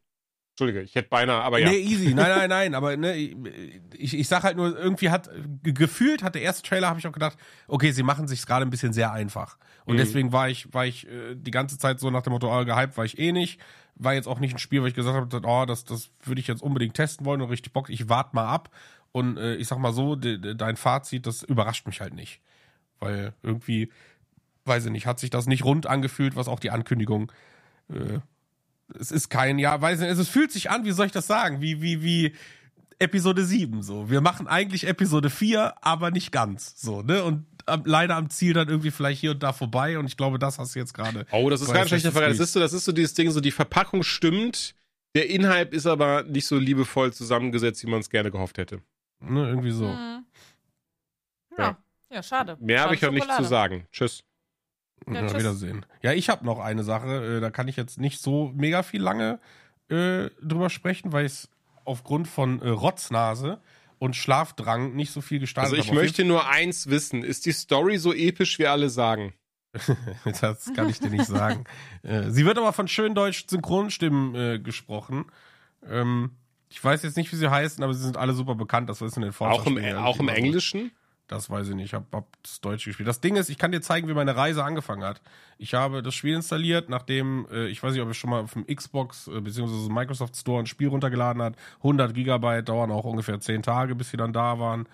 [0.53, 1.69] Entschuldige, ich hätte beinahe, aber ja.
[1.69, 2.14] Nee, easy.
[2.14, 2.76] Nein, nein, nein.
[2.76, 5.30] Aber ne, ich, ich sag halt nur, irgendwie hat,
[5.64, 7.38] ge- gefühlt hat der erste Trailer, habe ich auch gedacht,
[7.68, 9.57] okay, sie machen sich gerade ein bisschen sehr einfach.
[9.85, 9.99] Und Mhm.
[9.99, 12.98] deswegen war ich, war ich äh, die ganze Zeit so nach dem Motto, oh, gehypt
[12.98, 13.60] war ich eh nicht.
[13.95, 16.48] War jetzt auch nicht ein Spiel, wo ich gesagt habe, oh, das, das würde ich
[16.48, 17.89] jetzt unbedingt testen wollen und richtig Bock.
[17.89, 18.69] Ich warte mal ab.
[19.11, 22.41] Und äh, ich sag mal so, de, de, dein Fazit, das überrascht mich halt nicht.
[22.99, 23.91] Weil irgendwie,
[24.65, 27.31] weiß ich nicht, hat sich das nicht rund angefühlt, was auch die Ankündigung
[27.89, 28.19] äh,
[28.99, 31.61] es ist kein, ja, weiß nicht, es fühlt sich an, wie soll ich das sagen,
[31.61, 32.33] wie, wie, wie
[32.99, 34.09] Episode 7, so.
[34.09, 37.45] Wir machen eigentlich Episode 4, aber nicht ganz, so, ne, und
[37.85, 40.75] leider am Ziel dann irgendwie vielleicht hier und da vorbei und ich glaube, das hast
[40.75, 41.25] du jetzt gerade.
[41.31, 42.38] Oh, das ist kein schlechter Vergleich.
[42.38, 44.75] Das ist so, das ist so dieses Ding, so die Verpackung stimmt,
[45.15, 48.81] der Inhalt ist aber nicht so liebevoll zusammengesetzt, wie man es gerne gehofft hätte.
[49.22, 49.88] Ne, irgendwie so.
[49.88, 50.26] Mhm.
[51.57, 51.64] Ja.
[51.64, 51.77] Ja.
[52.10, 52.57] ja, schade.
[52.60, 53.88] Mehr habe ich auch nicht zu sagen.
[53.91, 54.23] Tschüss.
[55.07, 55.39] Ja, Ja, tschüss.
[55.39, 55.85] Wiedersehen.
[56.02, 59.02] Ja, ich habe noch eine Sache, äh, da kann ich jetzt nicht so mega viel
[59.02, 59.39] lange
[59.89, 61.49] äh, drüber sprechen, weil ich es
[61.85, 63.61] aufgrund von äh, Rotznase
[63.99, 67.23] und Schlafdrang nicht so viel gestaltet Also ich möchte nur eins wissen.
[67.23, 69.34] Ist die Story so episch, wie alle sagen?
[70.41, 71.65] Das kann ich dir nicht sagen.
[72.03, 75.26] Äh, Sie wird aber von schönen deutschen Synchronstimmen äh, gesprochen.
[75.88, 76.31] Ähm,
[76.72, 78.89] ich weiß jetzt nicht, wie sie heißen, aber sie sind alle super bekannt.
[78.89, 80.30] Das ist in den Auch im, auch im.
[80.30, 80.91] Englischen?
[81.27, 81.85] Das weiß ich nicht.
[81.85, 83.07] Ich habe hab das Deutsche gespielt.
[83.07, 85.22] Das Ding ist, ich kann dir zeigen, wie meine Reise angefangen hat.
[85.57, 88.53] Ich habe das Spiel installiert, nachdem, äh, ich weiß nicht, ob ich schon mal auf
[88.53, 89.91] dem Xbox äh, bzw.
[89.91, 91.56] Microsoft Store ein Spiel runtergeladen hat.
[91.77, 94.88] 100 Gigabyte dauern auch ungefähr 10 Tage, bis sie dann da waren.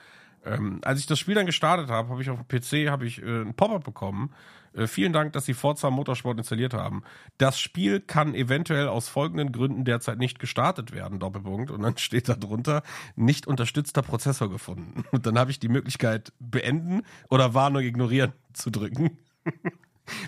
[0.45, 3.22] Ähm, als ich das Spiel dann gestartet habe, habe ich auf dem PC habe ich
[3.22, 4.32] äh, ein Pop-up bekommen.
[4.78, 7.04] Äh, vielen Dank, dass Sie Forza Motorsport installiert haben.
[7.38, 11.20] Das Spiel kann eventuell aus folgenden Gründen derzeit nicht gestartet werden.
[11.20, 11.72] Doppelpunkt.
[11.72, 12.84] Und dann steht da drunter
[13.16, 15.04] nicht unterstützter Prozessor gefunden.
[15.12, 19.18] Und dann habe ich die Möglichkeit beenden oder Warnung ignorieren zu drücken.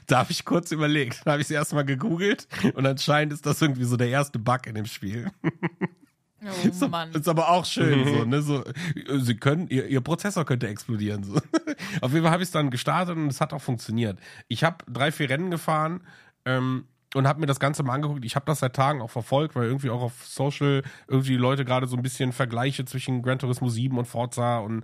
[0.07, 1.21] Da habe ich kurz überlegt.
[1.23, 4.67] Da habe ich es erstmal gegoogelt und anscheinend ist das irgendwie so der erste Bug
[4.67, 5.31] in dem Spiel.
[6.41, 7.11] Oh Ist, Mann.
[7.11, 8.41] ist aber auch schön, so, ne?
[8.41, 8.63] So,
[9.19, 11.23] sie können, ihr, ihr Prozessor könnte explodieren.
[11.23, 11.35] So.
[12.01, 14.17] Auf jeden Fall habe ich es dann gestartet und es hat auch funktioniert.
[14.47, 16.01] Ich habe drei, vier Rennen gefahren
[16.45, 16.85] ähm,
[17.15, 18.23] und habe mir das Ganze mal angeguckt.
[18.23, 21.65] Ich habe das seit Tagen auch verfolgt, weil irgendwie auch auf Social irgendwie die Leute
[21.65, 24.83] gerade so ein bisschen Vergleiche zwischen Gran Turismo 7 und Forza und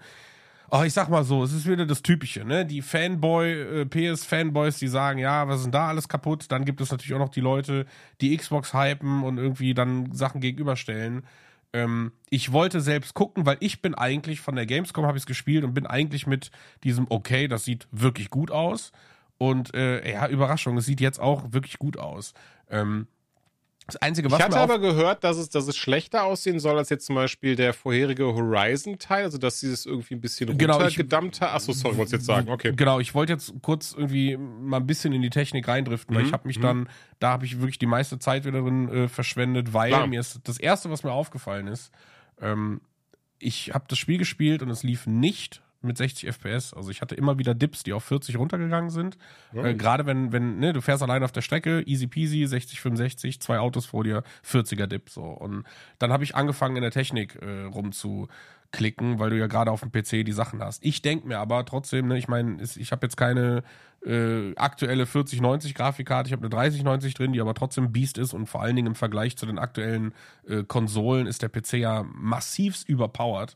[0.83, 2.65] ich sag mal so, es ist wieder das Typische, ne?
[2.65, 6.45] Die Fanboy, äh, PS-Fanboys, die sagen, ja, was ist denn da alles kaputt?
[6.49, 7.85] Dann gibt es natürlich auch noch die Leute,
[8.19, 11.23] die Xbox hypen und irgendwie dann Sachen gegenüberstellen.
[11.73, 15.27] Ähm, ich wollte selbst gucken, weil ich bin eigentlich von der Gamescom habe ich es
[15.27, 16.49] gespielt und bin eigentlich mit
[16.83, 18.91] diesem okay, das sieht wirklich gut aus
[19.37, 22.33] und äh, ja Überraschung, es sieht jetzt auch wirklich gut aus.
[22.69, 23.07] Ähm,
[23.87, 26.89] das einzige, was Ich hatte aber gehört, dass es, dass es schlechter aussehen soll als
[26.89, 30.83] jetzt zum Beispiel der vorherige Horizon-Teil, also dass sie das irgendwie ein bisschen Genau, ich-
[30.97, 31.53] runtergedammt hat.
[31.53, 32.73] Achso, sorry, wolltest jetzt sagen, okay.
[32.75, 36.27] Genau, ich wollte jetzt kurz irgendwie mal ein bisschen in die Technik reindriften, weil Mhm,
[36.27, 36.89] ich habe mich dann,
[37.19, 40.07] da habe ich wirklich die meiste Zeit wieder drin äh, verschwendet, weil Klar.
[40.07, 41.91] mir ist das erste, was mir aufgefallen ist,
[42.41, 42.81] ähm,
[43.37, 46.73] ich habe das Spiel gespielt und es lief nicht mit 60 FPS.
[46.73, 49.17] Also ich hatte immer wieder Dips, die auf 40 runtergegangen sind.
[49.53, 53.39] Äh, Gerade wenn, wenn, ne, du fährst allein auf der Strecke, easy peasy, 60, 65,
[53.39, 55.23] zwei Autos vor dir, 40er Dip so.
[55.23, 55.63] Und
[55.99, 59.91] dann habe ich angefangen in der Technik äh, rumzuklicken, weil du ja gerade auf dem
[59.91, 60.83] PC die Sachen hast.
[60.83, 63.63] Ich denke mir aber trotzdem, ne, ich meine, ich habe jetzt keine
[64.05, 68.47] äh, aktuelle 4090 Grafikkarte, ich habe eine 3090 drin, die aber trotzdem Beast ist und
[68.47, 70.13] vor allen Dingen im Vergleich zu den aktuellen
[70.47, 73.55] äh, Konsolen ist der PC ja massivst überpowered.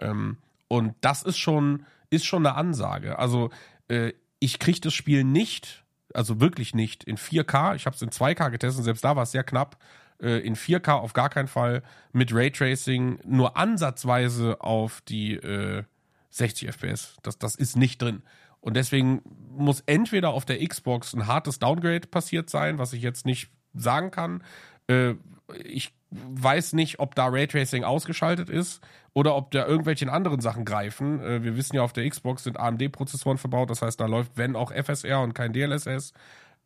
[0.00, 0.38] Ähm,
[0.72, 3.18] und das ist schon, ist schon eine Ansage.
[3.18, 3.50] Also
[3.88, 5.84] äh, ich kriege das Spiel nicht,
[6.14, 7.74] also wirklich nicht in 4K.
[7.74, 9.76] Ich habe es in 2K getestet, selbst da war es sehr knapp.
[10.18, 11.82] Äh, in 4K auf gar keinen Fall.
[12.12, 15.84] Mit Raytracing nur ansatzweise auf die äh,
[16.30, 17.18] 60 FPS.
[17.22, 18.22] Das, das ist nicht drin.
[18.62, 19.20] Und deswegen
[19.50, 24.10] muss entweder auf der Xbox ein hartes Downgrade passiert sein, was ich jetzt nicht sagen
[24.10, 24.42] kann.
[24.86, 25.16] Äh,
[25.54, 28.82] ich weiß nicht, ob da Raytracing ausgeschaltet ist
[29.14, 31.20] oder ob da irgendwelche anderen Sachen greifen.
[31.20, 34.56] Äh, wir wissen ja, auf der Xbox sind AMD-Prozessoren verbaut, das heißt, da läuft, wenn
[34.56, 36.12] auch FSR und kein DLSS.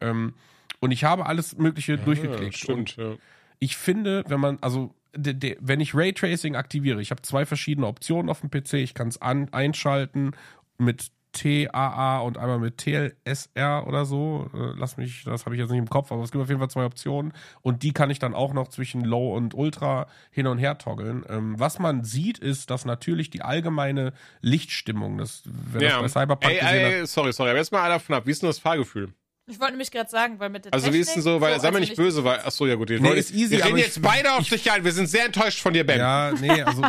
[0.00, 0.34] Ähm,
[0.80, 2.68] und ich habe alles Mögliche durchgeklickt.
[2.68, 3.16] Ja, Und stimmt, ja.
[3.58, 8.40] ich finde, wenn man, also, wenn ich Raytracing aktiviere, ich habe zwei verschiedene Optionen auf
[8.40, 10.32] dem PC, ich kann es einschalten
[10.76, 14.50] mit TAA und einmal mit TLSR oder so.
[14.54, 16.58] Äh, Lass mich, das habe ich jetzt nicht im Kopf, aber es gibt auf jeden
[16.60, 17.32] Fall zwei Optionen
[17.62, 21.24] und die kann ich dann auch noch zwischen Low und Ultra hin und her toggeln.
[21.28, 26.52] Ähm, was man sieht, ist, dass natürlich die allgemeine Lichtstimmung, das, wer das bei Cyberpunk
[26.54, 28.26] ey, gesehen hat, ey, sorry, sorry, aber jetzt mal einer von ab.
[28.26, 29.12] Wie ist denn das Fahrgefühl?
[29.48, 31.68] Ich wollte nämlich gerade sagen, weil mit der Also wie ist denn so, weil, sei
[31.70, 33.64] mir also nicht böse, weil, ach so, ja gut, wir, Nee, wollen- ist easy, wir
[33.64, 36.00] reden jetzt ich- beide auf dich ein, wir sind sehr enttäuscht von dir, Ben.
[36.00, 36.82] ja, nee, also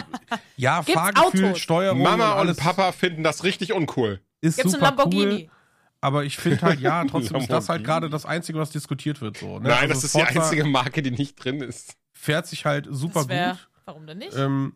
[0.56, 1.60] ja, Fahrgefühl, Autos?
[1.60, 4.22] Steuerung, Mama und alles Papa finden das richtig uncool.
[4.42, 5.44] Ist Gibt's einen super Lamborghini?
[5.44, 5.52] cool.
[6.00, 9.38] Aber ich finde halt, ja, trotzdem ist das halt gerade das Einzige, was diskutiert wird.
[9.38, 9.70] So, ne?
[9.70, 11.98] Nein, Also das ist die Forza einzige Marke, die nicht drin ist.
[12.14, 13.70] Fährt sich halt super Das wär, gut.
[13.86, 14.36] Warum denn nicht?
[14.36, 14.74] Ähm,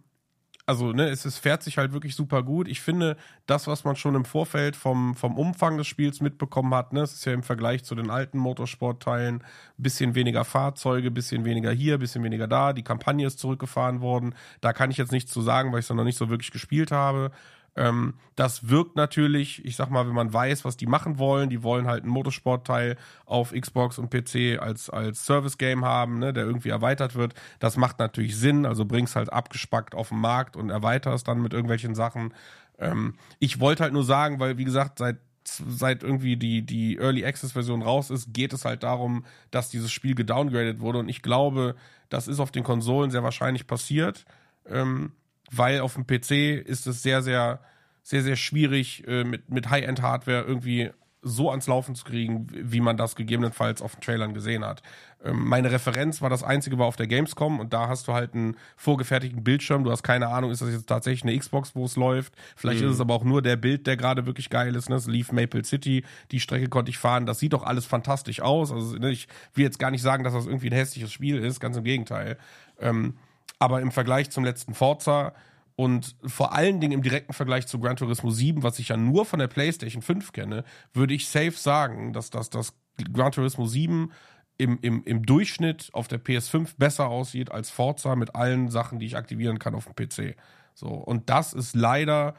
[0.67, 2.67] also, ne, es, es fährt sich halt wirklich super gut.
[2.67, 6.93] Ich finde, das, was man schon im Vorfeld vom, vom Umfang des Spiels mitbekommen hat,
[6.93, 9.43] ne, es ist ja im Vergleich zu den alten Motorsportteilen
[9.77, 12.73] bisschen weniger Fahrzeuge, bisschen weniger hier, bisschen weniger da.
[12.73, 14.35] Die Kampagne ist zurückgefahren worden.
[14.61, 16.91] Da kann ich jetzt nichts zu sagen, weil ich es noch nicht so wirklich gespielt
[16.91, 17.31] habe.
[17.75, 21.63] Ähm, das wirkt natürlich, ich sag mal, wenn man weiß, was die machen wollen, die
[21.63, 26.69] wollen halt einen Motorsportteil auf Xbox und PC als, als Service-Game haben, ne, der irgendwie
[26.69, 27.33] erweitert wird.
[27.59, 31.53] Das macht natürlich Sinn, also bring's halt abgespackt auf den Markt und erweiterst dann mit
[31.53, 32.33] irgendwelchen Sachen.
[32.77, 37.25] Ähm, ich wollte halt nur sagen, weil, wie gesagt, seit seit irgendwie die, die Early
[37.25, 40.99] Access Version raus ist, geht es halt darum, dass dieses Spiel gedowngradet wurde.
[40.99, 41.75] Und ich glaube,
[42.09, 44.25] das ist auf den Konsolen sehr wahrscheinlich passiert.
[44.67, 45.13] Ähm,
[45.51, 47.59] weil auf dem PC ist es sehr, sehr,
[48.03, 50.91] sehr, sehr schwierig, äh, mit, mit High-End-Hardware irgendwie
[51.23, 54.81] so ans Laufen zu kriegen, wie man das gegebenenfalls auf den Trailern gesehen hat.
[55.23, 58.33] Ähm, meine Referenz war das einzige war auf der Gamescom und da hast du halt
[58.33, 59.83] einen vorgefertigten Bildschirm.
[59.83, 62.33] Du hast keine Ahnung, ist das jetzt tatsächlich eine Xbox, wo es läuft?
[62.55, 64.89] Vielleicht ist es aber auch nur der Bild, der gerade wirklich geil ist.
[64.89, 64.95] Ne?
[64.95, 67.27] Es lief Maple City, die Strecke konnte ich fahren.
[67.27, 68.71] Das sieht doch alles fantastisch aus.
[68.71, 71.59] Also ne, ich will jetzt gar nicht sagen, dass das irgendwie ein hässliches Spiel ist,
[71.59, 72.37] ganz im Gegenteil.
[72.79, 73.15] Ähm,
[73.61, 75.33] aber im Vergleich zum letzten Forza
[75.75, 79.25] und vor allen Dingen im direkten Vergleich zu Gran Turismo 7, was ich ja nur
[79.25, 80.63] von der PlayStation 5 kenne,
[80.93, 82.73] würde ich safe sagen, dass das, das
[83.13, 84.11] Gran Turismo 7
[84.57, 89.05] im, im, im Durchschnitt auf der PS5 besser aussieht als Forza mit allen Sachen, die
[89.05, 90.35] ich aktivieren kann auf dem PC.
[90.73, 92.35] So, und das ist leider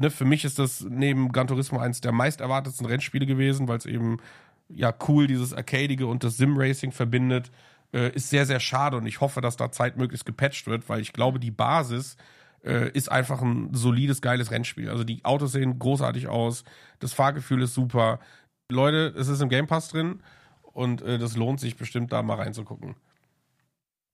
[0.00, 3.78] ne, für mich ist das neben Gran Turismo eins der meist erwartetsten Rennspiele gewesen, weil
[3.78, 4.18] es eben
[4.68, 7.50] ja cool dieses Arcadige und das Sim-Racing verbindet.
[7.94, 11.12] Äh, ist sehr, sehr schade und ich hoffe, dass da zeitmöglichst gepatcht wird, weil ich
[11.12, 12.16] glaube, die Basis
[12.64, 14.90] äh, ist einfach ein solides, geiles Rennspiel.
[14.90, 16.64] Also die Autos sehen großartig aus,
[16.98, 18.18] das Fahrgefühl ist super.
[18.68, 20.24] Leute, es ist im Game Pass drin
[20.62, 22.96] und äh, das lohnt sich bestimmt da mal reinzugucken.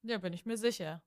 [0.03, 1.01] Ja, bin ich mir sicher.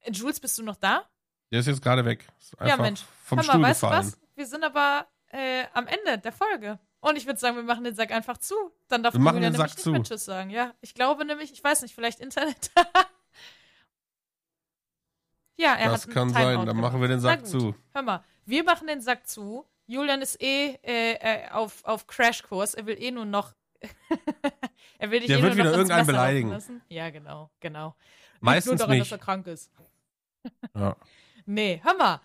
[0.00, 1.08] Äh, Jules, bist du noch da?
[1.50, 2.28] Der ist jetzt gerade weg.
[2.64, 3.02] Ja, Mensch.
[3.24, 4.06] vom mal, Stuhl weißt du gefallen.
[4.06, 4.20] was?
[4.36, 6.78] Wir sind aber äh, am Ende der Folge.
[7.04, 8.54] Und ich würde sagen, wir machen den Sack einfach zu.
[8.88, 9.92] Dann darf Wir machen Julian den nämlich Sack nicht zu.
[9.92, 10.48] mehr Tschüss sagen.
[10.48, 12.70] Ja, ich glaube nämlich, ich weiß nicht, vielleicht Internet.
[15.56, 16.82] ja, er Das hat einen kann Timeout sein, dann gemacht.
[16.92, 17.74] machen wir den Sack zu.
[17.92, 19.66] Hör mal, wir machen den Sack zu.
[19.86, 22.72] Julian ist eh äh, äh, auf, auf Crashkurs.
[22.72, 23.52] Er will eh nur noch.
[24.98, 26.48] er will dich Der eh wird nur wieder irgendeinen beleidigen.
[26.50, 26.80] Lassen.
[26.88, 27.94] Ja, genau, genau.
[28.40, 29.12] Meistens nur daran, nicht.
[29.12, 29.70] dass er krank ist.
[30.74, 30.96] Ja.
[31.46, 32.22] Nee, hör mal.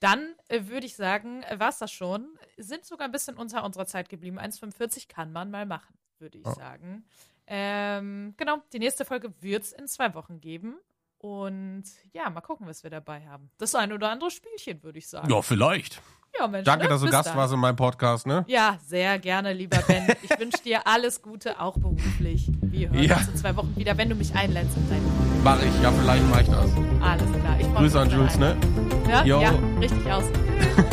[0.00, 2.28] Dann äh, würde ich sagen, äh, war's das schon.
[2.56, 4.38] Sind sogar ein bisschen unter unserer Zeit geblieben.
[4.38, 6.54] 1,45 kann man mal machen, würde ich Ja.
[6.54, 7.04] sagen.
[7.46, 10.76] Ähm, genau, die nächste Folge wird's in zwei Wochen geben.
[11.18, 13.50] Und ja, mal gucken, was wir dabei haben.
[13.58, 15.30] Das ein oder andere Spielchen, würde ich sagen.
[15.30, 16.00] ja, vielleicht.
[16.38, 16.64] Ja, Mensch.
[16.64, 16.90] Danke, ne?
[16.90, 17.36] dass du Gast dann.
[17.36, 18.44] warst in meinem Podcast, ne?
[18.46, 20.06] Ja, sehr gerne, lieber Ben.
[20.22, 22.48] Ich wünsche dir alles Gute, auch beruflich.
[22.62, 23.16] Wir hören Ja.
[23.16, 25.02] uns in zwei Wochen wieder, wenn du mich einlädst in dein
[25.42, 26.70] Mach ich, ja, vielleicht mach ich das.
[27.02, 27.56] Alles klar.
[27.60, 28.60] Ich Grüße an Jules, deine ne?
[29.06, 29.26] Einladung.
[29.26, 30.24] Ja, ja, richtig aus.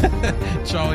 [0.64, 0.94] Ciao.